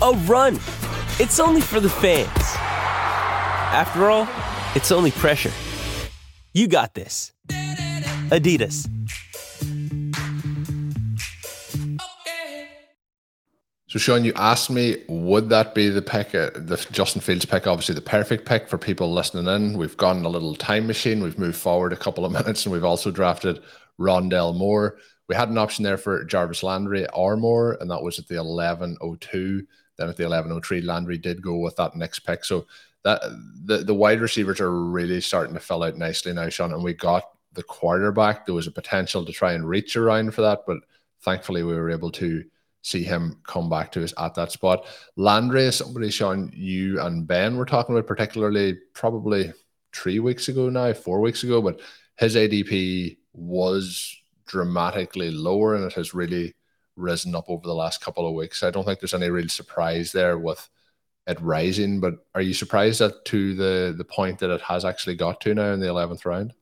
a 0.00 0.12
run. 0.26 0.54
It's 1.20 1.40
only 1.40 1.60
for 1.60 1.80
the 1.80 1.88
fans. 1.88 2.28
After 3.72 4.10
all, 4.10 4.28
it's 4.74 4.92
only 4.92 5.10
pressure. 5.10 5.52
You 6.52 6.68
got 6.68 6.94
this. 6.94 7.32
Adidas. 8.30 8.88
So, 13.88 13.98
Sean, 13.98 14.22
you 14.22 14.34
asked 14.36 14.68
me, 14.68 15.02
would 15.08 15.48
that 15.48 15.74
be 15.74 15.88
the 15.88 16.02
pick, 16.02 16.34
uh, 16.34 16.50
the 16.54 16.76
Justin 16.92 17.22
Fields 17.22 17.46
pick, 17.46 17.66
obviously 17.66 17.94
the 17.94 18.02
perfect 18.02 18.44
pick 18.44 18.68
for 18.68 18.76
people 18.76 19.12
listening 19.14 19.46
in? 19.46 19.78
We've 19.78 19.96
gone 19.96 20.26
a 20.26 20.28
little 20.28 20.54
time 20.54 20.86
machine. 20.86 21.22
We've 21.22 21.38
moved 21.38 21.56
forward 21.56 21.94
a 21.94 21.96
couple 21.96 22.26
of 22.26 22.32
minutes 22.38 22.66
and 22.66 22.72
we've 22.72 22.84
also 22.84 23.10
drafted 23.10 23.62
Rondale 23.98 24.54
Moore. 24.54 24.98
We 25.28 25.36
had 25.36 25.48
an 25.48 25.56
option 25.56 25.84
there 25.84 25.96
for 25.96 26.24
Jarvis 26.24 26.62
Landry 26.62 27.06
or 27.14 27.36
Moore, 27.36 27.78
and 27.80 27.90
that 27.90 28.02
was 28.02 28.18
at 28.18 28.28
the 28.28 28.36
11.02. 28.36 29.66
Then 29.98 30.08
at 30.08 30.16
the 30.16 30.24
11.03, 30.24 30.84
Landry 30.84 31.18
did 31.18 31.42
go 31.42 31.56
with 31.56 31.76
that 31.76 31.96
next 31.96 32.20
pick. 32.20 32.44
So, 32.44 32.66
that 33.04 33.20
the, 33.64 33.78
the 33.78 33.94
wide 33.94 34.20
receivers 34.20 34.60
are 34.60 34.72
really 34.72 35.20
starting 35.20 35.54
to 35.54 35.60
fill 35.60 35.82
out 35.82 35.96
nicely 35.96 36.32
now, 36.32 36.48
Sean. 36.48 36.72
And 36.72 36.82
we 36.82 36.94
got 36.94 37.24
the 37.52 37.62
quarterback. 37.62 38.44
There 38.44 38.54
was 38.54 38.66
a 38.66 38.72
potential 38.72 39.24
to 39.24 39.32
try 39.32 39.52
and 39.52 39.68
reach 39.68 39.96
around 39.96 40.34
for 40.34 40.42
that, 40.42 40.60
but 40.66 40.78
thankfully 41.22 41.62
we 41.62 41.74
were 41.74 41.90
able 41.90 42.10
to 42.12 42.44
see 42.82 43.02
him 43.02 43.40
come 43.46 43.68
back 43.68 43.92
to 43.92 44.04
us 44.04 44.14
at 44.18 44.34
that 44.34 44.52
spot. 44.52 44.86
Landry 45.16 45.64
is 45.64 45.76
somebody, 45.76 46.10
Sean, 46.10 46.50
you 46.54 47.00
and 47.00 47.26
Ben 47.26 47.56
were 47.56 47.66
talking 47.66 47.94
about, 47.94 48.06
particularly 48.06 48.78
probably 48.94 49.52
three 49.92 50.20
weeks 50.20 50.48
ago 50.48 50.68
now, 50.68 50.92
four 50.92 51.20
weeks 51.20 51.42
ago, 51.42 51.60
but 51.60 51.80
his 52.16 52.36
ADP 52.36 53.16
was 53.32 54.16
dramatically 54.46 55.30
lower 55.30 55.74
and 55.74 55.84
it 55.84 55.92
has 55.92 56.14
really 56.14 56.54
risen 56.98 57.34
up 57.34 57.46
over 57.48 57.66
the 57.66 57.74
last 57.74 58.00
couple 58.00 58.28
of 58.28 58.34
weeks. 58.34 58.62
I 58.62 58.70
don't 58.70 58.84
think 58.84 59.00
there's 59.00 59.14
any 59.14 59.30
real 59.30 59.48
surprise 59.48 60.12
there 60.12 60.38
with 60.38 60.68
it 61.26 61.40
rising, 61.40 62.00
but 62.00 62.14
are 62.34 62.40
you 62.40 62.54
surprised 62.54 63.00
that 63.00 63.24
to 63.26 63.54
the 63.54 63.94
the 63.96 64.04
point 64.04 64.38
that 64.38 64.50
it 64.50 64.62
has 64.62 64.84
actually 64.84 65.14
got 65.14 65.40
to 65.42 65.54
now 65.54 65.72
in 65.72 65.80
the 65.80 65.86
11th 65.86 66.24
round? 66.24 66.54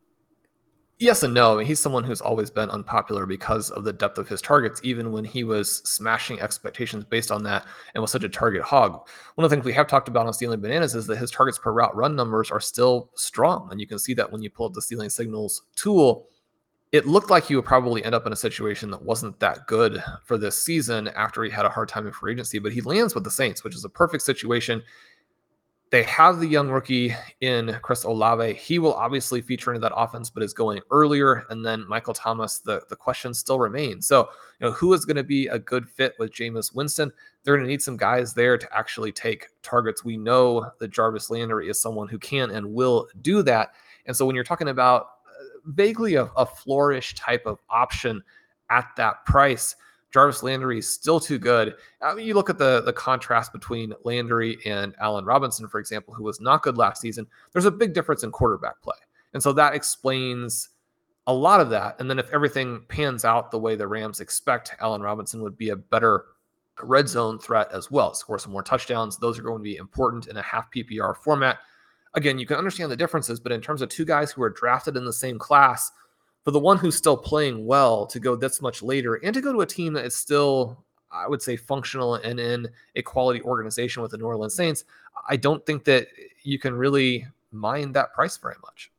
Yes 0.98 1.22
and 1.22 1.34
no. 1.34 1.52
I 1.52 1.58
mean, 1.58 1.66
he's 1.66 1.78
someone 1.78 2.04
who's 2.04 2.22
always 2.22 2.50
been 2.50 2.70
unpopular 2.70 3.26
because 3.26 3.70
of 3.70 3.84
the 3.84 3.92
depth 3.92 4.16
of 4.16 4.28
his 4.28 4.40
targets, 4.40 4.80
even 4.82 5.12
when 5.12 5.26
he 5.26 5.44
was 5.44 5.82
smashing 5.88 6.40
expectations 6.40 7.04
based 7.04 7.30
on 7.30 7.42
that 7.42 7.66
and 7.94 8.00
was 8.00 8.10
such 8.10 8.24
a 8.24 8.30
target 8.30 8.62
hog. 8.62 9.06
One 9.34 9.44
of 9.44 9.50
the 9.50 9.54
things 9.54 9.66
we 9.66 9.74
have 9.74 9.88
talked 9.88 10.08
about 10.08 10.26
on 10.26 10.32
Stealing 10.32 10.60
Bananas 10.60 10.94
is 10.94 11.06
that 11.06 11.18
his 11.18 11.30
targets 11.30 11.58
per 11.58 11.70
route 11.70 11.94
run 11.94 12.16
numbers 12.16 12.50
are 12.50 12.60
still 12.60 13.10
strong. 13.14 13.68
And 13.70 13.78
you 13.78 13.86
can 13.86 13.98
see 13.98 14.14
that 14.14 14.32
when 14.32 14.40
you 14.40 14.48
pull 14.48 14.66
up 14.66 14.72
the 14.72 14.80
Stealing 14.80 15.10
Signals 15.10 15.64
tool. 15.74 16.28
It 16.92 17.06
looked 17.06 17.30
like 17.30 17.44
he 17.44 17.56
would 17.56 17.64
probably 17.64 18.04
end 18.04 18.14
up 18.14 18.26
in 18.26 18.32
a 18.32 18.36
situation 18.36 18.90
that 18.90 19.02
wasn't 19.02 19.38
that 19.40 19.66
good 19.66 20.02
for 20.24 20.38
this 20.38 20.60
season 20.60 21.08
after 21.08 21.42
he 21.42 21.50
had 21.50 21.66
a 21.66 21.70
hard 21.70 21.88
time 21.88 22.06
in 22.06 22.12
free 22.12 22.32
agency, 22.32 22.58
but 22.58 22.72
he 22.72 22.80
lands 22.80 23.14
with 23.14 23.24
the 23.24 23.30
Saints, 23.30 23.64
which 23.64 23.74
is 23.74 23.84
a 23.84 23.88
perfect 23.88 24.22
situation 24.22 24.82
they 25.90 26.02
have 26.02 26.40
the 26.40 26.46
young 26.46 26.68
rookie 26.68 27.14
in 27.40 27.78
Chris 27.80 28.02
Olave. 28.02 28.54
He 28.54 28.78
will 28.78 28.94
obviously 28.94 29.40
feature 29.40 29.72
into 29.72 29.80
that 29.80 29.94
offense, 29.94 30.30
but 30.30 30.42
is 30.42 30.52
going 30.52 30.80
earlier. 30.90 31.46
And 31.48 31.64
then 31.64 31.86
Michael 31.88 32.14
Thomas, 32.14 32.58
the, 32.58 32.82
the 32.88 32.96
question 32.96 33.32
still 33.32 33.60
remains. 33.60 34.06
So, 34.06 34.28
you 34.58 34.66
know, 34.66 34.72
who 34.72 34.92
is 34.94 35.04
going 35.04 35.16
to 35.16 35.24
be 35.24 35.46
a 35.46 35.58
good 35.58 35.88
fit 35.88 36.14
with 36.18 36.32
Jameis 36.32 36.74
Winston? 36.74 37.12
They're 37.44 37.54
going 37.54 37.66
to 37.66 37.70
need 37.70 37.82
some 37.82 37.96
guys 37.96 38.34
there 38.34 38.58
to 38.58 38.76
actually 38.76 39.12
take 39.12 39.48
targets. 39.62 40.04
We 40.04 40.16
know 40.16 40.72
that 40.80 40.88
Jarvis 40.88 41.30
Landry 41.30 41.68
is 41.68 41.80
someone 41.80 42.08
who 42.08 42.18
can 42.18 42.50
and 42.50 42.74
will 42.74 43.06
do 43.22 43.42
that. 43.44 43.70
And 44.06 44.16
so 44.16 44.26
when 44.26 44.34
you're 44.34 44.44
talking 44.44 44.68
about 44.68 45.15
vaguely 45.66 46.14
a, 46.14 46.24
a 46.36 46.46
flourish 46.46 47.14
type 47.14 47.46
of 47.46 47.58
option 47.70 48.22
at 48.70 48.88
that 48.96 49.24
price, 49.24 49.76
Jarvis 50.12 50.42
Landry 50.42 50.78
is 50.78 50.88
still 50.88 51.20
too 51.20 51.38
good. 51.38 51.74
I 52.00 52.14
mean, 52.14 52.26
you 52.26 52.34
look 52.34 52.48
at 52.48 52.58
the 52.58 52.82
the 52.82 52.92
contrast 52.92 53.52
between 53.52 53.92
Landry 54.04 54.58
and 54.64 54.94
Allen 55.00 55.24
Robinson, 55.24 55.68
for 55.68 55.78
example, 55.78 56.14
who 56.14 56.24
was 56.24 56.40
not 56.40 56.62
good 56.62 56.78
last 56.78 57.00
season. 57.00 57.26
There's 57.52 57.66
a 57.66 57.70
big 57.70 57.92
difference 57.92 58.22
in 58.22 58.30
quarterback 58.30 58.80
play, 58.82 58.96
and 59.34 59.42
so 59.42 59.52
that 59.52 59.74
explains 59.74 60.70
a 61.26 61.34
lot 61.34 61.60
of 61.60 61.70
that. 61.70 61.96
And 62.00 62.08
then 62.08 62.18
if 62.18 62.30
everything 62.32 62.84
pans 62.88 63.24
out 63.24 63.50
the 63.50 63.58
way 63.58 63.74
the 63.74 63.86
Rams 63.86 64.20
expect, 64.20 64.74
Allen 64.80 65.02
Robinson 65.02 65.42
would 65.42 65.58
be 65.58 65.70
a 65.70 65.76
better 65.76 66.24
red 66.82 67.08
zone 67.08 67.38
threat 67.38 67.68
as 67.72 67.90
well. 67.90 68.14
Score 68.14 68.38
some 68.38 68.52
more 68.52 68.62
touchdowns. 68.62 69.18
Those 69.18 69.38
are 69.38 69.42
going 69.42 69.58
to 69.58 69.64
be 69.64 69.76
important 69.76 70.28
in 70.28 70.36
a 70.36 70.42
half 70.42 70.70
PPR 70.70 71.16
format. 71.16 71.58
Again, 72.16 72.38
you 72.38 72.46
can 72.46 72.56
understand 72.56 72.90
the 72.90 72.96
differences, 72.96 73.38
but 73.38 73.52
in 73.52 73.60
terms 73.60 73.82
of 73.82 73.88
two 73.88 74.04
guys 74.04 74.32
who 74.32 74.42
are 74.42 74.50
drafted 74.50 74.96
in 74.96 75.04
the 75.04 75.12
same 75.12 75.38
class 75.38 75.92
for 76.44 76.50
the 76.50 76.58
one 76.58 76.78
who's 76.78 76.96
still 76.96 77.16
playing 77.16 77.66
well 77.66 78.06
to 78.06 78.18
go 78.18 78.34
this 78.36 78.62
much 78.62 78.82
later 78.82 79.16
and 79.16 79.34
to 79.34 79.40
go 79.40 79.52
to 79.52 79.60
a 79.60 79.66
team 79.66 79.92
that 79.92 80.04
is 80.04 80.14
still 80.14 80.84
I 81.10 81.28
would 81.28 81.42
say 81.42 81.56
functional 81.56 82.16
and 82.16 82.38
in 82.38 82.68
a 82.94 83.02
quality 83.02 83.40
organization 83.42 84.02
with 84.02 84.10
the 84.10 84.18
New 84.18 84.26
Orleans 84.26 84.54
Saints, 84.54 84.84
I 85.28 85.36
don't 85.36 85.64
think 85.64 85.84
that 85.84 86.08
you 86.42 86.58
can 86.58 86.74
really 86.74 87.26
mind 87.52 87.94
that 87.94 88.12
price 88.12 88.36
very 88.36 88.56
much. 88.62 88.90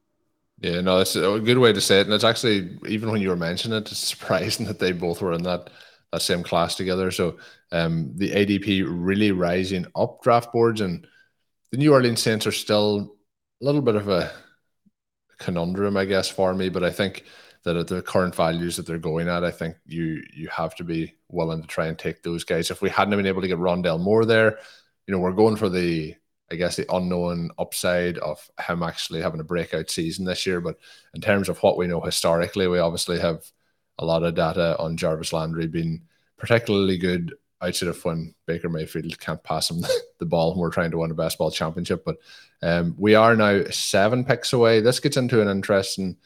Yeah, 0.60 0.82
no, 0.82 0.98
that's 0.98 1.16
a 1.16 1.40
good 1.40 1.60
way 1.60 1.72
to 1.72 1.82
say 1.82 2.00
it. 2.00 2.08
And 2.08 2.14
it's 2.14 2.24
actually 2.24 2.78
even 2.88 3.12
when 3.12 3.22
you 3.22 3.30
were 3.30 3.36
mentioning 3.36 3.78
it, 3.78 3.92
it's 3.92 3.98
surprising 4.16 4.66
that 4.66 4.80
they 4.80 4.92
both 4.92 5.22
were 5.22 5.34
in 5.34 5.44
that 5.44 5.70
that 6.12 6.22
same 6.22 6.44
class 6.44 6.76
together. 6.76 7.12
So 7.12 7.38
um, 7.72 8.12
the 8.16 8.32
ADP 8.32 8.86
really 8.88 9.32
rising 9.32 9.86
up 9.96 10.22
draft 10.24 10.52
boards, 10.52 10.82
and 10.82 11.06
the 11.72 11.78
New 11.78 11.94
Orleans 11.94 12.22
Saints 12.22 12.48
are 12.48 12.52
still 12.52 13.16
a 13.62 13.66
little 13.66 13.82
bit 13.82 13.96
of 13.96 14.08
a 14.08 14.32
conundrum, 15.40 15.98
I 15.98 16.06
guess, 16.06 16.30
for 16.30 16.54
me. 16.54 16.70
But 16.70 16.84
I 16.84 16.92
think 16.92 17.26
that 17.64 17.76
at 17.76 17.88
the 17.88 18.02
current 18.02 18.36
values 18.36 18.78
that 18.78 18.86
they're 18.86 18.98
going 18.98 19.28
at, 19.28 19.44
I 19.44 19.52
think 19.52 19.76
you 19.86 20.24
you 20.34 20.48
have 20.50 20.76
to 20.76 20.84
be 20.84 21.16
willing 21.30 21.62
to 21.62 21.68
try 21.68 21.88
and 21.88 21.98
take 21.98 22.24
those 22.24 22.44
guys. 22.44 22.72
If 22.72 22.82
we 22.82 22.90
hadn't 22.90 23.16
been 23.16 23.26
able 23.26 23.42
to 23.42 23.48
get 23.48 23.58
Rondale 23.58 24.00
Moore 24.00 24.26
there, 24.26 24.60
you 25.06 25.14
know, 25.14 25.20
we're 25.20 25.34
going 25.34 25.56
for 25.58 25.70
the 25.70 26.16
I 26.50 26.56
guess 26.56 26.78
the 26.78 26.86
unknown 26.96 27.50
upside 27.60 28.18
of 28.20 28.50
him 28.66 28.82
actually 28.82 29.22
having 29.22 29.42
a 29.42 29.44
breakout 29.44 29.90
season 29.90 30.24
this 30.24 30.46
year. 30.46 30.62
But 30.62 30.78
in 31.14 31.20
terms 31.22 31.50
of 31.50 31.58
what 31.60 31.78
we 31.78 31.88
know 31.88 32.00
historically, 32.00 32.68
we 32.68 32.80
obviously 32.80 33.20
have 33.20 33.44
a 34.00 34.06
lot 34.06 34.24
of 34.24 34.36
data 34.36 34.78
on 34.80 34.96
Jarvis 34.96 35.34
Landry 35.34 35.68
being 35.68 36.04
particularly 36.38 36.98
good 36.98 37.34
outside 37.62 37.90
of 37.90 38.04
when 38.06 38.34
Baker 38.46 38.70
Mayfield 38.70 39.20
can't 39.20 39.44
pass 39.44 39.70
him 39.70 39.84
the 40.20 40.26
ball 40.26 40.52
and 40.52 40.60
we're 40.60 40.72
trying 40.72 40.92
to 40.92 40.98
win 40.98 41.12
a 41.12 41.16
basketball 41.16 41.52
championship. 41.52 42.04
But 42.06 42.18
um, 42.62 42.96
we 42.98 43.16
are 43.16 43.36
now 43.36 43.64
seven 43.72 44.24
picks 44.24 44.54
away. 44.54 44.82
This 44.82 45.00
gets 45.00 45.18
into 45.18 45.42
an 45.42 45.48
interesting 45.48 46.18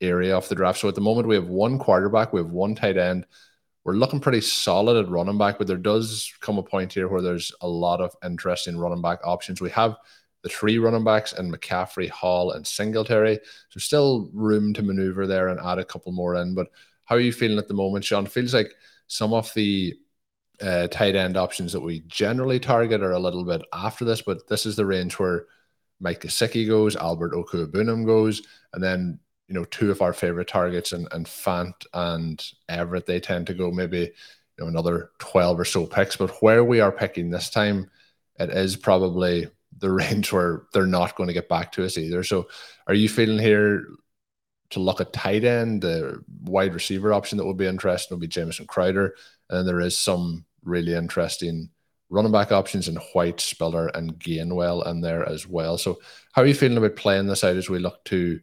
area 0.00 0.36
of 0.36 0.48
the 0.48 0.54
draft. 0.54 0.80
So 0.80 0.88
at 0.88 0.94
the 0.94 1.00
moment, 1.00 1.28
we 1.28 1.34
have 1.34 1.48
one 1.48 1.78
quarterback, 1.78 2.32
we 2.32 2.40
have 2.40 2.50
one 2.50 2.74
tight 2.74 2.96
end. 2.96 3.26
We're 3.84 3.94
looking 3.94 4.20
pretty 4.20 4.40
solid 4.40 4.96
at 4.96 5.08
running 5.08 5.38
back, 5.38 5.58
but 5.58 5.68
there 5.68 5.76
does 5.76 6.32
come 6.40 6.58
a 6.58 6.62
point 6.62 6.92
here 6.92 7.06
where 7.06 7.22
there's 7.22 7.52
a 7.60 7.68
lot 7.68 8.00
of 8.00 8.16
interesting 8.24 8.76
running 8.76 9.00
back 9.00 9.20
options. 9.24 9.60
We 9.60 9.70
have 9.70 9.96
the 10.42 10.48
three 10.48 10.78
running 10.78 11.04
backs 11.04 11.32
and 11.32 11.52
McCaffrey, 11.52 12.10
Hall, 12.10 12.52
and 12.52 12.66
Singletary. 12.66 13.38
So 13.68 13.78
still 13.78 14.28
room 14.32 14.74
to 14.74 14.82
maneuver 14.82 15.26
there 15.26 15.48
and 15.48 15.60
add 15.60 15.78
a 15.78 15.84
couple 15.84 16.10
more 16.10 16.34
in. 16.34 16.54
But 16.54 16.68
how 17.04 17.14
are 17.14 17.20
you 17.20 17.32
feeling 17.32 17.58
at 17.58 17.68
the 17.68 17.74
moment, 17.74 18.04
Sean? 18.04 18.26
Feels 18.26 18.54
like 18.54 18.72
some 19.06 19.32
of 19.32 19.52
the 19.54 19.96
uh, 20.60 20.88
tight 20.88 21.16
end 21.16 21.36
options 21.36 21.72
that 21.72 21.80
we 21.80 22.00
generally 22.06 22.58
target 22.58 23.02
are 23.02 23.12
a 23.12 23.18
little 23.18 23.44
bit 23.44 23.62
after 23.72 24.04
this, 24.04 24.22
but 24.22 24.48
this 24.48 24.66
is 24.66 24.76
the 24.76 24.86
range 24.86 25.18
where 25.18 25.46
Mike 26.00 26.20
Gesicki 26.20 26.66
goes, 26.66 26.96
Albert 26.96 27.32
Okwuegbunam 27.32 28.06
goes, 28.06 28.42
and 28.72 28.82
then 28.82 29.18
you 29.48 29.54
know, 29.54 29.64
two 29.64 29.90
of 29.90 30.02
our 30.02 30.12
favorite 30.12 30.48
targets 30.48 30.92
and, 30.92 31.08
and 31.12 31.26
Fant 31.26 31.86
and 31.94 32.44
Everett, 32.68 33.06
they 33.06 33.20
tend 33.20 33.46
to 33.46 33.54
go 33.54 33.70
maybe, 33.70 33.98
you 33.98 34.10
know, 34.58 34.66
another 34.66 35.10
12 35.18 35.60
or 35.60 35.64
so 35.64 35.86
picks. 35.86 36.16
But 36.16 36.42
where 36.42 36.64
we 36.64 36.80
are 36.80 36.92
picking 36.92 37.30
this 37.30 37.50
time, 37.50 37.90
it 38.38 38.50
is 38.50 38.76
probably 38.76 39.48
the 39.78 39.90
range 39.92 40.32
where 40.32 40.64
they're 40.72 40.86
not 40.86 41.16
going 41.16 41.28
to 41.28 41.34
get 41.34 41.48
back 41.48 41.72
to 41.72 41.84
us 41.84 41.96
either. 41.96 42.24
So 42.24 42.48
are 42.86 42.94
you 42.94 43.08
feeling 43.08 43.38
here 43.38 43.86
to 44.70 44.80
look 44.80 45.00
at 45.00 45.12
tight 45.12 45.44
end, 45.44 45.82
the 45.82 46.20
wide 46.42 46.74
receiver 46.74 47.12
option 47.12 47.38
that 47.38 47.46
would 47.46 47.56
be 47.56 47.66
interesting 47.66 48.16
would 48.16 48.20
be 48.20 48.26
Jamison 48.26 48.66
Crowder. 48.66 49.14
And 49.50 49.66
there 49.66 49.80
is 49.80 49.96
some 49.96 50.44
really 50.62 50.94
interesting 50.94 51.70
running 52.08 52.32
back 52.32 52.52
options 52.52 52.88
in 52.88 52.96
White, 52.96 53.40
Spiller, 53.40 53.88
and 53.88 54.18
Gainwell 54.18 54.86
in 54.86 55.00
there 55.00 55.28
as 55.28 55.46
well. 55.46 55.76
So 55.78 55.98
how 56.32 56.42
are 56.42 56.46
you 56.46 56.54
feeling 56.54 56.78
about 56.78 56.96
playing 56.96 57.26
this 57.26 57.44
out 57.44 57.56
as 57.56 57.68
we 57.68 57.78
look 57.78 58.04
to 58.06 58.40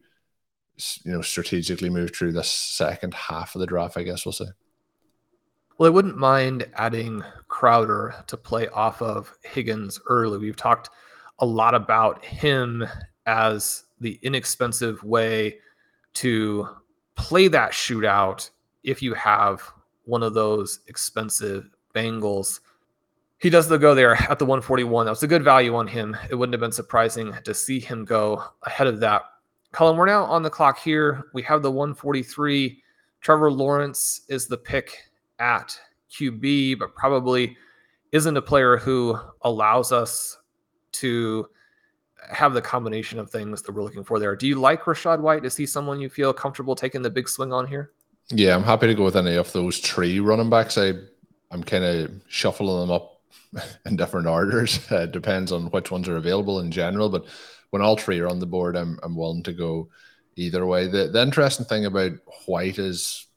you 1.04 1.12
know, 1.12 1.22
strategically 1.22 1.90
move 1.90 2.16
through 2.16 2.32
the 2.32 2.44
second 2.44 3.14
half 3.14 3.56
of 3.56 3.60
the 3.60 3.68
draft, 3.68 3.98
I 3.98 4.04
guess 4.04 4.26
we'll 4.26 4.34
say. 4.34 4.48
Well, 5.78 5.88
I 5.88 5.92
wouldn't 5.92 6.18
mind 6.18 6.68
adding 6.76 7.24
Crowder 7.48 8.16
to 8.28 8.38
play 8.38 8.68
off 8.70 9.02
of 9.02 9.36
Higgins 9.44 10.00
early. 10.08 10.38
We've 10.38 10.56
talked 10.56 10.90
a 11.40 11.46
lot 11.46 11.76
about 11.76 12.24
him 12.24 12.86
as 13.26 13.84
the 14.00 14.20
inexpensive 14.22 15.04
way 15.04 15.58
to 16.16 16.68
play 17.16 17.48
that 17.48 17.72
shootout 17.72 18.50
if 18.84 19.02
you 19.02 19.14
have 19.14 19.64
one 20.06 20.24
of 20.24 20.34
those 20.34 20.80
expensive 20.88 21.70
Bengals. 21.96 22.60
He 23.40 23.50
does 23.50 23.68
the 23.68 23.78
go 23.78 23.94
there 23.94 24.16
at 24.30 24.40
the 24.40 24.46
141. 24.46 25.06
That 25.06 25.12
was 25.12 25.24
a 25.24 25.28
good 25.28 25.44
value 25.44 25.76
on 25.76 25.88
him. 25.88 26.16
It 26.30 26.36
wouldn't 26.36 26.54
have 26.54 26.62
been 26.62 26.72
surprising 26.72 27.34
to 27.44 27.54
see 27.54 27.80
him 27.80 28.06
go 28.06 28.44
ahead 28.64 28.88
of 28.88 29.00
that 29.02 29.24
Colm, 29.74 29.98
we're 29.98 30.06
now 30.06 30.24
on 30.26 30.44
the 30.44 30.52
clock 30.52 30.80
here. 30.80 31.30
We 31.34 31.42
have 31.44 31.64
the 31.64 31.72
143. 31.72 32.80
Trevor 33.22 33.52
Lawrence 33.52 34.22
is 34.30 34.48
the 34.48 34.58
pick 34.58 34.96
at 35.40 35.78
QB, 36.12 36.78
but 36.78 36.94
probably 36.94 37.58
isn't 38.12 38.38
a 38.38 38.42
player 38.42 38.78
who 38.78 39.18
allows 39.42 39.92
us 39.92 40.38
to 40.92 41.50
have 42.30 42.54
the 42.54 42.62
combination 42.62 43.18
of 43.18 43.32
things 43.32 43.64
that 43.64 43.72
we're 43.72 43.82
looking 43.82 44.04
for 44.04 44.20
there. 44.20 44.36
Do 44.36 44.48
you 44.48 44.60
like 44.60 44.84
Rachaad 44.84 45.20
White? 45.20 45.44
Is 45.44 45.58
he 45.58 45.66
someone 45.66 46.00
you 46.00 46.08
feel 46.08 46.34
comfortable 46.34 46.76
taking 46.76 47.02
the 47.02 47.10
big 47.10 47.28
swing 47.28 47.52
on 47.52 47.66
here? 47.66 47.94
Yeah, 48.30 48.56
I'm 48.56 48.64
happy 48.64 48.88
to 48.88 48.96
go 48.96 49.04
with 49.04 49.18
any 49.18 49.36
of 49.36 49.52
those 49.52 49.80
three 49.80 50.20
running 50.20 50.50
backs. 50.50 50.78
I 50.78 50.94
I'm 51.52 51.64
kind 51.64 51.84
of 51.84 52.12
shuffling 52.28 52.80
them 52.82 52.92
up 52.92 53.22
in 53.86 53.96
different 53.96 54.28
orders. 54.28 54.80
Uh, 54.92 54.98
it 55.02 55.12
depends 55.12 55.52
on 55.52 55.68
which 55.68 55.92
ones 55.92 56.08
are 56.08 56.18
available 56.18 56.60
in 56.60 56.72
general, 56.72 57.10
but 57.10 57.26
when 57.70 57.82
all 57.82 57.98
three 57.98 58.20
are 58.20 58.28
on 58.28 58.40
the 58.40 58.46
board, 58.46 58.76
I'm 58.76 59.00
I'm 59.04 59.16
willing 59.16 59.44
to 59.44 59.54
go 59.54 59.90
either 60.36 60.66
way. 60.66 60.88
The 60.88 61.08
the 61.08 61.22
interesting 61.22 61.66
thing 61.66 61.86
about 61.86 62.14
White 62.46 62.80
is 62.80 63.28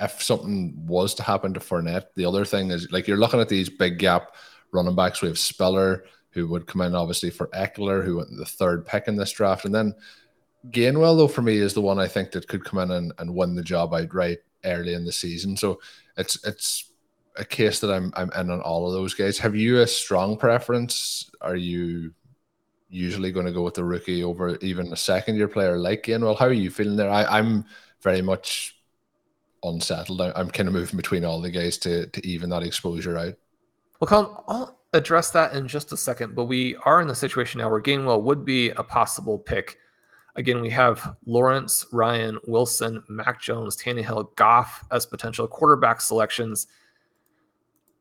if 0.00 0.22
something 0.22 0.74
was 0.86 1.14
to 1.14 1.22
happen 1.22 1.54
to 1.54 1.60
Fournette, 1.60 2.06
the 2.16 2.24
other 2.24 2.44
thing 2.44 2.70
is 2.70 2.90
like 2.90 3.06
you're 3.06 3.16
looking 3.18 3.40
at 3.40 3.48
these 3.48 3.68
big 3.68 3.98
gap 3.98 4.34
running 4.72 4.96
backs. 4.96 5.22
We 5.22 5.28
have 5.28 5.38
Spiller, 5.38 6.04
who 6.30 6.48
would 6.48 6.66
come 6.66 6.80
in 6.80 6.94
obviously 6.94 7.30
for 7.30 7.48
Ekeler, 7.48 8.04
who 8.04 8.16
went 8.16 8.36
the 8.36 8.44
third 8.44 8.86
pick 8.86 9.06
in 9.06 9.16
this 9.16 9.32
draft. 9.32 9.64
And 9.64 9.74
then 9.74 9.94
Gainwell, 10.70 11.16
though, 11.16 11.28
for 11.28 11.42
me, 11.42 11.56
is 11.56 11.74
the 11.74 11.80
one 11.80 11.98
I 11.98 12.08
think 12.08 12.30
that 12.32 12.48
could 12.48 12.64
come 12.64 12.78
in 12.78 12.90
and, 12.90 13.12
and 13.18 13.34
win 13.34 13.54
the 13.54 13.62
job 13.62 13.92
outright 13.94 14.38
early 14.64 14.94
in 14.94 15.04
the 15.04 15.12
season. 15.12 15.56
So 15.56 15.80
it's 16.16 16.42
it's 16.46 16.90
a 17.36 17.44
case 17.44 17.80
that 17.80 17.92
I'm 17.92 18.12
I'm 18.14 18.30
in 18.32 18.50
on 18.50 18.60
all 18.60 18.86
of 18.86 18.92
those 18.92 19.14
guys. 19.14 19.38
Have 19.38 19.56
you 19.56 19.80
a 19.80 19.86
strong 19.86 20.36
preference? 20.36 21.30
Are 21.40 21.56
you 21.56 22.12
usually 22.92 23.32
going 23.32 23.46
to 23.46 23.52
go 23.52 23.62
with 23.62 23.74
the 23.74 23.84
rookie 23.84 24.22
over 24.22 24.56
even 24.56 24.92
a 24.92 24.96
second 24.96 25.36
year 25.36 25.48
player 25.48 25.78
like 25.78 26.04
Gainwell. 26.04 26.38
How 26.38 26.46
are 26.46 26.52
you 26.52 26.70
feeling 26.70 26.96
there? 26.96 27.10
I, 27.10 27.38
am 27.38 27.64
very 28.02 28.20
much 28.20 28.76
unsettled. 29.62 30.20
I, 30.20 30.38
am 30.38 30.50
kind 30.50 30.68
of 30.68 30.74
moving 30.74 30.98
between 30.98 31.24
all 31.24 31.40
the 31.40 31.50
guys 31.50 31.78
to 31.78 32.06
to 32.08 32.26
even 32.26 32.50
that 32.50 32.62
exposure 32.62 33.16
out. 33.16 33.34
Well, 33.98 34.08
Colm, 34.08 34.44
I'll 34.46 34.78
address 34.92 35.30
that 35.30 35.54
in 35.54 35.66
just 35.66 35.92
a 35.92 35.96
second, 35.96 36.34
but 36.34 36.44
we 36.44 36.76
are 36.84 37.00
in 37.00 37.08
the 37.08 37.14
situation 37.14 37.60
now 37.60 37.70
where 37.70 37.80
Gainwell 37.80 38.22
would 38.22 38.44
be 38.44 38.70
a 38.70 38.82
possible 38.82 39.38
pick. 39.38 39.78
Again, 40.34 40.60
we 40.60 40.70
have 40.70 41.16
Lawrence, 41.26 41.86
Ryan, 41.92 42.38
Wilson, 42.46 43.02
Mac 43.08 43.40
Jones, 43.40 43.76
Tannehill, 43.76 44.34
Goff 44.36 44.84
as 44.90 45.04
potential 45.04 45.46
quarterback 45.46 46.00
selections. 46.00 46.68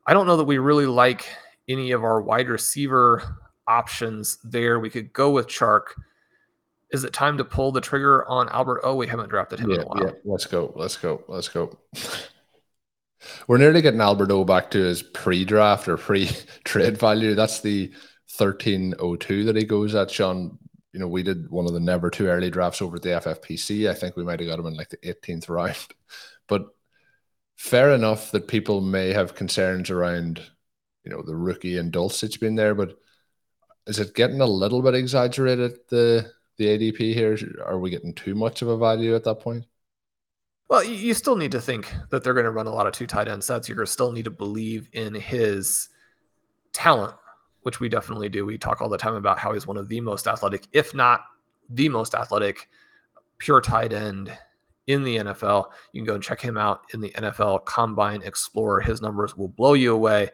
I 0.08 0.14
don't 0.14 0.28
know 0.28 0.38
that 0.38 0.46
we 0.46 0.58
really 0.58 0.86
like 0.86 1.28
any 1.68 1.92
of 1.92 2.04
our 2.04 2.22
wide 2.22 2.48
receiver 2.48 3.38
options 3.68 4.38
there. 4.44 4.80
We 4.80 4.90
could 4.90 5.12
go 5.12 5.32
with 5.32 5.48
Chark. 5.48 5.88
Is 6.92 7.04
it 7.04 7.14
time 7.14 7.38
to 7.38 7.46
pull 7.46 7.72
the 7.72 7.82
trigger 7.82 8.28
on 8.28 8.50
Albert 8.50 8.82
Oh, 8.84 8.96
We 8.96 9.08
haven't 9.08 9.30
drafted 9.30 9.60
him 9.60 9.70
yeah, 9.70 9.76
in 9.78 9.82
a 9.82 9.86
while. 9.86 10.04
Yeah, 10.04 10.12
let's 10.26 10.46
go. 10.46 10.74
Let's 10.76 10.98
go. 10.98 11.24
Let's 11.28 11.50
go. 11.50 11.78
We're 13.48 13.58
nearly 13.58 13.82
getting 13.82 14.02
Albert 14.02 14.32
O 14.32 14.44
back 14.44 14.72
to 14.72 14.80
his 14.80 15.04
pre-draft 15.04 15.88
or 15.88 15.98
pre-trade 15.98 16.98
value. 17.00 17.36
That's 17.36 17.60
the 17.62 17.92
1302 18.38 19.44
that 19.46 19.56
he 19.56 19.64
goes 19.64 19.94
at, 19.96 20.10
Sean. 20.10 20.58
You 20.94 21.00
know, 21.00 21.08
we 21.08 21.24
did 21.24 21.50
one 21.50 21.66
of 21.66 21.74
the 21.74 21.80
never 21.80 22.10
too 22.10 22.28
early 22.28 22.50
drafts 22.50 22.82
over 22.82 22.98
at 22.98 23.02
the 23.02 23.10
FFPC. 23.10 23.90
I 23.90 23.94
think 23.94 24.16
we 24.16 24.24
might 24.24 24.40
have 24.40 24.50
got 24.50 24.60
him 24.60 24.68
in 24.68 24.76
like 24.76 24.90
the 24.90 24.98
18th 24.98 25.50
round. 25.50 25.78
But 26.48 26.66
fair 27.56 27.94
enough 27.94 28.32
that 28.32 28.50
people 28.50 28.82
may 28.82 29.14
have 29.14 29.36
concerns 29.36 29.90
around, 29.90 30.42
you 31.06 31.12
know, 31.12 31.22
the 31.22 31.36
rookie 31.36 31.78
and 31.78 31.94
Dulcich 31.94 32.42
being 32.42 32.56
there, 32.56 32.76
but 32.76 32.98
is 33.88 34.00
it 34.00 34.16
getting 34.16 34.42
a 34.42 34.46
little 34.46 34.82
bit 34.82 34.96
exaggerated 34.96 35.78
the 35.90 36.30
the 36.58 36.66
ADP 36.66 37.14
here? 37.14 37.38
Are 37.66 37.80
we 37.80 37.90
getting 37.90 38.14
too 38.14 38.36
much 38.36 38.62
of 38.62 38.68
a 38.68 38.78
value 38.78 39.16
at 39.16 39.24
that 39.24 39.40
point? 39.40 39.66
Well, 40.70 40.84
you 40.84 41.14
still 41.14 41.36
need 41.36 41.52
to 41.52 41.60
think 41.60 41.94
that 42.12 42.24
they're 42.24 42.34
going 42.34 42.46
to 42.46 42.52
run 42.52 42.68
a 42.68 42.74
lot 42.74 42.88
of 42.88 42.94
two 42.94 43.06
tight 43.08 43.28
end 43.28 43.44
sets. 43.44 43.68
You're 43.68 43.86
still 43.86 44.12
need 44.12 44.26
to 44.26 44.32
believe 44.32 44.88
in 44.94 45.14
his 45.14 45.90
talent, 46.72 47.14
which 47.64 47.80
we 47.80 47.90
definitely 47.90 48.30
do. 48.30 48.46
We 48.46 48.58
talk 48.58 48.82
all 48.82 48.90
the 48.90 48.98
time 48.98 49.16
about 49.16 49.40
how 49.40 49.54
he's 49.54 49.68
one 49.68 49.78
of 49.78 49.88
the 49.88 50.02
most 50.02 50.28
athletic, 50.28 50.68
if 50.72 50.94
not 50.94 51.22
the 51.70 51.90
most 51.90 52.16
athletic, 52.16 52.70
pure 53.38 53.62
tight 53.62 53.94
end 53.94 54.36
in 54.88 55.04
the 55.04 55.18
NFL. 55.18 55.72
You 55.94 56.02
can 56.02 56.06
go 56.06 56.16
and 56.16 56.24
check 56.24 56.42
him 56.42 56.58
out 56.58 56.82
in 56.94 57.02
the 57.02 57.12
NFL 57.12 57.66
Combine 57.66 58.22
Explorer. 58.24 58.82
His 58.82 59.02
numbers 59.02 59.38
will 59.38 59.48
blow 59.48 59.74
you 59.74 59.94
away. 59.94 60.30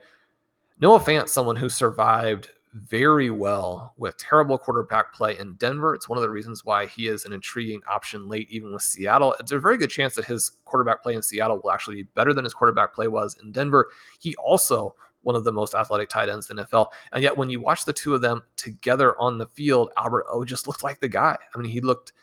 Noah 0.80 1.00
Fant, 1.00 1.28
someone 1.28 1.56
who 1.56 1.70
survived 1.70 2.50
very 2.74 3.30
well 3.30 3.94
with 3.98 4.18
terrible 4.18 4.58
quarterback 4.58 5.14
play 5.14 5.38
in 5.38 5.54
Denver. 5.54 5.96
It's 5.96 6.08
one 6.08 6.18
of 6.18 6.22
the 6.22 6.30
reasons 6.30 6.64
why 6.64 6.86
he 6.86 7.08
is 7.08 7.26
an 7.26 7.34
intriguing 7.34 7.82
option 7.90 8.28
late, 8.28 8.50
even 8.52 8.72
with 8.72 8.84
Seattle. 8.84 9.36
It's 9.40 9.52
a 9.52 9.60
very 9.60 9.78
good 9.78 9.90
chance 9.90 10.16
that 10.16 10.26
his 10.26 10.52
quarterback 10.66 11.02
play 11.02 11.16
in 11.16 11.22
Seattle 11.22 11.60
will 11.64 11.72
actually 11.72 11.98
be 11.98 12.10
better 12.14 12.34
than 12.34 12.44
his 12.44 12.54
quarterback 12.54 12.94
play 12.94 13.08
was 13.08 13.36
in 13.42 13.52
Denver. 13.52 13.90
He 14.20 14.36
also 14.36 14.96
one 15.24 15.36
of 15.36 15.44
the 15.44 15.52
most 15.52 15.76
athletic 15.76 16.10
tight 16.10 16.30
ends 16.30 16.50
in 16.50 16.56
the 16.56 16.66
NFL. 16.66 16.88
And 17.12 17.22
yet, 17.22 17.38
when 17.38 17.50
you 17.50 17.60
watch 17.60 17.86
the 17.86 17.94
two 17.94 18.16
of 18.16 18.22
them 18.22 18.44
together 18.56 19.20
on 19.20 19.38
the 19.38 19.48
field, 19.48 19.92
Albert 19.98 20.26
O 20.30 20.46
just 20.46 20.68
looked 20.68 20.84
like 20.84 21.00
the 21.00 21.10
guy. 21.10 21.38
I 21.54 21.58
mean, 21.58 21.70
he 21.70 21.82
looked 21.82 22.14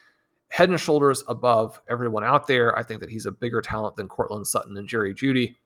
head 0.49 0.71
and 0.71 0.81
shoulders 0.81 1.25
above 1.29 1.81
everyone 1.89 2.25
out 2.25 2.47
there. 2.47 2.79
I 2.79 2.83
think 2.83 3.01
that 3.01 3.11
he's 3.11 3.27
a 3.27 3.33
bigger 3.33 3.61
talent 3.61 3.97
than 3.97 4.09
Courtland 4.09 4.47
Sutton 4.47 4.77
and 4.77 4.89
Jerry 4.89 5.15
Jeudy. 5.15 5.57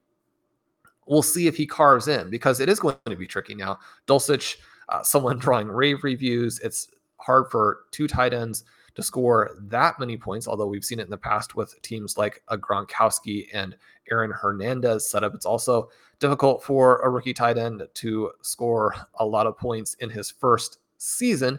We'll 1.06 1.22
see 1.22 1.46
if 1.46 1.56
he 1.56 1.66
carves 1.66 2.08
in 2.08 2.30
because 2.30 2.60
it 2.60 2.68
is 2.68 2.80
going 2.80 2.96
to 3.06 3.16
be 3.16 3.26
tricky 3.26 3.54
now. 3.54 3.78
Dulcich 4.06 4.56
uh, 4.88 5.02
someone 5.02 5.38
drawing 5.40 5.68
rave 5.68 6.04
reviews. 6.04 6.58
It's 6.60 6.88
hard 7.18 7.50
for 7.50 7.80
two 7.90 8.08
tight 8.08 8.32
ends 8.32 8.64
to 8.94 9.02
score 9.02 9.56
that 9.60 10.00
many 10.00 10.16
points, 10.16 10.48
although 10.48 10.66
we've 10.66 10.84
seen 10.84 10.98
it 10.98 11.04
in 11.04 11.10
the 11.10 11.16
past 11.16 11.54
with 11.54 11.80
teams 11.82 12.18
like 12.18 12.42
a 12.48 12.58
Gronkowski 12.58 13.46
and 13.52 13.76
Aaron 14.10 14.30
Hernandez 14.30 15.08
setup. 15.08 15.34
It's 15.34 15.46
also 15.46 15.90
difficult 16.18 16.62
for 16.62 16.98
a 16.98 17.10
rookie 17.10 17.34
tight 17.34 17.58
end 17.58 17.82
to 17.94 18.30
score 18.42 18.94
a 19.18 19.26
lot 19.26 19.46
of 19.46 19.56
points 19.56 19.94
in 19.94 20.10
his 20.10 20.30
first 20.30 20.78
season. 20.98 21.58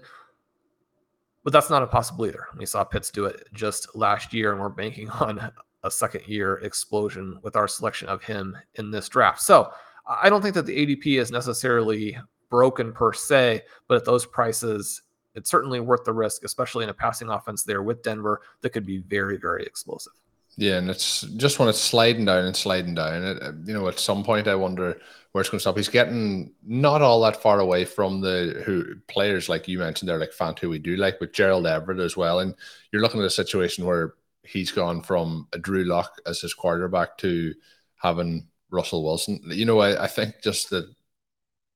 But 1.44 1.54
that's 1.54 1.70
not 1.70 1.82
impossible 1.82 2.26
either. 2.26 2.46
We 2.58 2.66
saw 2.66 2.84
Pitts 2.84 3.12
do 3.12 3.26
it 3.26 3.48
just 3.54 3.96
last 3.96 4.34
year, 4.34 4.52
and 4.52 4.60
we're 4.60 4.70
banking 4.70 5.10
on 5.22 5.52
a 5.84 5.92
second 5.92 6.28
year 6.28 6.56
explosion 6.56 7.40
with 7.42 7.56
our 7.56 7.68
selection 7.68 8.10
of 8.10 8.24
him 8.24 8.58
in 8.76 8.92
this 8.92 9.08
draft. 9.08 9.42
So 9.42 9.72
I 10.08 10.30
don't 10.30 10.42
think 10.42 10.56
that 10.56 10.66
the 10.66 10.86
ADP 10.86 11.20
is 11.20 11.32
necessarily 11.32 12.18
broken 12.50 12.92
per 12.92 13.14
se, 13.14 13.62
but 13.88 13.96
at 13.96 14.06
those 14.06 14.26
prices, 14.26 15.04
it's 15.36 15.50
certainly 15.50 15.80
worth 15.80 16.04
the 16.04 16.14
risk, 16.14 16.44
especially 16.44 16.84
in 16.84 16.90
a 16.90 16.94
passing 16.94 17.30
offense 17.30 17.64
there 17.64 17.84
with 17.84 18.04
Denver 18.04 18.42
that 18.62 18.72
could 18.72 18.86
be 18.86 18.98
very, 18.98 19.38
very 19.38 19.64
explosive. 19.64 20.14
Yeah, 20.60 20.78
and 20.78 20.90
it's 20.90 21.22
just 21.22 21.58
when 21.58 21.70
it's 21.70 21.80
sliding 21.80 22.26
down 22.26 22.44
and 22.46 22.56
sliding 22.56 22.94
down. 22.94 23.24
It, 23.24 23.38
you 23.66 23.74
know, 23.74 23.88
at 23.88 23.98
some 23.98 24.26
point, 24.26 24.46
I 24.48 24.56
wonder 24.56 25.00
where 25.32 25.40
it's 25.42 25.50
going 25.50 25.58
to 25.60 25.62
stop. 25.62 25.78
He's 25.78 25.88
getting 25.88 26.54
not 26.62 27.02
all 27.02 27.22
that 27.22 27.42
far 27.42 27.60
away 27.62 27.86
from 27.86 28.20
the 28.20 28.62
who 28.66 28.96
players 29.08 29.48
like 29.48 29.70
you 29.70 29.80
mentioned 29.80 30.10
there, 30.10 30.18
like 30.20 30.34
Fant, 30.34 30.60
who 30.60 30.70
we 30.70 30.78
do 30.80 30.98
like, 30.98 31.18
but 31.18 31.32
Gerald 31.32 31.66
Everett 31.66 32.00
as 32.02 32.18
well. 32.18 32.40
And 32.40 32.56
you're 32.92 33.02
looking 33.02 33.22
at 33.22 33.26
a 33.26 33.30
situation 33.30 33.86
where 33.86 34.16
he's 34.44 34.72
gone 34.72 35.02
from 35.02 35.48
a 35.54 35.60
Drew 35.60 35.86
Lock 35.86 36.20
as 36.26 36.42
his 36.42 36.54
quarterback 36.54 37.18
to 37.20 37.54
having 37.96 38.48
Russell 38.70 39.04
Wilson. 39.06 39.40
You 39.46 39.64
know, 39.66 39.80
I, 39.80 40.04
I 40.04 40.08
think 40.08 40.42
just 40.44 40.72
that 40.72 40.94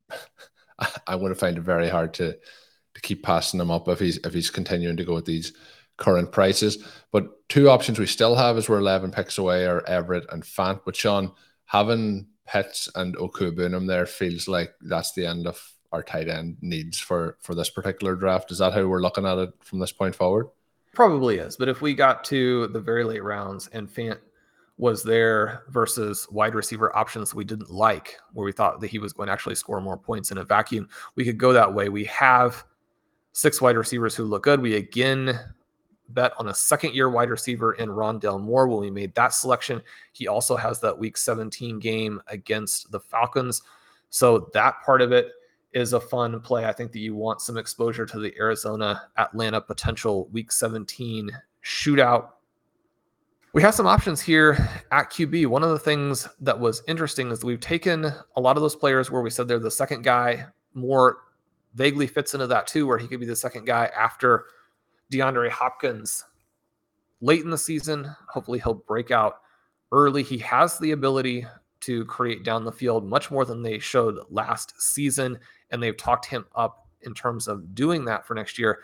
I'm 1.08 1.20
going 1.20 1.34
to 1.34 1.40
find 1.40 1.58
it 1.58 1.62
very 1.62 1.90
hard 1.90 2.14
to 2.16 2.38
to 2.96 3.02
keep 3.02 3.24
passing 3.24 3.60
him 3.60 3.72
up 3.72 3.88
if 3.88 4.00
he's 4.00 4.18
if 4.18 4.34
he's 4.34 4.52
continuing 4.52 4.98
to 4.98 5.06
go 5.06 5.16
with 5.16 5.26
these 5.26 5.54
current 5.98 6.32
prices. 6.32 6.86
But 7.12 7.48
two 7.50 7.70
options 7.70 8.00
we 8.00 8.06
still 8.06 8.36
have 8.36 8.58
is 8.58 8.70
we're 8.70 8.80
11 8.80 9.12
picks 9.12 9.38
away 9.38 9.66
are 9.66 9.86
Everett 9.88 10.26
and 10.32 10.44
Fant. 10.44 10.82
But 10.86 10.96
Sean, 10.96 11.32
having 11.66 12.28
Pitts 12.46 12.90
and 12.96 13.16
Okwuegbunam 13.18 13.88
there 13.88 14.06
feels 14.06 14.48
like 14.48 14.74
that's 14.82 15.14
the 15.14 15.26
end 15.26 15.48
of 15.48 15.62
our 15.92 16.04
tight 16.04 16.28
end 16.28 16.58
needs 16.62 17.00
for 17.00 17.38
for 17.40 17.56
this 17.56 17.70
particular 17.70 18.16
draft. 18.16 18.52
Is 18.52 18.58
that 18.58 18.74
how 18.74 18.86
we're 18.86 19.02
looking 19.02 19.26
at 19.26 19.38
it 19.38 19.54
from 19.62 19.80
this 19.80 19.92
point 19.92 20.16
forward? 20.16 20.48
Probably 20.94 21.38
is. 21.38 21.56
But 21.56 21.70
if 21.70 21.82
we 21.82 21.94
got 21.94 22.24
to 22.26 22.68
the 22.68 22.80
very 22.80 23.04
late 23.04 23.24
rounds 23.24 23.68
and 23.68 23.88
Fant 23.88 24.20
was 24.78 25.04
there 25.04 25.64
versus 25.70 26.28
wide 26.32 26.56
receiver 26.56 26.96
options 26.96 27.34
we 27.34 27.44
didn't 27.44 27.70
like, 27.70 28.18
where 28.34 28.46
we 28.46 28.52
thought 28.52 28.82
that 28.82 28.90
he 28.90 29.00
was 29.00 29.14
going 29.14 29.28
to 29.28 29.34
actually 29.34 29.56
score 29.56 29.80
more 29.80 29.98
points 29.98 30.32
in 30.32 30.40
a 30.40 30.44
vacuum, 30.44 30.90
we 31.16 31.24
could 31.24 31.38
go 31.38 31.54
that 31.54 31.74
way. 31.74 31.90
We 31.90 32.06
have 32.06 32.64
six 33.34 33.62
wide 33.62 33.78
receivers 33.78 34.16
who 34.16 34.26
look 34.26 34.44
good. 34.44 34.62
We 34.62 34.76
again 34.76 35.40
bet 36.10 36.34
on 36.38 36.50
a 36.50 36.54
second 36.54 36.94
year 36.94 37.10
wide 37.10 37.30
receiver 37.30 37.74
in 37.74 37.90
Rondale 37.90 38.42
Moore 38.42 38.68
when 38.68 38.80
we 38.80 38.92
made 38.92 39.14
that 39.16 39.34
selection. 39.34 39.82
He 40.12 40.28
also 40.28 40.56
has 40.56 40.80
that 40.82 40.98
week 40.98 41.18
17 41.18 41.80
game 41.80 42.22
against 42.28 42.92
the 42.92 43.00
Falcons. 43.00 43.62
So 44.10 44.50
that 44.54 44.76
part 44.86 45.02
of 45.02 45.12
it 45.12 45.32
is 45.74 45.94
a 45.94 46.00
fun 46.00 46.40
play. 46.40 46.66
I 46.66 46.72
think 46.72 46.92
that 46.92 47.00
you 47.00 47.16
want 47.16 47.42
some 47.42 47.58
exposure 47.58 48.06
to 48.06 48.20
the 48.20 48.34
Arizona 48.38 49.10
Atlanta 49.18 49.60
potential 49.60 50.28
week 50.32 50.52
17 50.52 51.32
shootout. 51.64 52.30
We 53.54 53.62
have 53.62 53.76
some 53.76 53.88
options 53.88 54.20
here 54.22 54.70
at 54.92 55.12
QB. 55.12 55.48
One 55.48 55.64
of 55.64 55.70
the 55.70 55.80
things 55.80 56.28
that 56.42 56.60
was 56.60 56.84
interesting 56.88 57.32
is 57.32 57.44
we've 57.44 57.60
taken 57.60 58.12
a 58.36 58.42
lot 58.42 58.58
of 58.58 58.64
those 58.64 58.76
players 58.76 59.12
where 59.12 59.22
we 59.22 59.30
said 59.30 59.48
they're 59.48 59.60
the 59.60 59.72
second 59.72 60.04
guy, 60.04 60.46
Moore 60.74 61.18
vaguely 61.76 62.08
fits 62.08 62.34
into 62.34 62.48
that 62.48 62.68
too, 62.68 62.88
where 62.88 62.98
he 62.98 63.08
could 63.08 63.20
be 63.20 63.26
the 63.26 63.36
second 63.36 63.66
guy 63.66 63.92
after 63.98 64.46
DeAndre 65.14 65.50
Hopkins 65.50 66.26
late 67.22 67.42
in 67.42 67.50
the 67.50 67.58
season. 67.58 68.14
Hopefully, 68.28 68.60
he'll 68.60 68.74
break 68.74 69.12
out 69.12 69.42
early. 69.92 70.24
He 70.24 70.38
has 70.40 70.80
the 70.80 70.92
ability 70.92 71.46
to 71.82 72.06
create 72.06 72.44
down 72.44 72.64
the 72.64 72.72
field 72.72 73.06
much 73.06 73.30
more 73.30 73.46
than 73.46 73.62
they 73.62 73.78
showed 73.78 74.20
last 74.30 74.82
season, 74.82 75.38
and 75.72 75.84
they've 75.84 75.98
talked 75.98 76.26
him 76.26 76.46
up 76.56 76.88
in 77.02 77.14
terms 77.14 77.48
of 77.48 77.76
doing 77.76 78.06
that 78.06 78.26
for 78.26 78.34
next 78.34 78.58
year. 78.58 78.80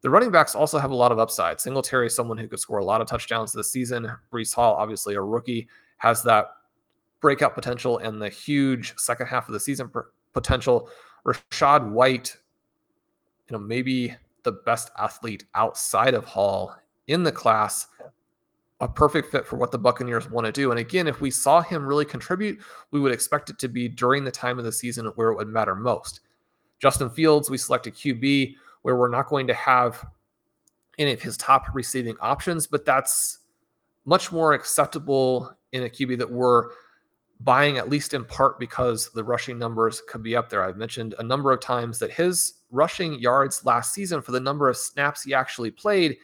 The 0.00 0.10
running 0.10 0.30
backs 0.30 0.54
also 0.54 0.78
have 0.78 0.90
a 0.90 0.96
lot 0.96 1.12
of 1.12 1.18
upside. 1.18 1.60
Singletary 1.60 2.06
is 2.06 2.14
someone 2.14 2.38
who 2.38 2.48
could 2.48 2.58
score 2.58 2.78
a 2.78 2.84
lot 2.84 3.00
of 3.00 3.06
touchdowns 3.06 3.52
this 3.52 3.70
season. 3.70 4.10
Breece 4.32 4.54
Hall, 4.54 4.74
obviously 4.74 5.14
a 5.14 5.20
rookie, 5.20 5.68
has 5.98 6.22
that 6.24 6.56
breakout 7.20 7.54
potential 7.54 7.98
and 7.98 8.20
the 8.20 8.28
huge 8.28 8.98
second 8.98 9.28
half 9.28 9.48
of 9.48 9.52
the 9.52 9.60
season 9.60 9.90
potential. 10.32 10.88
Rachaad 11.24 11.90
White, 11.90 12.36
you 13.48 13.56
know, 13.56 13.62
maybe 13.62 14.16
the 14.42 14.52
best 14.52 14.90
athlete 14.98 15.44
outside 15.54 16.14
of 16.14 16.24
Hall 16.24 16.74
in 17.06 17.22
the 17.22 17.32
class, 17.32 17.86
a 18.80 18.88
perfect 18.88 19.30
fit 19.30 19.46
for 19.46 19.56
what 19.56 19.70
the 19.70 19.78
Buccaneers 19.78 20.30
want 20.30 20.46
to 20.46 20.52
do. 20.52 20.70
And 20.70 20.80
again, 20.80 21.06
if 21.06 21.20
we 21.20 21.30
saw 21.30 21.60
him 21.60 21.86
really 21.86 22.04
contribute, 22.04 22.60
we 22.90 23.00
would 23.00 23.12
expect 23.12 23.50
it 23.50 23.58
to 23.60 23.68
be 23.68 23.88
during 23.88 24.24
the 24.24 24.30
time 24.30 24.58
of 24.58 24.64
the 24.64 24.72
season 24.72 25.06
where 25.14 25.30
it 25.30 25.36
would 25.36 25.48
matter 25.48 25.74
most. 25.74 26.20
Justin 26.80 27.10
Fields, 27.10 27.48
we 27.48 27.58
selected 27.58 27.94
QB 27.94 28.56
where 28.82 28.96
we're 28.96 29.08
not 29.08 29.28
going 29.28 29.46
to 29.46 29.54
have 29.54 30.04
any 30.98 31.12
of 31.12 31.22
his 31.22 31.36
top 31.36 31.66
receiving 31.74 32.16
options, 32.20 32.66
but 32.66 32.84
that's 32.84 33.38
much 34.04 34.32
more 34.32 34.52
acceptable 34.52 35.56
in 35.70 35.84
a 35.84 35.88
QB 35.88 36.18
that 36.18 36.30
we're 36.30 36.70
buying 37.40 37.78
at 37.78 37.88
least 37.88 38.14
in 38.14 38.24
part 38.24 38.58
because 38.58 39.10
the 39.10 39.24
rushing 39.24 39.58
numbers 39.58 40.02
could 40.08 40.22
be 40.22 40.36
up 40.36 40.48
there. 40.48 40.62
I've 40.62 40.76
mentioned 40.76 41.14
a 41.18 41.22
number 41.22 41.52
of 41.52 41.60
times 41.60 41.98
that 41.98 42.10
his 42.10 42.54
rushing 42.72 43.18
yards 43.20 43.64
last 43.64 43.94
season 43.94 44.20
for 44.20 44.32
the 44.32 44.40
number 44.40 44.68
of 44.68 44.76
snaps 44.76 45.22
he 45.22 45.32
actually 45.32 45.70
played 45.70 46.16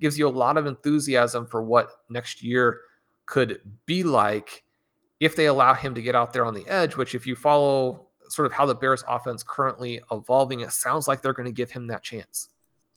gives 0.00 0.18
you 0.18 0.26
a 0.26 0.30
lot 0.30 0.56
of 0.56 0.66
enthusiasm 0.66 1.46
for 1.46 1.62
what 1.62 1.90
next 2.08 2.42
year 2.42 2.80
could 3.26 3.60
be 3.84 4.02
like 4.02 4.64
if 5.20 5.36
they 5.36 5.46
allow 5.46 5.74
him 5.74 5.94
to 5.94 6.02
get 6.02 6.14
out 6.14 6.32
there 6.32 6.44
on 6.44 6.54
the 6.54 6.66
edge, 6.68 6.96
which 6.96 7.14
if 7.14 7.26
you 7.26 7.34
follow 7.34 8.06
sort 8.28 8.46
of 8.46 8.52
how 8.52 8.66
the 8.66 8.74
Bears 8.74 9.02
offense 9.08 9.42
currently 9.42 10.00
evolving, 10.10 10.60
it 10.60 10.72
sounds 10.72 11.08
like 11.08 11.22
they're 11.22 11.32
going 11.32 11.46
to 11.46 11.52
give 11.52 11.70
him 11.70 11.86
that 11.88 12.02
chance. 12.02 12.48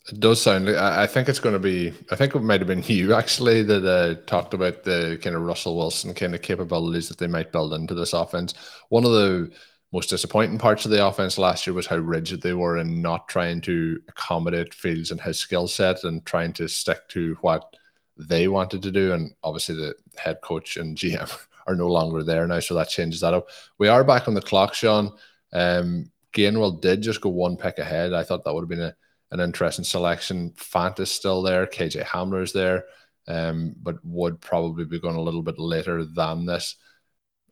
It 0.07 0.19
does 0.19 0.41
sound. 0.41 0.69
I 0.69 1.05
think 1.05 1.29
it's 1.29 1.39
going 1.39 1.53
to 1.53 1.59
be. 1.59 1.93
I 2.09 2.15
think 2.15 2.33
it 2.33 2.41
might 2.41 2.61
have 2.61 2.67
been 2.67 2.83
you 2.87 3.13
actually 3.13 3.63
that 3.63 3.85
uh, 3.85 4.21
talked 4.25 4.53
about 4.53 4.83
the 4.83 5.19
kind 5.21 5.35
of 5.35 5.43
Russell 5.43 5.77
Wilson 5.77 6.13
kind 6.13 6.33
of 6.33 6.41
capabilities 6.41 7.09
that 7.09 7.17
they 7.17 7.27
might 7.27 7.51
build 7.51 7.73
into 7.73 7.93
this 7.93 8.13
offense. 8.13 8.53
One 8.89 9.05
of 9.05 9.11
the 9.11 9.51
most 9.91 10.09
disappointing 10.09 10.59
parts 10.59 10.85
of 10.85 10.91
the 10.91 11.05
offense 11.05 11.37
last 11.37 11.65
year 11.65 11.73
was 11.73 11.87
how 11.87 11.97
rigid 11.97 12.41
they 12.41 12.53
were 12.53 12.77
in 12.77 13.01
not 13.01 13.27
trying 13.27 13.59
to 13.61 13.99
accommodate 14.07 14.73
Fields 14.73 15.11
and 15.11 15.19
his 15.19 15.39
skill 15.39 15.67
set 15.67 16.03
and 16.03 16.23
trying 16.25 16.53
to 16.53 16.67
stick 16.67 17.07
to 17.09 17.35
what 17.41 17.75
they 18.17 18.47
wanted 18.47 18.83
to 18.83 18.91
do. 18.91 19.13
And 19.13 19.33
obviously, 19.43 19.75
the 19.75 19.95
head 20.17 20.39
coach 20.43 20.77
and 20.77 20.95
GM 20.95 21.35
are 21.67 21.75
no 21.75 21.87
longer 21.87 22.23
there 22.23 22.47
now, 22.47 22.59
so 22.59 22.75
that 22.75 22.89
changes 22.89 23.21
that 23.21 23.33
up. 23.33 23.49
We 23.77 23.87
are 23.87 24.03
back 24.03 24.27
on 24.27 24.35
the 24.35 24.41
clock, 24.41 24.73
Sean. 24.73 25.11
Um, 25.53 26.11
Gainwell 26.33 26.79
did 26.79 27.01
just 27.01 27.21
go 27.21 27.29
one 27.29 27.57
pick 27.57 27.79
ahead. 27.79 28.13
I 28.13 28.23
thought 28.23 28.43
that 28.43 28.53
would 28.53 28.61
have 28.61 28.69
been 28.69 28.81
a 28.81 28.95
an 29.31 29.39
interesting 29.39 29.85
selection. 29.85 30.51
Fant 30.51 30.99
is 30.99 31.11
still 31.11 31.41
there. 31.41 31.67
KJ 31.67 32.03
Hamler 32.03 32.41
is 32.41 32.53
there, 32.53 32.85
um, 33.27 33.75
but 33.81 34.03
would 34.03 34.41
probably 34.41 34.85
be 34.85 34.99
going 34.99 35.15
a 35.15 35.21
little 35.21 35.43
bit 35.43 35.59
later 35.59 36.03
than 36.03 36.45
this. 36.45 36.75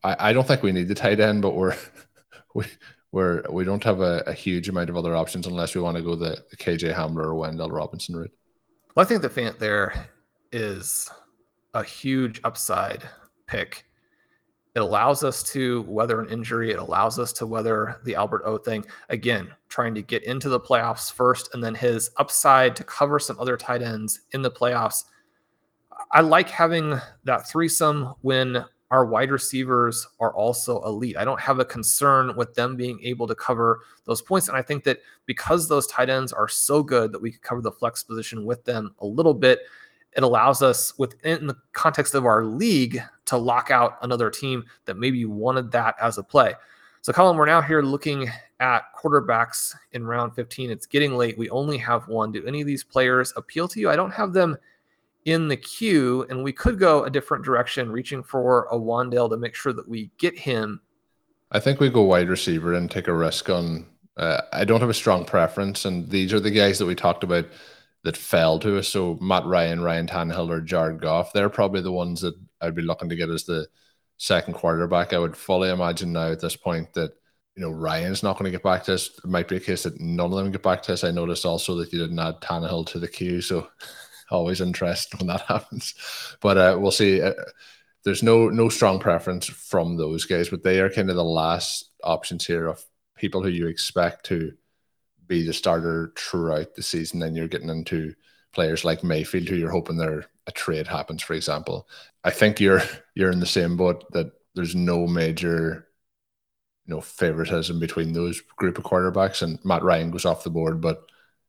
I, 0.03 0.29
I 0.29 0.33
don't 0.33 0.47
think 0.47 0.63
we 0.63 0.71
need 0.71 0.87
the 0.87 0.95
tight 0.95 1.19
end, 1.19 1.41
but 1.41 1.55
we're 1.55 1.75
we 2.53 2.65
we're 3.11 3.43
we 3.49 3.63
don't 3.63 3.83
have 3.83 4.01
a, 4.01 4.23
a 4.27 4.33
huge 4.33 4.69
amount 4.69 4.89
of 4.89 4.97
other 4.97 5.15
options 5.15 5.47
unless 5.47 5.75
we 5.75 5.81
want 5.81 5.97
to 5.97 6.03
go 6.03 6.15
the, 6.15 6.43
the 6.49 6.57
KJ 6.57 6.93
Hamler 6.93 7.25
or 7.25 7.33
Wan'Dale 7.33 7.71
Robinson 7.71 8.15
route. 8.15 8.33
Well, 8.95 9.05
I 9.05 9.07
think 9.07 9.21
the 9.21 9.29
Fant 9.29 9.59
there 9.59 10.09
is 10.51 11.09
a 11.73 11.83
huge 11.83 12.41
upside 12.43 13.03
pick 13.45 13.87
it 14.77 14.81
allows 14.81 15.23
us 15.23 15.41
to 15.53 15.81
weather 15.87 16.21
an 16.21 16.29
injury. 16.29 16.69
It 16.69 16.77
allows 16.77 17.17
us 17.17 17.33
to 17.33 17.47
weather 17.47 17.99
the 18.03 18.13
Albert 18.13 18.43
O 18.45 18.59
thing. 18.59 18.85
Again, 19.09 19.49
trying 19.69 19.95
to 19.95 20.03
get 20.03 20.23
into 20.23 20.49
the 20.49 20.59
playoffs 20.59 21.11
first, 21.11 21.49
and 21.55 21.63
then 21.63 21.73
his 21.73 22.11
upside 22.17 22.75
to 22.75 22.83
cover 22.83 23.17
some 23.17 23.39
other 23.39 23.57
tight 23.57 23.81
ends 23.81 24.19
in 24.33 24.43
the 24.43 24.51
playoffs. 24.51 25.05
I 26.11 26.21
like 26.21 26.47
having 26.51 26.93
that 27.23 27.49
threesome 27.49 28.13
when 28.21 28.65
our 28.89 29.05
wide 29.05 29.31
receivers 29.31 30.07
are 30.19 30.33
also 30.33 30.81
elite. 30.83 31.17
I 31.17 31.25
don't 31.25 31.41
have 31.41 31.59
a 31.59 31.65
concern 31.65 32.35
with 32.35 32.53
them 32.55 32.75
being 32.75 32.99
able 33.03 33.27
to 33.27 33.35
cover 33.35 33.81
those 34.05 34.21
points. 34.21 34.47
And 34.47 34.55
I 34.55 34.61
think 34.61 34.83
that 34.85 34.99
because 35.25 35.67
those 35.67 35.87
tight 35.87 36.09
ends 36.09 36.31
are 36.31 36.47
so 36.47 36.81
good 36.81 37.11
that 37.11 37.21
we 37.21 37.31
could 37.31 37.41
cover 37.41 37.61
the 37.61 37.71
flex 37.71 38.03
position 38.03 38.45
with 38.45 38.63
them 38.63 38.95
a 38.99 39.05
little 39.05 39.33
bit, 39.33 39.59
it 40.15 40.23
allows 40.23 40.61
us 40.61 40.97
within 40.97 41.47
the 41.47 41.57
context 41.73 42.15
of 42.15 42.25
our 42.25 42.45
league 42.45 43.01
to 43.25 43.37
lock 43.37 43.71
out 43.71 43.97
another 44.01 44.29
team 44.29 44.63
that 44.85 44.97
maybe 44.97 45.25
wanted 45.25 45.69
that 45.71 45.95
as 46.01 46.17
a 46.17 46.23
play. 46.23 46.53
So, 47.01 47.13
Colm, 47.13 47.35
we're 47.35 47.45
now 47.45 47.61
here 47.61 47.81
looking 47.81 48.29
at 48.59 48.83
quarterbacks 48.97 49.75
in 49.91 50.05
round 50.05 50.33
15. 50.33 50.71
It's 50.71 50.85
getting 50.85 51.15
late. 51.15 51.37
We 51.37 51.49
only 51.49 51.77
have 51.77 52.07
one. 52.07 52.31
Do 52.31 52.45
any 52.45 52.61
of 52.61 52.67
these 52.67 52.83
players 52.83 53.33
appeal 53.35 53.67
to 53.67 53.79
you? 53.79 53.89
I 53.89 53.95
don't 53.95 54.11
have 54.11 54.33
them 54.33 54.57
in 55.27 55.49
the 55.49 55.57
queue, 55.57 56.25
and 56.29 56.41
we 56.41 56.53
could 56.53 56.79
go 56.79 57.03
a 57.03 57.09
different 57.09 57.43
direction, 57.43 57.91
reaching 57.91 58.23
for 58.23 58.63
a 58.71 58.77
Wan'Dale 58.77 59.29
to 59.29 59.37
make 59.37 59.55
sure 59.55 59.73
that 59.73 59.87
we 59.87 60.09
get 60.17 60.39
him. 60.39 60.79
I 61.51 61.59
think 61.59 61.81
we 61.81 61.89
go 61.89 62.03
wide 62.03 62.29
receiver 62.29 62.73
and 62.73 62.89
take 62.89 63.09
a 63.09 63.13
risk 63.13 63.49
on. 63.49 63.85
Uh, 64.15 64.41
I 64.53 64.63
don't 64.63 64.79
have 64.79 64.89
a 64.89 64.93
strong 64.95 65.25
preference, 65.25 65.83
and 65.83 66.09
these 66.09 66.33
are 66.33 66.39
the 66.39 66.49
guys 66.49 66.79
that 66.79 66.85
we 66.85 66.95
talked 66.95 67.25
about 67.25 67.45
that 68.05 68.15
fell 68.15 68.57
to 68.59 68.77
us. 68.77 68.87
So 68.87 69.17
Matt 69.19 69.45
Ryan, 69.45 69.81
Ryan 69.81 70.07
Tannehill, 70.07 70.49
or 70.49 70.61
Jared 70.61 71.01
Goff, 71.01 71.33
they're 71.33 71.49
probably 71.49 71.81
the 71.81 71.91
ones 71.91 72.21
that 72.21 72.35
I'd 72.61 72.73
be 72.73 72.81
looking 72.81 73.09
to 73.09 73.17
get 73.17 73.29
as 73.29 73.43
the 73.43 73.67
second 74.15 74.53
quarterback. 74.53 75.11
I 75.11 75.19
would 75.19 75.35
fully 75.35 75.69
imagine 75.69 76.13
now 76.13 76.31
at 76.31 76.39
this 76.39 76.55
point 76.55 76.93
that 76.93 77.11
you 77.57 77.63
know, 77.63 77.71
Ryan's 77.71 78.23
not 78.23 78.37
going 78.37 78.45
to 78.45 78.55
get 78.55 78.63
back 78.63 78.83
to 78.83 78.93
us. 78.93 79.09
It 79.09 79.25
might 79.25 79.47
be 79.47 79.57
a 79.57 79.59
case 79.59 79.83
that 79.83 79.99
none 79.99 80.31
of 80.31 80.37
them 80.37 80.51
get 80.51 80.63
back 80.63 80.83
to 80.83 80.93
us. 80.93 81.03
I 81.03 81.11
noticed 81.11 81.43
also 81.43 81.75
that 81.75 81.91
you 81.91 81.99
didn't 81.99 82.19
add 82.19 82.39
Tannehill 82.39 82.85
to 82.87 82.99
the 82.99 83.07
queue, 83.07 83.41
so 83.41 83.67
always 84.29 84.61
interesting 84.61 85.19
when 85.19 85.27
that 85.27 85.41
happens. 85.47 85.93
But 86.41 86.57
uh, 86.57 86.77
we'll 86.79 86.91
see. 86.91 87.21
Uh, 87.21 87.33
there's 88.03 88.23
no 88.23 88.49
no 88.49 88.69
strong 88.69 88.99
preference 88.99 89.47
from 89.47 89.97
those 89.97 90.25
guys, 90.25 90.49
but 90.49 90.63
they 90.63 90.79
are 90.79 90.89
kind 90.89 91.09
of 91.09 91.15
the 91.15 91.23
last 91.23 91.89
options 92.03 92.45
here 92.45 92.67
of 92.67 92.83
people 93.17 93.43
who 93.43 93.49
you 93.49 93.67
expect 93.67 94.25
to 94.27 94.53
be 95.27 95.45
the 95.45 95.53
starter 95.53 96.13
throughout 96.17 96.75
the 96.75 96.83
season. 96.83 97.19
Then 97.19 97.35
you're 97.35 97.47
getting 97.47 97.69
into 97.69 98.13
players 98.53 98.85
like 98.85 99.03
Mayfield, 99.03 99.49
who 99.49 99.55
you're 99.55 99.71
hoping 99.71 99.97
there 99.97 100.25
a 100.47 100.51
trade 100.51 100.87
happens, 100.87 101.21
for 101.21 101.33
example. 101.33 101.87
I 102.23 102.31
think 102.31 102.59
you're 102.59 102.81
you're 103.15 103.31
in 103.31 103.39
the 103.39 103.45
same 103.45 103.77
boat 103.77 104.11
that 104.13 104.31
there's 104.55 104.75
no 104.75 105.05
major 105.05 105.87
you 106.85 106.95
know 106.95 107.01
favoritism 107.01 107.79
between 107.79 108.13
those 108.13 108.41
group 108.41 108.77
of 108.77 108.85
quarterbacks 108.85 109.41
and 109.41 109.63
Matt 109.65 109.83
Ryan 109.83 110.11
goes 110.11 110.25
off 110.25 110.43
the 110.43 110.49
board, 110.49 110.81
but 110.81 111.03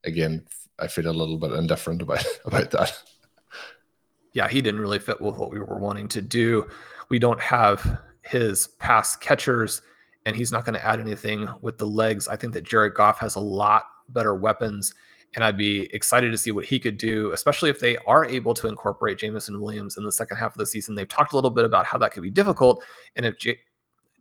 again, 0.05 0.47
I 0.79 0.87
feel 0.87 1.09
a 1.09 1.13
little 1.13 1.39
bit 1.39 1.53
indifferent 1.53 2.03
about 2.03 2.25
about 2.45 2.71
that. 2.73 3.03
Yeah, 4.33 4.49
he 4.49 4.61
didn't 4.61 4.81
really 4.81 4.99
fit 4.99 5.21
with 5.21 5.37
what 5.37 5.51
we 5.51 5.59
were 5.59 5.79
wanting 5.79 6.09
to 6.09 6.23
do. 6.23 6.69
We 7.09 7.19
don't 7.19 7.41
have 7.41 8.01
his 8.23 8.69
pass 8.79 9.17
catchers, 9.17 9.83
and 10.27 10.37
he's 10.37 10.53
not 10.53 10.65
going 10.65 10.75
to 10.75 10.85
add 10.85 11.01
anything 11.01 11.49
with 11.63 11.79
the 11.79 11.87
legs. 11.87 12.29
I 12.29 12.37
think 12.37 12.53
that 12.53 12.65
Jared 12.65 12.95
Goff 12.95 13.19
has 13.19 13.37
a 13.37 13.41
lot 13.41 13.87
better 14.11 14.35
weapons, 14.35 14.95
and 15.35 15.43
I'd 15.43 15.57
be 15.57 15.93
excited 15.95 16.31
to 16.31 16.39
see 16.39 16.51
what 16.51 16.67
he 16.67 16.79
could 16.79 16.99
do, 16.99 17.33
especially 17.33 17.71
if 17.71 17.81
they 17.81 17.97
are 18.07 18.25
able 18.25 18.55
to 18.55 18.69
incorporate 18.69 19.19
Jameson 19.19 19.61
Williams 19.61 19.97
in 19.97 20.05
the 20.05 20.13
second 20.13 20.37
half 20.37 20.53
of 20.53 20.59
the 20.59 20.67
season. 20.67 20.95
They've 20.95 21.09
talked 21.09 21.33
a 21.33 21.37
little 21.37 21.51
bit 21.51 21.65
about 21.65 21.87
how 21.87 21.99
that 21.99 22.13
could 22.13 22.23
be 22.23 22.31
difficult, 22.31 22.85
and 23.17 23.25
if 23.25 23.39
J- 23.39 23.59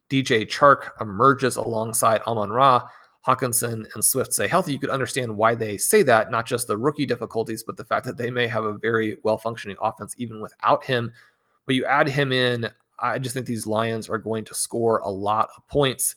DJ 0.09 0.47
Chark 0.47 0.89
emerges 1.01 1.57
alongside 1.57 2.21
Amon 2.21 2.49
Ra, 2.49 2.87
Hockenson 3.27 3.93
and 3.93 4.03
Swift 4.03 4.33
say 4.33 4.47
healthy, 4.47 4.71
you 4.71 4.79
could 4.79 4.89
understand 4.89 5.35
why 5.35 5.53
they 5.53 5.77
say 5.77 6.01
that, 6.03 6.31
not 6.31 6.45
just 6.45 6.67
the 6.67 6.77
rookie 6.77 7.05
difficulties, 7.05 7.61
but 7.61 7.75
the 7.75 7.83
fact 7.83 8.05
that 8.05 8.17
they 8.17 8.31
may 8.31 8.47
have 8.47 8.63
a 8.63 8.77
very 8.77 9.17
well 9.23 9.37
functioning 9.37 9.75
offense 9.81 10.15
even 10.17 10.41
without 10.41 10.85
him. 10.85 11.11
But 11.65 11.75
you 11.75 11.83
add 11.85 12.07
him 12.07 12.31
in, 12.31 12.69
I 12.99 13.19
just 13.19 13.33
think 13.33 13.45
these 13.45 13.67
Lions 13.67 14.09
are 14.09 14.17
going 14.17 14.45
to 14.45 14.55
score 14.55 14.99
a 14.99 15.09
lot 15.09 15.49
of 15.57 15.67
points. 15.67 16.15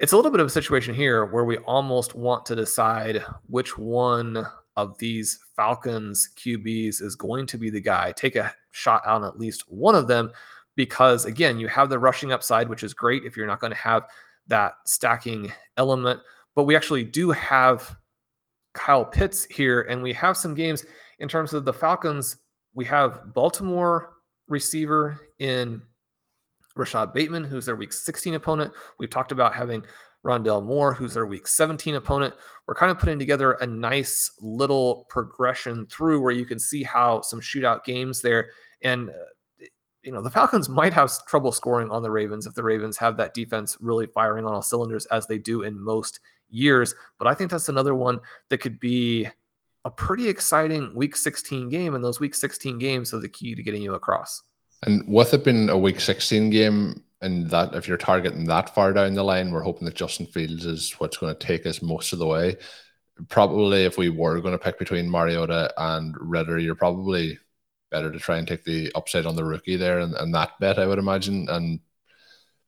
It's 0.00 0.12
a 0.12 0.16
little 0.16 0.32
bit 0.32 0.40
of 0.40 0.48
a 0.48 0.50
situation 0.50 0.94
here 0.94 1.26
where 1.26 1.44
we 1.44 1.58
almost 1.58 2.16
want 2.16 2.44
to 2.46 2.56
decide 2.56 3.24
which 3.46 3.78
one 3.78 4.44
of 4.76 4.98
these 4.98 5.38
Falcons 5.54 6.30
QBs 6.36 7.00
is 7.00 7.14
going 7.14 7.46
to 7.46 7.56
be 7.56 7.70
the 7.70 7.80
guy. 7.80 8.10
Take 8.10 8.34
a 8.34 8.52
shot 8.72 9.06
on 9.06 9.22
at 9.22 9.38
least 9.38 9.70
one 9.70 9.94
of 9.94 10.08
them 10.08 10.32
because, 10.74 11.24
again, 11.24 11.60
you 11.60 11.68
have 11.68 11.88
the 11.88 12.00
rushing 12.00 12.32
upside, 12.32 12.68
which 12.68 12.82
is 12.82 12.94
great 12.94 13.24
if 13.24 13.36
you're 13.36 13.46
not 13.46 13.60
going 13.60 13.72
to 13.72 13.78
have 13.78 14.04
that 14.48 14.74
stacking 14.86 15.52
element. 15.76 16.20
But 16.54 16.64
we 16.64 16.76
actually 16.76 17.04
do 17.04 17.30
have 17.30 17.96
Kyle 18.74 19.04
Pitts 19.04 19.44
here, 19.44 19.82
and 19.82 20.02
we 20.02 20.12
have 20.12 20.36
some 20.36 20.54
games 20.54 20.84
in 21.18 21.28
terms 21.28 21.52
of 21.52 21.64
the 21.64 21.72
Falcons. 21.72 22.36
We 22.74 22.84
have 22.86 23.34
Baltimore 23.34 24.14
receiver 24.48 25.20
in 25.38 25.82
Rashod 26.76 27.12
Bateman, 27.12 27.44
who's 27.44 27.66
their 27.66 27.76
week 27.76 27.92
16 27.92 28.34
opponent. 28.34 28.72
We've 28.98 29.10
talked 29.10 29.32
about 29.32 29.54
having 29.54 29.84
Rondale 30.24 30.64
Moore, 30.64 30.94
who's 30.94 31.14
their 31.14 31.26
week 31.26 31.46
17 31.46 31.96
opponent. 31.96 32.34
We're 32.66 32.74
kind 32.74 32.90
of 32.90 32.98
putting 32.98 33.18
together 33.18 33.52
a 33.52 33.66
nice 33.66 34.30
little 34.40 35.06
progression 35.08 35.86
through 35.86 36.20
where 36.20 36.32
you 36.32 36.46
can 36.46 36.58
see 36.58 36.82
how 36.82 37.20
some 37.22 37.40
shootout 37.40 37.84
games 37.84 38.22
there. 38.22 38.50
And 38.82 39.10
uh, 39.10 39.12
you 40.02 40.12
know, 40.12 40.20
the 40.20 40.30
Falcons 40.30 40.68
might 40.68 40.92
have 40.92 41.10
trouble 41.26 41.52
scoring 41.52 41.90
on 41.90 42.02
the 42.02 42.10
Ravens 42.10 42.46
if 42.46 42.54
the 42.54 42.62
Ravens 42.62 42.96
have 42.98 43.16
that 43.16 43.34
defense 43.34 43.76
really 43.80 44.06
firing 44.06 44.44
on 44.44 44.52
all 44.52 44.62
cylinders 44.62 45.06
as 45.06 45.26
they 45.26 45.38
do 45.38 45.62
in 45.62 45.78
most 45.78 46.20
years. 46.50 46.94
But 47.18 47.28
I 47.28 47.34
think 47.34 47.50
that's 47.50 47.68
another 47.68 47.94
one 47.94 48.20
that 48.48 48.58
could 48.58 48.80
be 48.80 49.28
a 49.84 49.90
pretty 49.90 50.28
exciting 50.28 50.94
week 50.94 51.16
16 51.16 51.68
game. 51.68 51.94
And 51.94 52.04
those 52.04 52.20
week 52.20 52.34
16 52.34 52.78
games 52.78 53.14
are 53.14 53.20
the 53.20 53.28
key 53.28 53.54
to 53.54 53.62
getting 53.62 53.82
you 53.82 53.94
across. 53.94 54.42
And 54.84 55.06
with 55.06 55.32
it 55.34 55.44
being 55.44 55.68
a 55.68 55.78
week 55.78 56.00
16 56.00 56.50
game, 56.50 57.02
and 57.20 57.48
that 57.50 57.74
if 57.74 57.86
you're 57.86 57.96
targeting 57.96 58.44
that 58.46 58.74
far 58.74 58.92
down 58.92 59.14
the 59.14 59.22
line, 59.22 59.52
we're 59.52 59.62
hoping 59.62 59.84
that 59.84 59.94
Justin 59.94 60.26
Fields 60.26 60.66
is 60.66 60.92
what's 60.98 61.16
going 61.16 61.32
to 61.34 61.46
take 61.46 61.66
us 61.66 61.80
most 61.80 62.12
of 62.12 62.18
the 62.18 62.26
way. 62.26 62.56
Probably 63.28 63.84
if 63.84 63.96
we 63.96 64.08
were 64.08 64.40
going 64.40 64.52
to 64.52 64.58
pick 64.58 64.78
between 64.78 65.08
Mariota 65.08 65.72
and 65.78 66.16
Ridder, 66.18 66.58
you're 66.58 66.74
probably 66.74 67.38
better 67.92 68.10
to 68.10 68.18
try 68.18 68.38
and 68.38 68.48
take 68.48 68.64
the 68.64 68.90
upside 68.94 69.26
on 69.26 69.36
the 69.36 69.44
rookie 69.44 69.76
there 69.76 70.00
and, 70.00 70.14
and 70.14 70.34
that 70.34 70.58
bet, 70.58 70.78
I 70.78 70.86
would 70.86 70.98
imagine. 70.98 71.48
And 71.48 71.80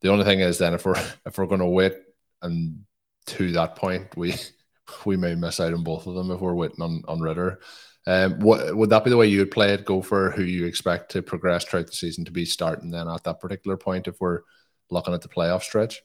the 0.01 0.11
only 0.11 0.25
thing 0.25 0.41
is 0.41 0.59
then 0.59 0.75
if 0.75 0.85
we're 0.85 0.95
if 1.27 1.39
we're 1.39 1.47
gonna 1.47 1.69
wait 1.69 1.95
and 2.43 2.85
to 3.27 3.53
that 3.53 3.77
point, 3.77 4.17
we 4.17 4.35
we 5.05 5.17
may 5.17 5.35
miss 5.35 5.59
out 5.59 5.73
on 5.73 5.83
both 5.83 6.07
of 6.07 6.15
them 6.15 6.31
if 6.31 6.41
we're 6.41 6.55
waiting 6.55 6.83
on, 6.83 7.03
on 7.09 7.21
Ridder. 7.21 7.61
Um, 8.07 8.39
what 8.41 8.77
would 8.77 8.91
that 8.91 9.03
be 9.03 9.09
the 9.09 9.17
way 9.17 9.27
you 9.27 9.39
would 9.39 9.51
play 9.51 9.73
it? 9.73 9.87
Go 9.87 10.03
for 10.03 10.31
who 10.31 10.43
you 10.43 10.67
expect 10.67 11.13
to 11.13 11.23
progress 11.23 11.65
throughout 11.65 11.87
the 11.87 11.93
season 11.95 12.27
to 12.27 12.31
be 12.31 12.45
starting 12.45 12.91
then 12.91 13.09
at 13.09 13.25
that 13.25 13.41
particular 13.41 13.79
point 13.79 14.07
if 14.07 14.21
we're 14.21 14.43
looking 14.91 15.15
at 15.15 15.23
the 15.23 15.29
playoff 15.29 15.63
stretch? 15.63 16.03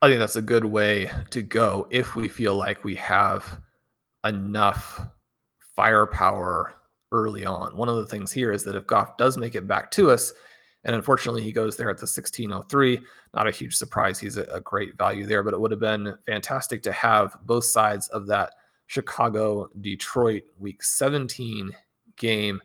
I 0.00 0.08
think 0.08 0.18
that's 0.18 0.36
a 0.36 0.42
good 0.42 0.64
way 0.64 1.10
to 1.30 1.42
go 1.42 1.86
if 1.90 2.16
we 2.16 2.28
feel 2.28 2.56
like 2.56 2.82
we 2.82 2.94
have 2.96 3.60
enough 4.24 5.00
firepower 5.76 6.74
early 7.12 7.46
on. 7.46 7.76
One 7.76 7.88
of 7.88 7.96
the 7.96 8.06
things 8.06 8.32
here 8.32 8.52
is 8.52 8.64
that 8.64 8.74
if 8.74 8.86
Goff 8.86 9.16
does 9.16 9.36
make 9.38 9.54
it 9.54 9.68
back 9.68 9.90
to 9.92 10.10
us, 10.10 10.32
and 10.84 10.96
unfortunately 10.96 11.42
he 11.42 11.52
goes 11.52 11.76
there 11.76 11.90
at 11.90 11.98
the 11.98 12.02
1603, 12.06 13.00
not 13.34 13.46
a 13.46 13.52
huge 13.52 13.76
surprise. 13.76 14.18
He's 14.18 14.36
a, 14.36 14.42
a 14.44 14.60
great 14.60 14.96
value 14.98 15.26
there, 15.26 15.42
but 15.42 15.54
it 15.54 15.60
would 15.60 15.70
have 15.70 15.80
been 15.80 16.14
fantastic 16.26 16.82
to 16.82 16.92
have 16.92 17.36
both 17.44 17.64
sides 17.64 18.08
of 18.08 18.26
that 18.26 18.54
Chicago 18.86 19.68
Detroit 19.80 20.42
week 20.58 20.82
17 20.82 21.70
game. 22.16 22.60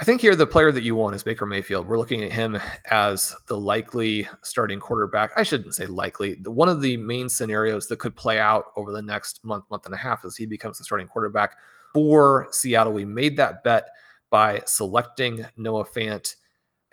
I 0.00 0.04
think 0.04 0.20
here 0.20 0.36
the 0.36 0.46
player 0.46 0.70
that 0.70 0.84
you 0.84 0.94
want 0.94 1.16
is 1.16 1.24
Baker 1.24 1.44
Mayfield. 1.44 1.88
We're 1.88 1.98
looking 1.98 2.22
at 2.22 2.30
him 2.30 2.56
as 2.88 3.34
the 3.48 3.58
likely 3.58 4.28
starting 4.42 4.78
quarterback. 4.78 5.32
I 5.34 5.42
shouldn't 5.42 5.74
say 5.74 5.86
likely. 5.86 6.40
One 6.44 6.68
of 6.68 6.80
the 6.80 6.96
main 6.98 7.28
scenarios 7.28 7.88
that 7.88 7.98
could 7.98 8.14
play 8.14 8.38
out 8.38 8.66
over 8.76 8.92
the 8.92 9.02
next 9.02 9.44
month, 9.44 9.64
month 9.70 9.86
and 9.86 9.94
a 9.94 9.98
half 9.98 10.24
is 10.24 10.36
he 10.36 10.46
becomes 10.46 10.78
the 10.78 10.84
starting 10.84 11.08
quarterback 11.08 11.56
for 11.92 12.48
Seattle. 12.50 12.92
We 12.92 13.04
made 13.04 13.36
that 13.36 13.64
bet 13.64 13.88
by 14.30 14.62
selecting 14.66 15.44
Noah 15.56 15.84
Fant. 15.84 16.34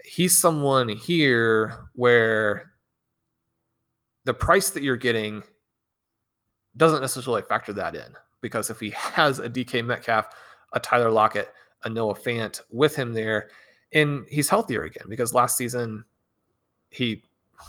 He's 0.04 0.38
someone 0.38 0.90
here 0.90 1.90
where 1.94 2.72
the 4.24 4.34
price 4.34 4.70
that 4.72 4.84
you're 4.84 4.98
getting 4.98 5.44
doesn't 6.78 7.02
necessarily 7.02 7.42
factor 7.42 7.74
that 7.74 7.96
in 7.96 8.16
because 8.42 8.70
if 8.70 8.80
he 8.80 8.90
has 8.96 9.40
a 9.40 9.50
DK 9.50 9.86
Metcalf, 9.86 10.28
a 10.74 10.80
Tyler 10.80 11.12
Lockett, 11.12 11.52
a 11.84 11.90
Noah 11.90 12.16
Fant 12.16 12.62
with 12.72 12.96
him 12.96 13.14
there, 13.14 13.50
and 13.94 14.26
he's 14.30 14.50
healthier 14.50 14.84
again 14.84 15.06
because 15.08 15.34
last 15.34 15.58
season 15.58 16.04
he 16.90 17.24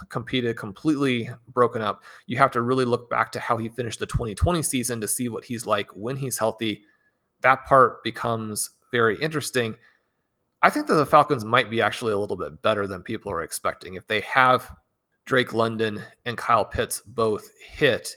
competed 0.09 0.57
completely 0.57 1.31
broken 1.49 1.83
up. 1.83 2.03
You 2.27 2.39
have 2.39 2.51
to 2.53 2.62
really 2.62 2.85
look 2.85 3.09
back 3.09 3.31
to 3.33 3.41
how 3.41 3.57
he 3.57 3.68
finished 3.68 4.01
the 4.01 4.07
2020 4.07 4.62
season 4.62 5.01
to 5.01 5.09
see 5.09 5.29
what 5.29 5.45
he's 5.45 5.66
like 5.66 5.89
when 5.91 6.16
he's 6.16 6.39
healthy 6.39 6.83
that 7.47 7.64
part 7.64 8.03
becomes 8.03 8.70
very 8.90 9.16
interesting. 9.20 9.76
I 10.62 10.68
think 10.68 10.88
that 10.88 10.94
the 10.94 11.07
Falcons 11.07 11.44
might 11.44 11.70
be 11.70 11.80
actually 11.80 12.12
a 12.12 12.18
little 12.18 12.36
bit 12.36 12.61
better 12.61 12.88
than 12.88 13.03
people 13.03 13.30
are 13.30 13.44
expecting. 13.44 13.94
If 13.94 14.09
they 14.09 14.20
have 14.22 14.68
Drake 15.26 15.53
London 15.53 16.03
and 16.24 16.36
Kyle 16.36 16.64
Pitts 16.64 17.03
both 17.07 17.49
hit 17.64 18.16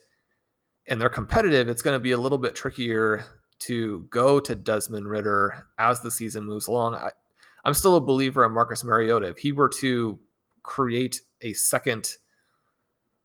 and 0.88 1.00
they're 1.00 1.10
competitive, 1.10 1.70
it's 1.70 1.84
going 1.84 1.94
to 1.96 2.00
be 2.00 2.14
a 2.14 2.18
little 2.18 2.40
bit 2.40 2.56
trickier 2.56 3.24
to 3.60 4.08
go 4.10 4.40
to 4.40 4.56
Desmond 4.56 5.08
Ridder 5.08 5.68
as 5.78 6.02
the 6.02 6.10
season 6.10 6.44
moves 6.44 6.66
along. 6.66 6.96
I, 6.96 7.12
am 7.66 7.76
still 7.76 7.98
a 7.98 8.02
believer 8.02 8.44
in 8.46 8.52
Marcus 8.52 8.84
Mariota. 8.84 9.28
If 9.28 9.38
he 9.38 9.52
were 9.52 9.70
to 9.70 10.18
create 10.64 11.22
a 11.42 11.54
second 11.54 12.16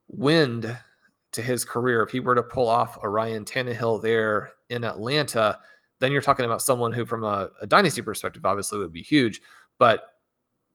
wind 0.08 0.76
to 1.32 1.40
his 1.40 1.64
career, 1.64 2.02
if 2.02 2.10
he 2.10 2.20
were 2.20 2.34
to 2.34 2.42
pull 2.42 2.68
off 2.68 2.98
a 3.02 3.08
Ryan 3.08 3.46
Tannehill 3.46 4.02
there 4.02 4.50
in 4.68 4.84
Atlanta, 4.84 5.58
then 6.00 6.12
you're 6.12 6.22
talking 6.22 6.44
about 6.44 6.62
someone 6.62 6.92
who, 6.92 7.04
from 7.04 7.24
a, 7.24 7.50
a 7.60 7.66
dynasty 7.66 8.02
perspective, 8.02 8.44
obviously 8.44 8.78
would 8.78 8.92
be 8.92 9.02
huge. 9.02 9.40
But 9.78 10.04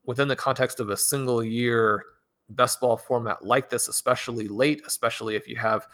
within 0.04 0.28
the 0.28 0.36
context 0.36 0.80
of 0.80 0.90
a 0.90 0.96
single 0.96 1.44
year 1.44 2.04
best 2.48 2.80
ball 2.80 2.96
format 2.96 3.44
like 3.44 3.70
this, 3.70 3.88
especially 3.88 4.48
late, 4.48 4.82
especially 4.86 5.36
if 5.36 5.48
you 5.48 5.56
have 5.56 5.86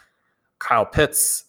Kyle 0.59 0.87
Pitts, 0.87 1.45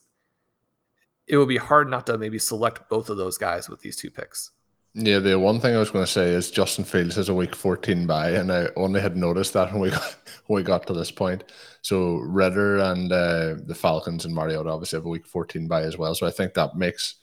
it 1.27 1.37
would 1.37 1.47
be 1.47 1.57
hard 1.57 1.89
not 1.89 2.05
to 2.07 2.17
maybe 2.17 2.39
select 2.39 2.89
both 2.89 3.09
of 3.09 3.17
those 3.17 3.37
guys 3.37 3.69
with 3.69 3.81
these 3.81 3.95
two 3.95 4.09
picks. 4.09 4.51
Yeah, 4.93 5.19
the 5.19 5.37
one 5.37 5.59
thing 5.59 5.75
I 5.75 5.79
was 5.79 5.91
going 5.91 6.05
to 6.05 6.11
say 6.11 6.29
is 6.31 6.49
Justin 6.49 6.83
Fields 6.83 7.15
has 7.17 7.29
a 7.29 7.33
week 7.33 7.55
14 7.55 8.07
bye, 8.07 8.31
and 8.31 8.51
I 8.51 8.69
only 8.75 8.99
had 8.99 9.15
noticed 9.15 9.53
that 9.53 9.71
when 9.71 9.81
we 9.81 9.89
got 9.91 10.15
when 10.47 10.55
we 10.55 10.63
got 10.63 10.87
to 10.87 10.93
this 10.93 11.11
point. 11.11 11.43
So 11.81 12.15
Ridder 12.15 12.79
and 12.79 13.11
uh, 13.11 13.55
the 13.65 13.75
Falcons 13.75 14.25
and 14.25 14.33
Mariota 14.33 14.69
obviously 14.69 14.97
have 14.97 15.05
a 15.05 15.09
week 15.09 15.27
14 15.27 15.67
bye 15.67 15.83
as 15.83 15.97
well. 15.97 16.15
So 16.15 16.25
I 16.25 16.31
think 16.31 16.53
that 16.55 16.75
makes 16.75 17.15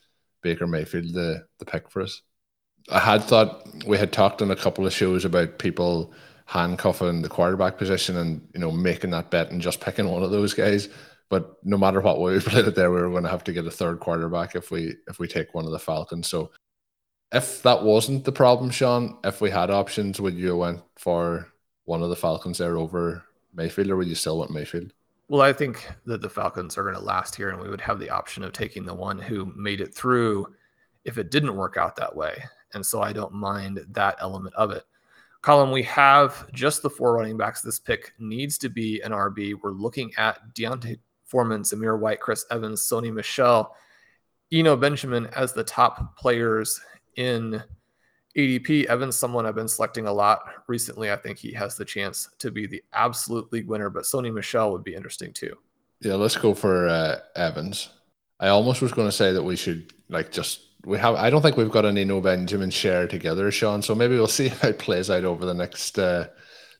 Baker 0.44 0.68
Mayfield 0.68 1.12
the 1.12 1.44
the 1.58 1.64
pick 1.64 1.90
for 1.90 2.02
us. 2.02 2.22
I 2.90 3.00
had 3.00 3.24
thought 3.24 3.66
we 3.86 3.98
had 3.98 4.12
talked 4.12 4.42
on 4.42 4.52
a 4.52 4.56
couple 4.56 4.86
of 4.86 4.92
shows 4.92 5.24
about 5.24 5.58
people 5.58 6.12
handcuffing 6.46 7.22
the 7.22 7.28
quarterback 7.28 7.78
position 7.78 8.16
and 8.16 8.46
you 8.54 8.60
know 8.60 8.70
making 8.70 9.10
that 9.10 9.30
bet 9.30 9.50
and 9.50 9.60
just 9.60 9.80
picking 9.80 10.08
one 10.08 10.22
of 10.22 10.30
those 10.30 10.54
guys. 10.54 10.88
But 11.30 11.56
no 11.64 11.78
matter 11.78 12.00
what 12.00 12.20
way 12.20 12.34
we 12.34 12.40
played 12.40 12.68
it 12.68 12.76
there, 12.76 12.92
we 12.92 13.00
were 13.00 13.10
going 13.10 13.24
to 13.24 13.30
have 13.30 13.44
to 13.44 13.52
get 13.52 13.66
a 13.66 13.70
third 13.70 13.98
quarterback 13.98 14.54
if 14.54 14.70
we 14.70 14.94
if 15.08 15.18
we 15.18 15.26
take 15.26 15.54
one 15.54 15.64
of 15.64 15.72
the 15.72 15.78
Falcons. 15.80 16.28
So 16.28 16.52
if 17.32 17.62
that 17.62 17.82
wasn't 17.82 18.24
the 18.24 18.32
problem, 18.32 18.70
Sean, 18.70 19.18
if 19.24 19.40
we 19.40 19.50
had 19.50 19.70
options, 19.70 20.20
would 20.20 20.34
you 20.34 20.56
went 20.56 20.82
for 20.96 21.48
one 21.84 22.02
of 22.02 22.10
the 22.10 22.16
Falcons 22.16 22.58
there 22.58 22.76
over 22.76 23.24
Mayfield, 23.52 23.90
or 23.90 23.96
would 23.96 24.08
you 24.08 24.14
still 24.14 24.38
want 24.38 24.50
Mayfield? 24.50 24.92
Well, 25.28 25.40
I 25.40 25.52
think 25.54 25.88
that 26.04 26.20
the 26.20 26.28
Falcons 26.28 26.76
are 26.76 26.82
going 26.82 26.94
to 26.94 27.00
last 27.00 27.34
here, 27.34 27.48
and 27.48 27.60
we 27.60 27.70
would 27.70 27.80
have 27.80 27.98
the 27.98 28.10
option 28.10 28.44
of 28.44 28.52
taking 28.52 28.84
the 28.84 28.94
one 28.94 29.18
who 29.18 29.52
made 29.56 29.80
it 29.80 29.94
through 29.94 30.54
if 31.04 31.16
it 31.16 31.30
didn't 31.30 31.56
work 31.56 31.76
out 31.76 31.96
that 31.96 32.14
way. 32.14 32.44
And 32.74 32.84
so 32.84 33.00
I 33.00 33.12
don't 33.12 33.32
mind 33.32 33.80
that 33.92 34.16
element 34.20 34.54
of 34.54 34.70
it. 34.70 34.84
Colm, 35.42 35.72
we 35.72 35.82
have 35.84 36.50
just 36.52 36.82
the 36.82 36.90
four 36.90 37.14
running 37.14 37.36
backs. 37.36 37.62
This 37.62 37.78
pick 37.78 38.12
needs 38.18 38.58
to 38.58 38.68
be 38.68 39.00
an 39.00 39.12
RB. 39.12 39.54
We're 39.62 39.72
looking 39.72 40.12
at 40.16 40.54
D'Onta 40.54 40.98
Foreman, 41.24 41.62
Zamir 41.62 41.98
White, 41.98 42.20
Chris 42.20 42.44
Evans, 42.50 42.82
Sony 42.82 43.12
Michel, 43.12 43.74
Eno 44.52 44.76
Benjamin 44.76 45.26
as 45.28 45.52
the 45.52 45.64
top 45.64 46.16
players 46.16 46.80
in 47.16 47.62
ADP. 48.36 48.86
Evans, 48.86 49.16
someone 49.16 49.46
I've 49.46 49.54
been 49.54 49.68
selecting 49.68 50.06
a 50.06 50.12
lot 50.12 50.40
recently. 50.66 51.10
I 51.10 51.16
think 51.16 51.38
he 51.38 51.52
has 51.52 51.76
the 51.76 51.84
chance 51.84 52.28
to 52.38 52.50
be 52.50 52.66
the 52.66 52.82
absolute 52.92 53.52
league 53.52 53.68
winner, 53.68 53.90
but 53.90 54.04
Sony 54.04 54.32
Michel 54.32 54.72
would 54.72 54.84
be 54.84 54.94
interesting 54.94 55.32
too. 55.32 55.56
Yeah, 56.00 56.14
let's 56.14 56.36
go 56.36 56.54
for 56.54 56.88
uh, 56.88 57.18
Evans. 57.36 57.90
I 58.40 58.48
almost 58.48 58.82
was 58.82 58.92
going 58.92 59.08
to 59.08 59.12
say 59.12 59.32
that 59.32 59.42
we 59.42 59.56
should 59.56 59.92
like 60.08 60.32
just 60.32 60.60
we 60.84 60.98
have. 60.98 61.14
I 61.14 61.30
don't 61.30 61.42
think 61.42 61.56
we've 61.56 61.70
got 61.70 61.86
any 61.86 62.04
no 62.04 62.20
Benjamin 62.20 62.70
share 62.70 63.06
together, 63.06 63.50
Sean. 63.50 63.82
So 63.82 63.94
maybe 63.94 64.16
we'll 64.16 64.26
see 64.28 64.48
how 64.48 64.68
it 64.68 64.78
plays 64.78 65.10
out 65.10 65.24
over 65.24 65.46
the 65.46 65.54
next 65.54 65.98
uh, 65.98 66.28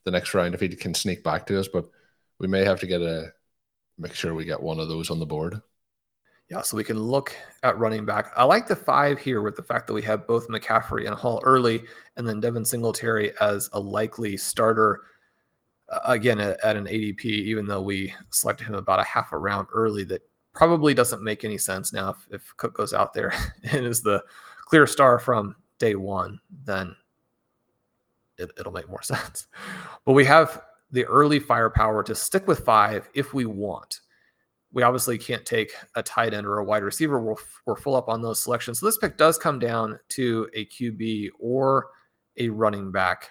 the 0.04 0.10
next 0.10 0.34
round 0.34 0.54
if 0.54 0.60
he 0.60 0.68
can 0.68 0.94
sneak 0.94 1.22
back 1.22 1.46
to 1.46 1.58
us. 1.58 1.68
But 1.68 1.88
we 2.38 2.48
may 2.48 2.64
have 2.64 2.80
to 2.80 2.86
get 2.86 3.00
a 3.00 3.32
make 3.98 4.14
sure 4.14 4.34
we 4.34 4.44
get 4.44 4.62
one 4.62 4.80
of 4.80 4.88
those 4.88 5.10
on 5.10 5.20
the 5.20 5.26
board. 5.26 5.60
Yeah, 6.50 6.60
so 6.60 6.76
we 6.76 6.84
can 6.84 6.98
look 6.98 7.34
at 7.62 7.78
running 7.78 8.04
back. 8.04 8.32
I 8.36 8.44
like 8.44 8.66
the 8.66 8.76
five 8.76 9.18
here 9.18 9.40
with 9.40 9.56
the 9.56 9.62
fact 9.62 9.86
that 9.86 9.94
we 9.94 10.02
have 10.02 10.26
both 10.26 10.48
McCaffrey 10.48 11.06
and 11.06 11.14
Hall 11.14 11.40
early, 11.42 11.82
and 12.16 12.28
then 12.28 12.40
Devin 12.40 12.64
Singletary 12.64 13.32
as 13.40 13.70
a 13.72 13.80
likely 13.80 14.36
starter. 14.36 15.00
Uh, 15.88 16.00
again, 16.04 16.40
at, 16.40 16.62
at, 16.62 16.76
an 16.76 16.84
ADP, 16.84 17.24
even 17.24 17.66
though 17.66 17.80
we 17.80 18.14
selected 18.30 18.66
him 18.66 18.74
about 18.74 19.00
a 19.00 19.04
half 19.04 19.32
a 19.32 19.38
round 19.38 19.68
early, 19.72 20.04
that 20.04 20.22
probably 20.52 20.92
doesn't 20.92 21.22
make 21.22 21.44
any 21.44 21.58
sense 21.58 21.92
now. 21.92 22.10
If, 22.10 22.28
if 22.30 22.56
Cook 22.56 22.74
goes 22.74 22.92
out 22.92 23.14
there 23.14 23.32
and 23.70 23.84
is 23.86 24.02
the 24.02 24.22
clear 24.60 24.86
star 24.86 25.18
from 25.18 25.56
day 25.78 25.94
one, 25.94 26.40
then 26.64 26.94
it, 28.38 28.50
it'll 28.58 28.72
make 28.72 28.88
more 28.88 29.02
sense. 29.02 29.46
But 30.04 30.12
we 30.12 30.26
have 30.26 30.62
the 30.90 31.04
early 31.06 31.38
firepower 31.38 32.02
to 32.02 32.14
stick 32.14 32.46
with 32.46 32.60
five 32.60 33.08
if 33.14 33.32
we 33.32 33.46
want 33.46 34.00
we 34.74 34.82
obviously 34.82 35.16
can't 35.16 35.46
take 35.46 35.72
a 35.94 36.02
tight 36.02 36.34
end 36.34 36.46
or 36.46 36.58
a 36.58 36.64
wide 36.64 36.82
receiver. 36.82 37.20
We're, 37.20 37.36
we're 37.64 37.76
full 37.76 37.94
up 37.94 38.08
on 38.08 38.20
those 38.20 38.42
selections. 38.42 38.80
So 38.80 38.86
this 38.86 38.98
pick 38.98 39.16
does 39.16 39.38
come 39.38 39.60
down 39.60 40.00
to 40.10 40.48
a 40.52 40.66
QB 40.66 41.30
or 41.38 41.86
a 42.36 42.48
running 42.48 42.90
back. 42.90 43.30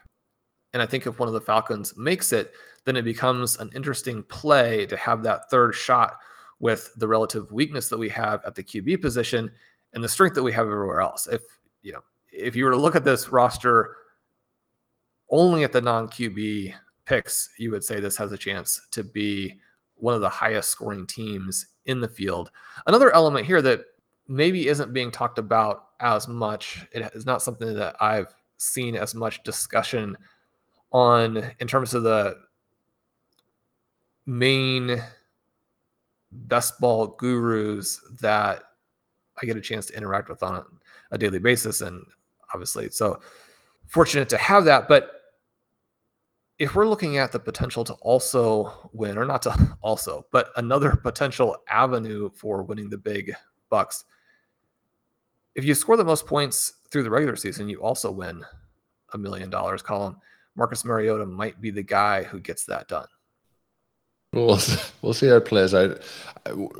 And 0.71 0.81
I 0.81 0.85
think 0.85 1.05
if 1.05 1.19
one 1.19 1.27
of 1.27 1.33
the 1.33 1.41
Falcons 1.41 1.95
makes 1.97 2.31
it, 2.31 2.53
then 2.85 2.95
it 2.95 3.03
becomes 3.03 3.59
an 3.59 3.69
interesting 3.75 4.23
play 4.23 4.85
to 4.85 4.95
have 4.95 5.21
that 5.23 5.49
third 5.51 5.75
shot 5.75 6.17
with 6.59 6.93
the 6.95 7.07
relative 7.07 7.51
weakness 7.51 7.89
that 7.89 7.97
we 7.97 8.07
have 8.09 8.41
at 8.45 8.55
the 8.55 8.63
QB 8.63 9.01
position 9.01 9.51
and 9.93 10.01
the 10.01 10.09
strength 10.09 10.35
that 10.35 10.43
we 10.43 10.53
have 10.53 10.65
everywhere 10.65 11.01
else. 11.01 11.27
If 11.27 11.41
you 11.81 11.91
know, 11.91 12.01
if 12.31 12.55
you 12.55 12.63
were 12.63 12.71
to 12.71 12.77
look 12.77 12.95
at 12.95 13.03
this 13.03 13.29
roster 13.29 13.97
only 15.29 15.65
at 15.65 15.73
the 15.73 15.81
non-QB 15.81 16.73
picks, 17.05 17.49
you 17.59 17.69
would 17.71 17.83
say 17.83 17.99
this 17.99 18.17
has 18.17 18.31
a 18.31 18.37
chance 18.37 18.79
to 18.91 19.03
be 19.03 19.59
one 20.03 20.13
of 20.13 20.19
the 20.19 20.27
highest 20.27 20.69
scoring 20.69 21.07
teams 21.07 21.67
in 21.85 22.01
the 22.01 22.09
field. 22.09 22.51
Another 22.87 23.15
element 23.15 23.45
here 23.45 23.61
that 23.61 23.85
maybe 24.27 24.67
isn't 24.67 24.91
being 24.91 25.09
talked 25.09 25.39
about 25.39 25.85
as 26.01 26.27
much, 26.27 26.85
it 26.91 27.09
is 27.15 27.25
not 27.25 27.41
something 27.41 27.73
that 27.75 27.95
I've 28.01 28.35
seen 28.57 28.97
as 28.97 29.15
much 29.15 29.43
discussion 29.43 30.17
on 30.91 31.51
in 31.59 31.67
terms 31.67 31.93
of 31.93 32.03
the 32.03 32.35
main 34.25 35.01
best 36.33 36.81
ball 36.81 37.07
gurus 37.07 38.01
that 38.19 38.63
I 39.41 39.45
get 39.45 39.55
a 39.55 39.61
chance 39.61 39.85
to 39.85 39.95
interact 39.95 40.27
with 40.27 40.43
on 40.43 40.55
a, 40.55 40.65
a 41.11 41.17
daily 41.17 41.39
basis. 41.39 41.79
And 41.79 42.05
obviously, 42.53 42.89
so 42.89 43.21
fortunate 43.87 44.27
to 44.29 44.37
have 44.37 44.65
that. 44.65 44.89
But 44.89 45.11
if 46.63 46.75
we're 46.75 46.87
looking 46.87 47.17
at 47.17 47.33
the 47.33 47.39
potential 47.39 47.83
to 47.83 47.93
also 47.95 48.89
win, 48.93 49.17
or 49.17 49.25
not 49.25 49.41
to 49.41 49.77
also, 49.81 50.25
but 50.31 50.49
another 50.55 50.95
potential 51.03 51.57
avenue 51.67 52.29
for 52.33 52.63
winning 52.63 52.89
the 52.89 52.97
big 52.97 53.33
bucks, 53.69 54.05
if 55.55 55.65
you 55.65 55.75
score 55.75 55.97
the 55.97 56.05
most 56.05 56.25
points 56.25 56.75
through 56.89 57.03
the 57.03 57.09
regular 57.09 57.35
season, 57.35 57.67
you 57.67 57.81
also 57.81 58.09
win 58.09 58.43
a 59.13 59.17
million 59.17 59.49
dollars. 59.49 59.83
Colm 59.83 60.15
Marcus 60.55 60.85
Mariota 60.85 61.25
might 61.25 61.59
be 61.59 61.69
the 61.69 61.83
guy 61.83 62.23
who 62.23 62.39
gets 62.39 62.65
that 62.65 62.87
done. 62.87 63.07
We'll 64.31 64.59
we'll 65.01 65.13
see 65.13 65.27
how 65.27 65.35
it 65.35 65.45
plays 65.45 65.73
out. 65.73 66.01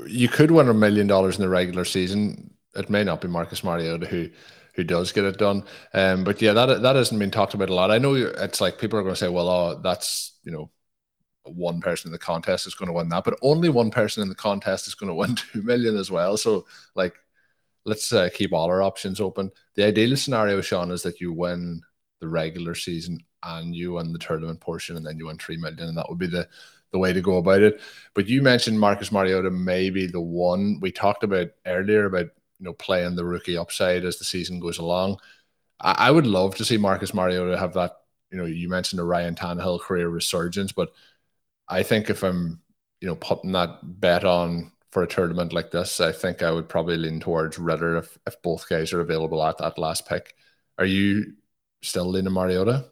You 0.06 0.28
could 0.28 0.50
win 0.50 0.70
a 0.70 0.74
million 0.74 1.06
dollars 1.06 1.36
in 1.36 1.42
the 1.42 1.48
regular 1.50 1.84
season. 1.84 2.54
It 2.74 2.88
may 2.88 3.04
not 3.04 3.20
be 3.20 3.28
Marcus 3.28 3.62
Mariota 3.62 4.06
who 4.06 4.30
who 4.74 4.84
does 4.84 5.12
get 5.12 5.24
it 5.24 5.38
done. 5.38 5.64
Um, 5.92 6.24
but 6.24 6.42
yeah, 6.42 6.52
that 6.52 6.82
that 6.82 6.96
hasn't 6.96 7.20
been 7.20 7.30
talked 7.30 7.54
about 7.54 7.70
a 7.70 7.74
lot. 7.74 7.90
I 7.90 7.98
know 7.98 8.14
it's 8.14 8.60
like 8.60 8.78
people 8.78 8.98
are 8.98 9.02
going 9.02 9.14
to 9.14 9.18
say, 9.18 9.28
well, 9.28 9.48
oh, 9.48 9.80
that's 9.82 10.38
you 10.44 10.52
know, 10.52 10.70
one 11.44 11.80
person 11.80 12.08
in 12.08 12.12
the 12.12 12.18
contest 12.18 12.66
is 12.66 12.74
going 12.74 12.88
to 12.88 12.92
win 12.92 13.08
that, 13.10 13.24
but 13.24 13.38
only 13.42 13.68
one 13.68 13.90
person 13.90 14.22
in 14.22 14.28
the 14.28 14.34
contest 14.34 14.86
is 14.86 14.94
going 14.94 15.08
to 15.10 15.14
win 15.14 15.34
two 15.34 15.62
million 15.62 15.96
as 15.96 16.10
well. 16.10 16.36
So 16.36 16.66
like, 16.94 17.14
let's 17.84 18.12
uh, 18.12 18.28
keep 18.32 18.52
all 18.52 18.66
our 18.66 18.82
options 18.82 19.20
open. 19.20 19.50
The 19.74 19.84
ideal 19.84 20.16
scenario, 20.16 20.60
Sean, 20.60 20.90
is 20.90 21.02
that 21.02 21.20
you 21.20 21.32
win 21.32 21.82
the 22.20 22.28
regular 22.28 22.74
season 22.74 23.18
and 23.42 23.74
you 23.74 23.94
win 23.94 24.12
the 24.12 24.18
tournament 24.18 24.60
portion, 24.60 24.96
and 24.96 25.06
then 25.06 25.18
you 25.18 25.26
win 25.26 25.38
three 25.38 25.56
million, 25.56 25.88
and 25.88 25.98
that 25.98 26.08
would 26.08 26.18
be 26.18 26.26
the 26.26 26.48
the 26.92 26.98
way 26.98 27.12
to 27.12 27.20
go 27.20 27.38
about 27.38 27.60
it. 27.60 27.80
But 28.14 28.28
you 28.28 28.40
mentioned 28.40 28.78
Marcus 28.78 29.10
Mariota 29.10 29.50
may 29.50 29.90
be 29.90 30.06
the 30.06 30.20
one 30.20 30.78
we 30.80 30.92
talked 30.92 31.24
about 31.24 31.48
earlier 31.66 32.06
about 32.06 32.28
you 32.58 32.64
know, 32.64 32.72
playing 32.72 33.16
the 33.16 33.24
rookie 33.24 33.56
upside 33.56 34.04
as 34.04 34.18
the 34.18 34.24
season 34.24 34.60
goes 34.60 34.78
along. 34.78 35.18
I, 35.80 35.94
I 35.98 36.10
would 36.10 36.26
love 36.26 36.54
to 36.56 36.64
see 36.64 36.76
Marcus 36.76 37.14
Mariota 37.14 37.58
have 37.58 37.74
that. 37.74 37.96
You 38.30 38.38
know, 38.38 38.46
you 38.46 38.68
mentioned 38.68 38.98
the 38.98 39.04
Ryan 39.04 39.34
Tannehill 39.34 39.80
career 39.80 40.08
resurgence, 40.08 40.72
but 40.72 40.92
I 41.68 41.82
think 41.82 42.10
if 42.10 42.22
I'm, 42.22 42.60
you 43.00 43.06
know, 43.06 43.14
putting 43.16 43.52
that 43.52 43.78
bet 43.82 44.24
on 44.24 44.72
for 44.90 45.02
a 45.02 45.06
tournament 45.06 45.52
like 45.52 45.70
this, 45.70 46.00
I 46.00 46.12
think 46.12 46.42
I 46.42 46.50
would 46.50 46.68
probably 46.68 46.96
lean 46.96 47.20
towards 47.20 47.58
Ridder 47.58 47.98
if, 47.98 48.18
if 48.26 48.40
both 48.42 48.68
guys 48.68 48.92
are 48.92 49.00
available 49.00 49.42
at 49.44 49.58
that 49.58 49.78
last 49.78 50.08
pick. 50.08 50.34
Are 50.78 50.84
you 50.84 51.34
still 51.82 52.06
leaning 52.06 52.32
Mariota? 52.32 52.86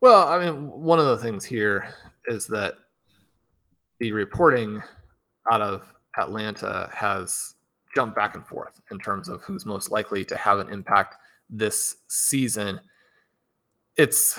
Well, 0.00 0.28
I 0.28 0.44
mean, 0.44 0.68
one 0.70 1.00
of 1.00 1.06
the 1.06 1.18
things 1.18 1.44
here 1.44 1.92
is 2.26 2.46
that 2.48 2.74
the 3.98 4.12
reporting 4.12 4.80
out 5.50 5.60
of 5.60 5.92
Atlanta 6.16 6.88
has 6.94 7.54
jump 7.94 8.14
back 8.14 8.34
and 8.34 8.46
forth 8.46 8.80
in 8.90 8.98
terms 8.98 9.28
of 9.28 9.42
who's 9.42 9.66
most 9.66 9.90
likely 9.90 10.24
to 10.24 10.36
have 10.36 10.58
an 10.58 10.68
impact 10.70 11.16
this 11.50 11.96
season. 12.08 12.80
It's 13.96 14.38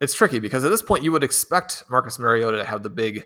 it's 0.00 0.14
tricky 0.14 0.38
because 0.38 0.64
at 0.64 0.70
this 0.70 0.82
point 0.82 1.04
you 1.04 1.12
would 1.12 1.24
expect 1.24 1.84
Marcus 1.88 2.18
Mariota 2.18 2.58
to 2.58 2.64
have 2.64 2.82
the 2.82 2.90
big 2.90 3.24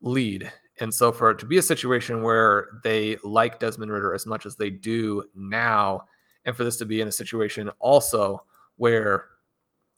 lead. 0.00 0.52
And 0.80 0.92
so 0.92 1.12
for 1.12 1.30
it 1.30 1.38
to 1.38 1.46
be 1.46 1.58
a 1.58 1.62
situation 1.62 2.22
where 2.22 2.80
they 2.82 3.16
like 3.22 3.60
Desmond 3.60 3.92
Ridder 3.92 4.12
as 4.12 4.26
much 4.26 4.44
as 4.44 4.56
they 4.56 4.70
do 4.70 5.22
now, 5.34 6.02
and 6.44 6.56
for 6.56 6.64
this 6.64 6.76
to 6.78 6.84
be 6.84 7.00
in 7.00 7.08
a 7.08 7.12
situation 7.12 7.70
also 7.78 8.42
where 8.76 9.26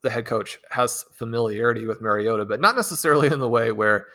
the 0.03 0.11
head 0.11 0.27
coach 0.27 0.59
has 0.71 1.05
familiarity 1.13 1.87
with 1.87 2.01
Mariota, 2.01 2.45
but 2.45 2.61
not 2.61 2.77
necessarily 2.77 3.29
in 3.29 3.41
the 3.41 3.49
way 3.49 3.73
where 3.73 4.07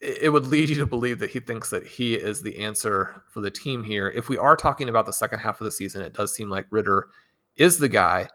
it 0.00 0.32
would 0.32 0.46
lead 0.46 0.70
you 0.70 0.76
to 0.76 0.86
believe 0.86 1.18
that 1.18 1.30
he 1.30 1.40
thinks 1.40 1.68
that 1.70 1.86
he 1.86 2.14
is 2.14 2.40
the 2.40 2.58
answer 2.58 3.22
for 3.28 3.40
the 3.40 3.50
team 3.50 3.84
here. 3.84 4.08
If 4.08 4.28
we 4.28 4.38
are 4.38 4.56
talking 4.56 4.88
about 4.88 5.04
the 5.04 5.12
second 5.12 5.40
half 5.40 5.60
of 5.60 5.66
the 5.66 5.70
season, 5.70 6.00
it 6.00 6.14
does 6.14 6.34
seem 6.34 6.48
like 6.48 6.66
Ridder 6.70 7.08
is 7.56 7.78
the 7.78 7.88
guy. 7.88 8.28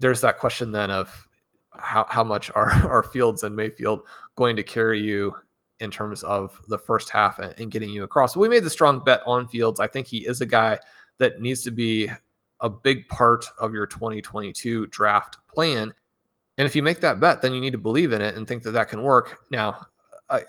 There's 0.00 0.22
that 0.22 0.38
question 0.38 0.72
then 0.72 0.90
of 0.90 1.28
how, 1.78 2.06
how 2.08 2.24
much 2.24 2.50
are, 2.54 2.70
are 2.88 3.02
Fields 3.02 3.42
and 3.42 3.54
Mayfield 3.54 4.02
going 4.36 4.56
to 4.56 4.62
carry 4.62 5.00
you 5.00 5.36
in 5.80 5.90
terms 5.90 6.22
of 6.22 6.58
the 6.68 6.78
first 6.78 7.10
half 7.10 7.38
and, 7.38 7.54
and 7.58 7.70
getting 7.70 7.90
you 7.90 8.02
across. 8.02 8.34
we 8.34 8.48
made 8.48 8.64
the 8.64 8.70
strong 8.70 9.04
bet 9.04 9.20
on 9.26 9.46
Fields. 9.48 9.80
I 9.80 9.86
think 9.86 10.06
he 10.06 10.26
is 10.26 10.40
a 10.40 10.46
guy 10.46 10.78
that 11.18 11.42
needs 11.42 11.62
to 11.64 11.70
be 11.70 12.10
a 12.60 12.70
big 12.70 13.06
part 13.08 13.44
of 13.58 13.74
your 13.74 13.86
2022 13.86 14.86
draft 14.86 15.36
plan. 15.52 15.92
And 16.56 16.66
if 16.66 16.74
you 16.74 16.82
make 16.82 17.00
that 17.00 17.20
bet, 17.20 17.42
then 17.42 17.52
you 17.52 17.60
need 17.60 17.72
to 17.72 17.78
believe 17.78 18.12
in 18.12 18.22
it 18.22 18.34
and 18.34 18.48
think 18.48 18.62
that 18.62 18.70
that 18.70 18.88
can 18.88 19.02
work. 19.02 19.40
Now, 19.50 19.86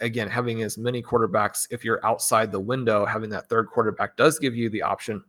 again, 0.02 0.28
having 0.28 0.64
as 0.64 0.78
many 0.78 1.02
quarterbacks, 1.02 1.68
if 1.72 1.84
you're 1.84 2.06
outside 2.06 2.52
the 2.52 2.60
window, 2.60 3.06
having 3.06 3.30
that 3.30 3.50
third 3.50 3.68
quarterback 3.68 4.18
does 4.18 4.40
give 4.40 4.56
you 4.56 4.70
the 4.70 4.82
option. 4.82 5.24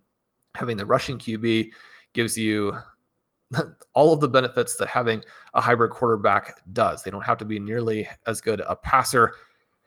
Having 0.55 0.79
the 0.79 0.87
rushing 0.87 1.19
QB 1.19 1.71
gives 2.15 2.37
you 2.37 2.77
all 3.95 4.13
of 4.13 4.21
the 4.21 4.29
benefits 4.29 4.77
that 4.77 4.89
having 4.89 5.23
a 5.55 5.61
hybrid 5.61 5.91
quarterback 5.91 6.61
does. 6.73 7.03
They 7.03 7.11
don't 7.11 7.25
have 7.25 7.39
to 7.39 7.45
be 7.45 7.59
nearly 7.59 8.09
as 8.27 8.41
good 8.41 8.61
a 8.61 8.77
passer. 8.77 9.35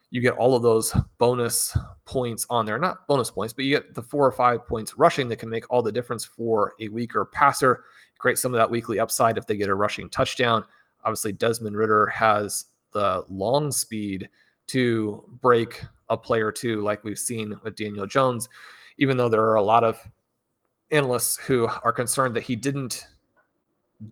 You 0.10 0.22
get 0.22 0.34
all 0.34 0.56
of 0.56 0.62
those 0.62 0.94
bonus 1.18 1.76
points 2.06 2.46
on 2.50 2.66
there. 2.66 2.78
Not 2.78 3.08
bonus 3.08 3.32
points, 3.32 3.54
but 3.54 3.66
you 3.66 3.76
get 3.76 3.94
the 3.96 4.04
four 4.04 4.26
or 4.26 4.32
five 4.32 4.68
points 4.68 4.98
rushing 4.98 5.30
that 5.30 5.38
can 5.38 5.50
make 5.50 5.70
all 5.70 5.82
the 5.82 5.92
difference 5.92 6.26
for 6.26 6.74
a 6.80 6.90
weaker 6.90 7.26
passer. 7.26 7.86
Create 8.18 8.38
some 8.38 8.54
of 8.54 8.58
that 8.58 8.70
weekly 8.70 9.00
upside 9.00 9.38
if 9.38 9.48
they 9.48 9.56
get 9.56 9.70
a 9.70 9.76
rushing 9.76 10.10
touchdown. 10.10 10.66
Obviously, 11.04 11.32
Desmond 11.32 11.76
Ridder 11.76 12.08
has 12.08 12.66
the 12.92 13.24
long 13.30 13.72
speed 13.72 14.30
to 14.72 15.24
break 15.42 15.84
a 16.10 16.18
player 16.18 16.52
too, 16.52 16.82
like 16.82 17.04
we've 17.04 17.20
seen 17.20 17.60
with 17.64 17.76
Daniel 17.76 18.08
Jones, 18.08 18.50
even 18.98 19.18
though 19.18 19.30
there 19.30 19.44
are 19.44 19.56
a 19.56 19.62
lot 19.62 19.84
of 19.84 20.00
analysts 20.92 21.38
who 21.38 21.68
are 21.84 21.94
concerned 21.94 22.36
that 22.36 22.44
he 22.44 22.56
didn't 22.56 23.08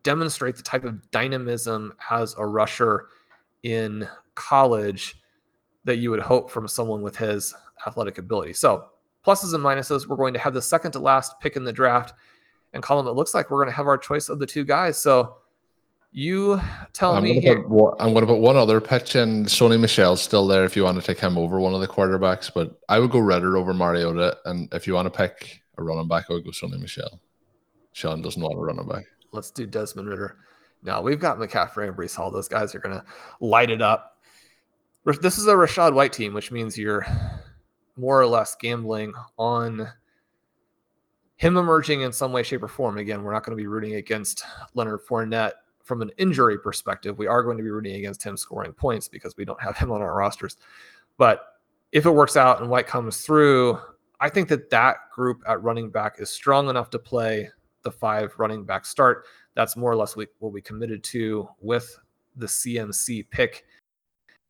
demonstrate 0.04 0.56
the 0.56 0.64
type 0.64 0.84
of 0.84 1.10
dynamism 1.12 1.94
as 2.10 2.36
a 2.38 2.46
rusher 2.46 3.08
in 3.64 4.08
college 4.36 5.16
that 5.84 5.98
you 5.98 6.12
would 6.12 6.20
hope 6.20 6.52
from 6.52 6.68
someone 6.68 7.02
with 7.02 7.16
his 7.16 7.54
athletic 7.88 8.18
ability. 8.18 8.54
So, 8.54 8.86
pluses 9.26 9.54
and 9.54 9.64
minuses. 9.64 10.08
We're 10.08 10.16
going 10.16 10.34
to 10.34 10.40
have 10.40 10.54
the 10.54 10.62
second 10.62 10.92
to 10.94 11.00
last 11.00 11.40
pick 11.42 11.56
in 11.56 11.64
the 11.64 11.74
draft. 11.74 12.14
And 12.74 12.84
Colm, 12.84 13.08
it 13.08 13.14
looks 13.14 13.34
like 13.34 13.50
we're 13.50 13.64
going 13.64 13.72
to 13.72 13.76
have 13.76 13.88
our 13.88 13.98
choice 13.98 14.30
of 14.30 14.40
the 14.40 14.46
two 14.46 14.64
guys. 14.64 14.98
So, 14.98 15.38
you 16.12 16.60
tell 16.94 17.16
I'm 17.16 17.24
me 17.24 17.40
gonna 17.40 17.62
put, 17.62 17.96
I'm 18.00 18.14
going 18.14 18.26
to 18.26 18.34
put 18.34 18.40
one 18.40 18.56
other 18.56 18.82
pitch 18.82 19.16
in. 19.16 19.46
Sony 19.46 19.80
Michel's 19.80 20.22
still 20.22 20.48
there 20.48 20.64
if 20.64 20.76
you 20.76 20.84
want 20.84 21.00
to 21.00 21.06
take 21.06 21.20
him 21.20 21.38
over 21.38 21.60
one 21.60 21.74
of 21.74 21.82
the 21.82 21.88
quarterbacks, 21.88 22.52
but 22.54 22.80
I 22.90 23.00
would 23.00 23.12
go 23.12 23.20
Ridder 23.20 23.58
over 23.58 23.74
Mariota. 23.74 24.38
And 24.46 24.74
if 24.74 24.88
you 24.88 24.96
want 24.96 25.12
to 25.12 25.16
pick 25.16 25.62
a 25.78 25.84
running 25.84 26.08
back, 26.08 26.26
I 26.30 26.34
would 26.34 26.46
go 26.46 26.52
Sony 26.52 26.80
Michel. 26.80 27.20
Sean 27.94 28.22
doesn't 28.22 28.42
want 28.42 28.58
a 28.58 28.62
running 28.62 28.88
back. 28.88 29.06
Let's 29.32 29.52
do 29.52 29.68
Desmond 29.68 30.10
Ridder. 30.10 30.38
Now 30.82 31.02
we've 31.02 31.20
got 31.20 31.38
McCaffrey 31.38 31.88
and 31.88 31.96
Breece 31.96 32.16
Hall. 32.16 32.32
Those 32.32 32.48
guys 32.48 32.74
are 32.74 32.80
going 32.80 32.96
to 32.96 33.04
light 33.40 33.70
it 33.70 33.82
up. 33.82 34.18
This 35.22 35.38
is 35.38 35.48
a 35.48 35.54
Rachaad 35.54 35.94
White 35.94 36.14
team, 36.14 36.34
which 36.34 36.52
means 36.52 36.78
you're 36.78 37.06
more 37.98 38.20
or 38.20 38.28
less 38.28 38.56
gambling 38.56 39.14
on 39.38 39.88
him 41.36 41.58
emerging 41.58 42.02
in 42.02 42.12
some 42.12 42.32
way, 42.32 42.44
shape, 42.44 42.64
or 42.64 42.68
form. 42.68 42.98
Again, 42.98 43.24
we're 43.24 43.34
not 43.34 43.44
going 43.44 43.58
to 43.58 43.62
be 43.62 43.68
rooting 43.68 43.96
against 43.96 44.44
Leonard 44.74 45.02
Fournette 45.08 45.54
from 45.90 46.04
an 46.04 46.12
injury 46.18 46.60
perspective. 46.60 47.18
We 47.18 47.26
are 47.26 47.42
going 47.42 47.58
to 47.58 47.64
be 47.64 47.72
rooting 47.72 47.96
against 47.96 48.22
him 48.22 48.38
scoring 48.38 48.74
points 48.74 49.08
because 49.08 49.36
we 49.36 49.44
don't 49.44 49.60
have 49.60 49.76
him 49.76 49.92
on 49.92 50.04
our 50.04 50.16
rosters. 50.16 50.56
But 51.18 51.56
if 51.92 52.06
it 52.06 52.12
works 52.12 52.38
out 52.38 52.62
and 52.62 52.70
White 52.70 52.86
comes 52.86 53.22
through, 53.22 53.80
I 54.20 54.30
think 54.30 54.50
that 54.50 54.70
that 54.70 54.98
group 55.12 55.42
at 55.48 55.64
running 55.64 55.90
back 55.90 56.18
is 56.20 56.30
strong 56.30 56.70
enough 56.70 56.92
to 56.92 57.00
play 57.00 57.50
the 57.82 57.92
five 57.92 58.32
running 58.38 58.66
back 58.66 58.86
start. 58.86 59.26
That's 59.56 59.76
more 59.76 59.92
or 59.92 59.96
less 59.96 60.16
what 60.16 60.54
we 60.54 60.62
committed 60.62 61.04
to 61.06 61.50
with 61.60 61.98
the 62.36 62.46
CMC 62.46 63.28
pick. 63.32 63.66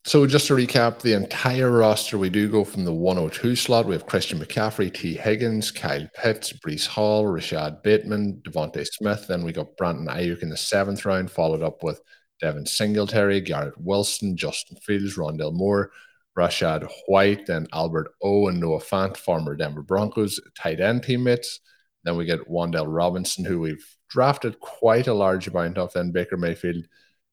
So 0.05 0.25
just 0.25 0.47
to 0.47 0.55
recap 0.55 1.01
the 1.01 1.13
entire 1.13 1.69
roster, 1.69 2.17
we 2.17 2.29
do 2.29 2.49
go 2.49 2.63
from 2.63 2.85
the 2.85 2.93
102 2.93 3.55
slot. 3.55 3.85
We 3.85 3.93
have 3.93 4.05
Christian 4.05 4.39
McCaffrey, 4.39 4.93
Tee 4.93 5.13
Higgins, 5.13 5.71
Kyle 5.71 6.07
Pitts, 6.15 6.53
Breece 6.53 6.87
Hall, 6.87 7.27
Rashod 7.27 7.83
Bateman, 7.83 8.41
DeVonta 8.43 8.87
Smith. 8.87 9.27
Then 9.27 9.43
we 9.43 9.51
got 9.51 9.75
Brandon 9.75 10.07
Aiyuk 10.07 10.41
in 10.41 10.49
the 10.49 10.57
seventh 10.57 11.05
round, 11.05 11.29
followed 11.29 11.61
up 11.61 11.83
with 11.83 12.01
Devin 12.39 12.65
Singletary, 12.65 13.41
Garrett 13.41 13.79
Wilson, 13.79 14.37
Justin 14.37 14.77
Fields, 14.77 15.17
Rondale 15.17 15.53
Moore, 15.53 15.91
Rachaad 16.37 16.89
White, 17.07 17.45
then 17.45 17.67
Albert 17.73 18.13
O 18.23 18.47
and 18.47 18.59
Noah 18.59 18.79
Fant, 18.79 19.17
former 19.17 19.55
Denver 19.55 19.83
Broncos 19.83 20.39
tight 20.57 20.79
end 20.79 21.03
teammates. 21.03 21.59
Then 22.05 22.15
we 22.15 22.23
get 22.23 22.49
Wan'Dale 22.49 22.85
Robinson, 22.87 23.43
who 23.43 23.59
we've 23.59 23.85
drafted 24.09 24.61
quite 24.61 25.07
a 25.07 25.13
large 25.13 25.47
amount 25.49 25.77
of. 25.77 25.91
Then 25.91 26.11
Baker 26.11 26.37
Mayfield, 26.37 26.85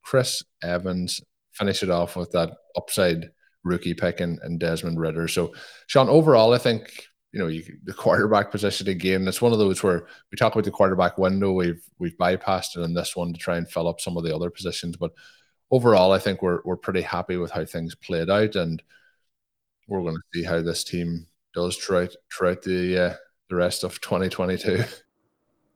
Chris 0.03 0.43
Evans, 0.61 1.21
finish 1.57 1.83
it 1.83 1.91
off 1.91 2.17
with 2.17 2.31
that 2.33 2.51
upside 2.77 3.31
rookie 3.65 3.95
pick 3.95 4.21
and, 4.21 4.39
and 4.43 4.61
Desmond 4.61 5.01
Ridder. 5.01 5.29
So, 5.29 5.55
Sean, 5.87 6.09
overall, 6.09 6.53
I 6.53 6.59
think 6.59 7.07
you 7.33 7.41
know 7.41 7.49
you, 7.49 7.65
the 7.85 7.93
quarterback 7.93 8.51
position 8.51 8.89
again. 8.89 9.27
It's 9.27 9.43
one 9.43 9.53
of 9.53 9.59
those 9.59 9.83
where 9.83 10.07
we 10.31 10.37
talk 10.37 10.53
about 10.53 10.65
the 10.65 10.71
quarterback 10.71 11.19
window. 11.19 11.53
We've 11.53 11.83
we've 11.99 12.17
bypassed 12.17 12.77
it 12.77 12.83
in 12.83 12.95
this 12.95 13.17
one 13.17 13.33
to 13.33 13.39
try 13.39 13.57
and 13.57 13.69
fill 13.69 13.89
up 13.89 14.01
some 14.01 14.17
of 14.17 14.25
the 14.25 14.35
other 14.35 14.51
positions, 14.51 14.97
but 14.97 15.13
overall, 15.71 16.13
I 16.13 16.19
think 16.19 16.43
we're 16.43 16.61
we're 16.65 16.77
pretty 16.77 17.03
happy 17.03 17.37
with 17.37 17.51
how 17.51 17.65
things 17.65 17.95
played 17.95 18.31
out, 18.31 18.57
and 18.57 18.83
we're 19.89 20.03
going 20.03 20.15
to 20.15 20.23
see 20.35 20.45
how 20.45 20.63
this 20.63 20.85
team 20.85 21.27
does 21.55 21.77
throughout 21.77 22.15
throughout 22.33 22.63
the 22.63 22.99
uh, 22.99 23.15
the 23.49 23.57
rest 23.57 23.85
of 23.85 24.01
2022. 24.01 24.85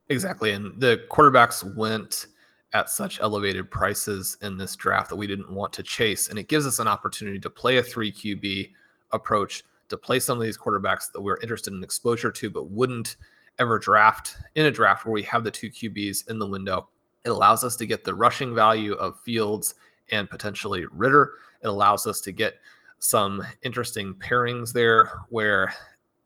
Exactly, 0.08 0.52
and 0.52 0.80
the 0.80 1.04
quarterbacks 1.10 1.76
went 1.76 2.26
at 2.72 2.88
such 2.88 3.20
elevated 3.20 3.70
prices 3.70 4.36
in 4.42 4.56
this 4.56 4.76
draft 4.76 5.08
that 5.08 5.16
we 5.16 5.26
didn't 5.26 5.50
want 5.50 5.72
to 5.72 5.82
chase. 5.82 6.28
And 6.28 6.38
it 6.38 6.48
gives 6.48 6.66
us 6.66 6.78
an 6.78 6.88
opportunity 6.88 7.38
to 7.40 7.50
play 7.50 7.78
a 7.78 7.82
three 7.82 8.12
QB 8.12 8.70
approach, 9.12 9.64
to 9.88 9.96
play 9.96 10.20
some 10.20 10.38
of 10.38 10.44
these 10.44 10.58
quarterbacks 10.58 11.10
that 11.12 11.20
we're 11.20 11.40
interested 11.40 11.72
in 11.72 11.82
exposure 11.82 12.30
to, 12.30 12.50
but 12.50 12.70
wouldn't 12.70 13.16
ever 13.58 13.78
draft 13.78 14.36
in 14.54 14.66
a 14.66 14.70
draft 14.70 15.04
where 15.04 15.12
we 15.12 15.22
have 15.22 15.44
the 15.44 15.50
two 15.50 15.70
QBs 15.70 16.30
in 16.30 16.38
the 16.38 16.46
window. 16.46 16.88
It 17.24 17.30
allows 17.30 17.64
us 17.64 17.76
to 17.76 17.86
get 17.86 18.04
the 18.04 18.14
rushing 18.14 18.54
value 18.54 18.94
of 18.94 19.20
Fields 19.20 19.74
and 20.12 20.30
potentially 20.30 20.86
Ridder. 20.92 21.32
It 21.62 21.68
allows 21.68 22.06
us 22.06 22.20
to 22.22 22.32
get 22.32 22.54
some 22.98 23.42
interesting 23.62 24.14
pairings 24.14 24.72
there 24.72 25.12
where 25.28 25.74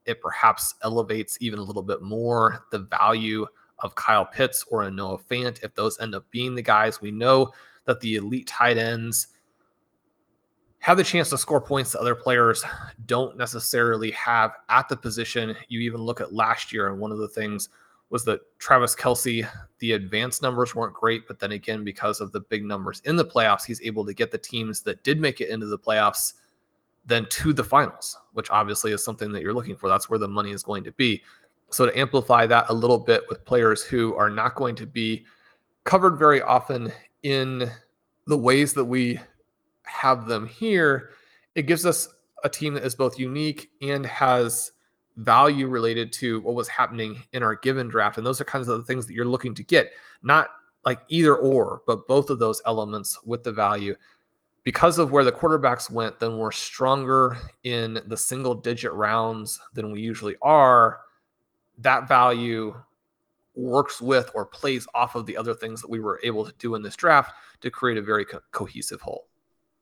it 0.07 0.21
perhaps 0.21 0.75
elevates 0.83 1.39
even 1.41 1.59
a 1.59 1.63
little 1.63 1.83
bit 1.83 2.03
more 2.03 2.67
the 2.71 2.81
value 2.81 3.47
of 3.81 3.95
Kyle 3.95 4.25
Pitts 4.25 4.65
or 4.71 4.83
a 4.83 4.91
Noah 4.91 5.19
Fant, 5.19 5.63
if 5.63 5.75
those 5.75 5.99
end 6.01 6.15
up 6.15 6.25
being 6.31 6.55
the 6.55 6.63
guys, 6.63 7.01
we 7.01 7.11
know 7.11 7.53
that 7.85 8.01
the 8.01 8.17
elite 8.17 8.47
tight 8.47 8.79
ends 8.79 9.29
have 10.85 10.99
the 10.99 11.05
chance 11.05 11.31
to 11.31 11.39
score 11.39 11.63
points 11.63 11.93
that 11.93 12.01
other 12.01 12.15
players 12.15 12.63
don't 13.07 13.39
necessarily 13.39 14.11
have 14.11 14.53
at 14.69 14.87
the 14.87 14.97
position. 14.97 15.57
You 15.69 15.81
even 15.81 16.03
look 16.03 16.21
at 16.21 16.35
last 16.35 16.75
year, 16.75 16.89
and 16.89 16.99
one 16.99 17.11
of 17.11 17.17
the 17.17 17.29
things 17.29 17.71
was 18.11 18.23
that 18.27 18.41
Travis 18.59 18.95
Kelce, 18.95 19.49
the 19.79 19.93
advanced 19.93 20.43
numbers 20.43 20.75
weren't 20.75 20.93
great, 20.93 21.27
but 21.27 21.39
then 21.39 21.53
again, 21.53 21.85
because 21.85 22.21
of 22.21 22.33
the 22.33 22.41
big 22.41 22.65
numbers 22.65 23.01
in 23.07 23.17
the 23.17 23.25
playoffs, 23.25 23.65
he's 23.65 23.81
able 23.81 24.05
to 24.05 24.13
get 24.13 24.31
the 24.31 24.37
teams 24.37 24.83
that 24.83 25.03
did 25.03 25.19
make 25.19 25.41
it 25.41 25.49
into 25.49 25.67
the 25.67 25.79
playoffs 25.79 26.35
then 27.07 27.27
to 27.31 27.53
the 27.53 27.65
finals, 27.65 28.19
which 28.35 28.51
obviously 28.51 28.93
is 28.93 29.03
something 29.03 29.33
that 29.33 29.43
you're 29.43 29.55
looking 29.55 29.77
for. 29.77 29.89
That's 29.89 30.09
where 30.09 30.19
the 30.19 30.29
money 30.29 30.53
is 30.53 30.63
going 30.63 30.85
to 30.85 30.93
be. 30.93 31.23
So 31.71 31.87
to 31.87 31.99
amplify 31.99 32.47
that 32.47 32.67
a 32.69 32.75
little 32.75 32.99
bit 32.99 33.23
with 33.29 33.45
players 33.45 33.83
who 33.83 34.15
are 34.15 34.31
not 34.31 34.55
going 34.55 34.77
to 34.77 34.87
be 34.87 35.25
covered 35.85 36.17
very 36.19 36.41
often 36.41 36.93
in 37.23 37.71
the 38.27 38.39
ways 38.39 38.73
that 38.75 38.85
we 38.85 39.19
have 39.83 40.27
them 40.27 40.47
here, 40.47 41.11
it 41.55 41.63
gives 41.63 41.85
us 41.85 42.09
a 42.43 42.49
team 42.49 42.75
that 42.75 42.85
is 42.85 42.95
both 42.95 43.19
unique 43.19 43.71
and 43.83 44.05
has 44.07 44.73
value 45.17 45.69
related 45.69 46.13
to 46.13 46.41
what 46.41 46.55
was 46.55 46.69
happening 46.69 47.23
in 47.33 47.43
our 47.43 47.55
given 47.57 47.89
draft. 47.89 48.19
And 48.19 48.27
those 48.27 48.41
are 48.41 48.45
kinds 48.45 48.69
of 48.69 48.79
the 48.79 48.85
things 48.85 49.07
that 49.07 49.15
you're 49.15 49.25
looking 49.25 49.55
to 49.55 49.63
get, 49.63 49.93
not 50.23 50.49
like 50.85 51.01
either 51.09 51.37
or, 51.37 51.83
but 51.87 52.07
both 52.07 52.31
of 52.31 52.39
those 52.39 52.61
elements 52.67 53.19
with 53.25 53.43
the 53.43 53.53
value. 53.53 53.95
Because 54.65 54.99
of 54.99 55.13
where 55.13 55.25
the 55.25 55.33
quarterbacks 55.33 55.91
went, 55.91 56.19
then 56.19 56.39
we're 56.39 56.51
stronger 56.51 57.37
in 57.65 58.01
the 58.07 58.17
single 58.17 58.55
digit 58.55 58.93
rounds 58.93 59.61
than 59.75 59.93
we 59.93 60.01
usually 60.01 60.37
are 60.43 61.01
that 61.79 62.09
value 62.09 62.75
works 63.55 64.01
with 64.01 64.31
or 64.35 64.47
plays 64.47 64.87
off 64.95 65.15
of 65.15 65.27
the 65.27 65.37
other 65.37 65.55
things 65.55 65.81
that 65.81 65.91
we 65.91 66.01
were 66.01 66.21
able 66.23 66.45
to 66.45 66.53
do 66.59 66.75
in 66.75 66.83
this 66.83 66.97
draft 66.97 67.33
to 67.61 67.71
create 67.71 67.99
a 67.99 68.03
very 68.03 68.25
co- 68.25 68.41
cohesive 68.51 69.01
whole. 69.01 69.29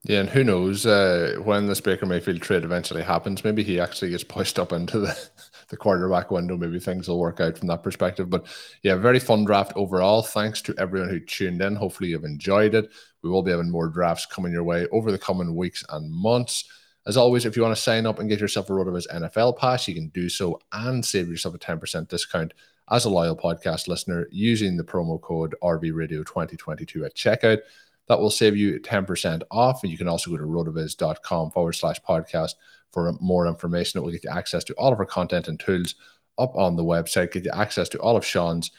Yeah, 0.05 0.19
and 0.19 0.29
who 0.29 0.43
knows 0.43 0.85
uh, 0.85 1.37
when 1.45 1.69
this 1.69 1.81
Baker 1.81 2.07
Mayfield 2.07 2.43
trade 2.43 2.65
eventually 2.65 3.03
happens? 3.03 3.45
Maybe 3.45 3.63
he 3.63 3.79
actually 3.79 4.11
gets 4.11 4.25
pushed 4.25 4.59
up 4.59 4.73
into 4.73 4.99
the, 4.99 5.31
the 5.69 5.77
quarterback 5.77 6.33
window. 6.33 6.57
Maybe 6.57 6.81
things 6.81 7.07
will 7.07 7.21
work 7.21 7.41
out 7.41 7.57
from 7.57 7.69
that 7.69 7.85
perspective. 7.85 8.29
But 8.29 8.47
yeah, 8.83 8.97
very 8.97 9.21
fun 9.21 9.45
draft 9.45 9.73
overall. 9.77 10.23
Thanks 10.23 10.61
to 10.63 10.75
everyone 10.77 11.09
who 11.09 11.21
tuned 11.21 11.63
in. 11.63 11.77
Hopefully, 11.77 12.11
you've 12.11 12.25
enjoyed 12.25 12.75
it. 12.75 12.91
We 13.23 13.31
will 13.31 13.45
be 13.45 13.53
having 13.53 13.71
more 13.71 13.89
drafts 13.89 14.27
coming 14.27 14.53
your 14.53 14.65
way 14.65 14.89
over 14.91 15.13
the 15.13 15.19
coming 15.19 15.55
weeks 15.55 15.85
and 15.89 16.11
months. 16.11 16.65
As 17.07 17.17
always, 17.17 17.45
if 17.45 17.57
you 17.57 17.63
want 17.63 17.75
to 17.75 17.83
sign 17.83 18.07
up 18.07 18.19
and 18.19 18.29
get 18.29 18.41
yourself 18.41 18.71
a 18.71 18.73
RotoViz 18.73 19.09
NFL 19.09 19.59
pass, 19.59 19.89
you 19.89 19.95
can 19.95 20.09
do 20.09 20.29
so 20.29 20.61
and 20.73 21.05
save 21.05 21.29
yourself 21.29 21.55
a 21.55 21.59
10% 21.59 22.09
discount 22.09 22.55
as 22.91 23.05
a 23.05 23.11
loyal 23.11 23.37
podcast 23.37 23.89
listener 23.89 24.29
using 24.31 24.77
the 24.77 24.85
promo 24.85 25.21
code 25.21 25.55
RVRadio2022 25.63 27.05
at 27.05 27.17
checkout. 27.17 27.59
That 28.09 28.21
will 28.21 28.31
save 28.31 28.57
you 28.57 28.79
10% 28.79 29.43
off. 29.51 29.83
And 29.83 29.91
you 29.91 29.99
can 29.99 30.09
also 30.09 30.31
go 30.31 30.37
to 30.37 30.45
rotoviz.com 30.45 31.51
forward 31.51 31.73
slash 31.73 32.01
podcast 32.03 32.55
for 32.93 33.13
more 33.21 33.47
information. 33.47 33.99
It 33.99 34.03
will 34.03 34.13
get 34.13 34.25
you 34.25 34.31
access 34.31 34.65
to 34.65 34.75
all 34.75 34.93
of 34.93 34.99
our 34.99 35.07
content 35.07 35.49
and 35.49 35.59
tools 35.59 35.95
up 36.39 36.55
on 36.57 36.77
the 36.77 36.85
website, 36.85 37.33
get 37.33 37.45
you 37.45 37.51
access 37.53 37.89
to 37.91 37.99
all 37.99 38.17
of 38.17 38.25
Sean's 38.25 38.71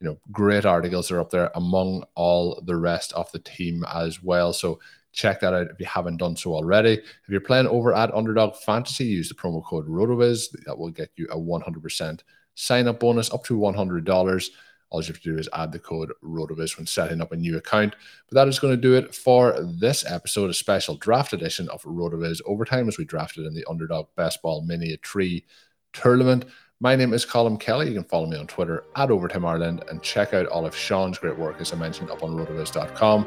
you 0.00 0.10
know 0.10 0.18
great 0.32 0.66
articles 0.66 1.10
are 1.10 1.20
up 1.20 1.30
there 1.30 1.50
among 1.54 2.04
all 2.14 2.60
the 2.66 2.76
rest 2.76 3.12
of 3.14 3.30
the 3.32 3.38
team 3.38 3.84
as 3.92 4.22
well. 4.22 4.52
So 4.52 4.80
Check 5.14 5.40
that 5.40 5.54
out 5.54 5.68
if 5.70 5.78
you 5.78 5.86
haven't 5.86 6.16
done 6.16 6.36
so 6.36 6.54
already. 6.54 6.94
If 6.94 7.28
you're 7.28 7.40
playing 7.40 7.68
over 7.68 7.94
at 7.94 8.12
Underdog 8.12 8.56
Fantasy, 8.56 9.04
use 9.04 9.28
the 9.28 9.34
promo 9.34 9.64
code 9.64 9.88
RotoViz. 9.88 10.50
That 10.66 10.76
will 10.76 10.90
get 10.90 11.10
you 11.16 11.26
a 11.30 11.36
100% 11.36 12.20
sign 12.54 12.88
up 12.88 13.00
bonus 13.00 13.32
up 13.32 13.44
to 13.44 13.58
$100. 13.58 14.48
all 14.90 15.00
you 15.00 15.06
have 15.06 15.20
to 15.20 15.32
do 15.32 15.38
is 15.38 15.48
add 15.52 15.72
the 15.72 15.78
code 15.78 16.12
RotoViz 16.22 16.76
when 16.76 16.86
setting 16.86 17.20
up 17.20 17.32
a 17.32 17.36
new 17.36 17.56
account. 17.56 17.94
But 18.28 18.34
that 18.34 18.48
is 18.48 18.58
going 18.58 18.74
to 18.74 18.80
do 18.80 18.94
it 18.94 19.14
for 19.14 19.56
this 19.62 20.04
episode, 20.04 20.50
a 20.50 20.54
special 20.54 20.96
draft 20.96 21.32
edition 21.32 21.68
of 21.68 21.82
RotoViz 21.82 22.40
Overtime 22.44 22.88
as 22.88 22.98
we 22.98 23.04
drafted 23.04 23.46
in 23.46 23.54
the 23.54 23.64
Underdog 23.70 24.08
Best 24.16 24.42
Ball 24.42 24.62
Mini 24.62 24.96
3 25.04 25.44
tournament. 25.92 26.44
My 26.80 26.96
name 26.96 27.14
is 27.14 27.24
Colm 27.24 27.58
Kelly. 27.58 27.88
You 27.88 27.94
can 27.94 28.04
follow 28.04 28.26
me 28.26 28.36
on 28.36 28.48
Twitter 28.48 28.84
at 28.96 29.10
Overtime 29.10 29.46
Ireland 29.46 29.84
and 29.88 30.02
check 30.02 30.34
out 30.34 30.46
all 30.46 30.66
of 30.66 30.76
Sean's 30.76 31.18
great 31.18 31.38
work, 31.38 31.60
as 31.60 31.72
I 31.72 31.76
mentioned, 31.76 32.10
up 32.10 32.22
on 32.24 32.36
rotoviz.com. 32.36 33.26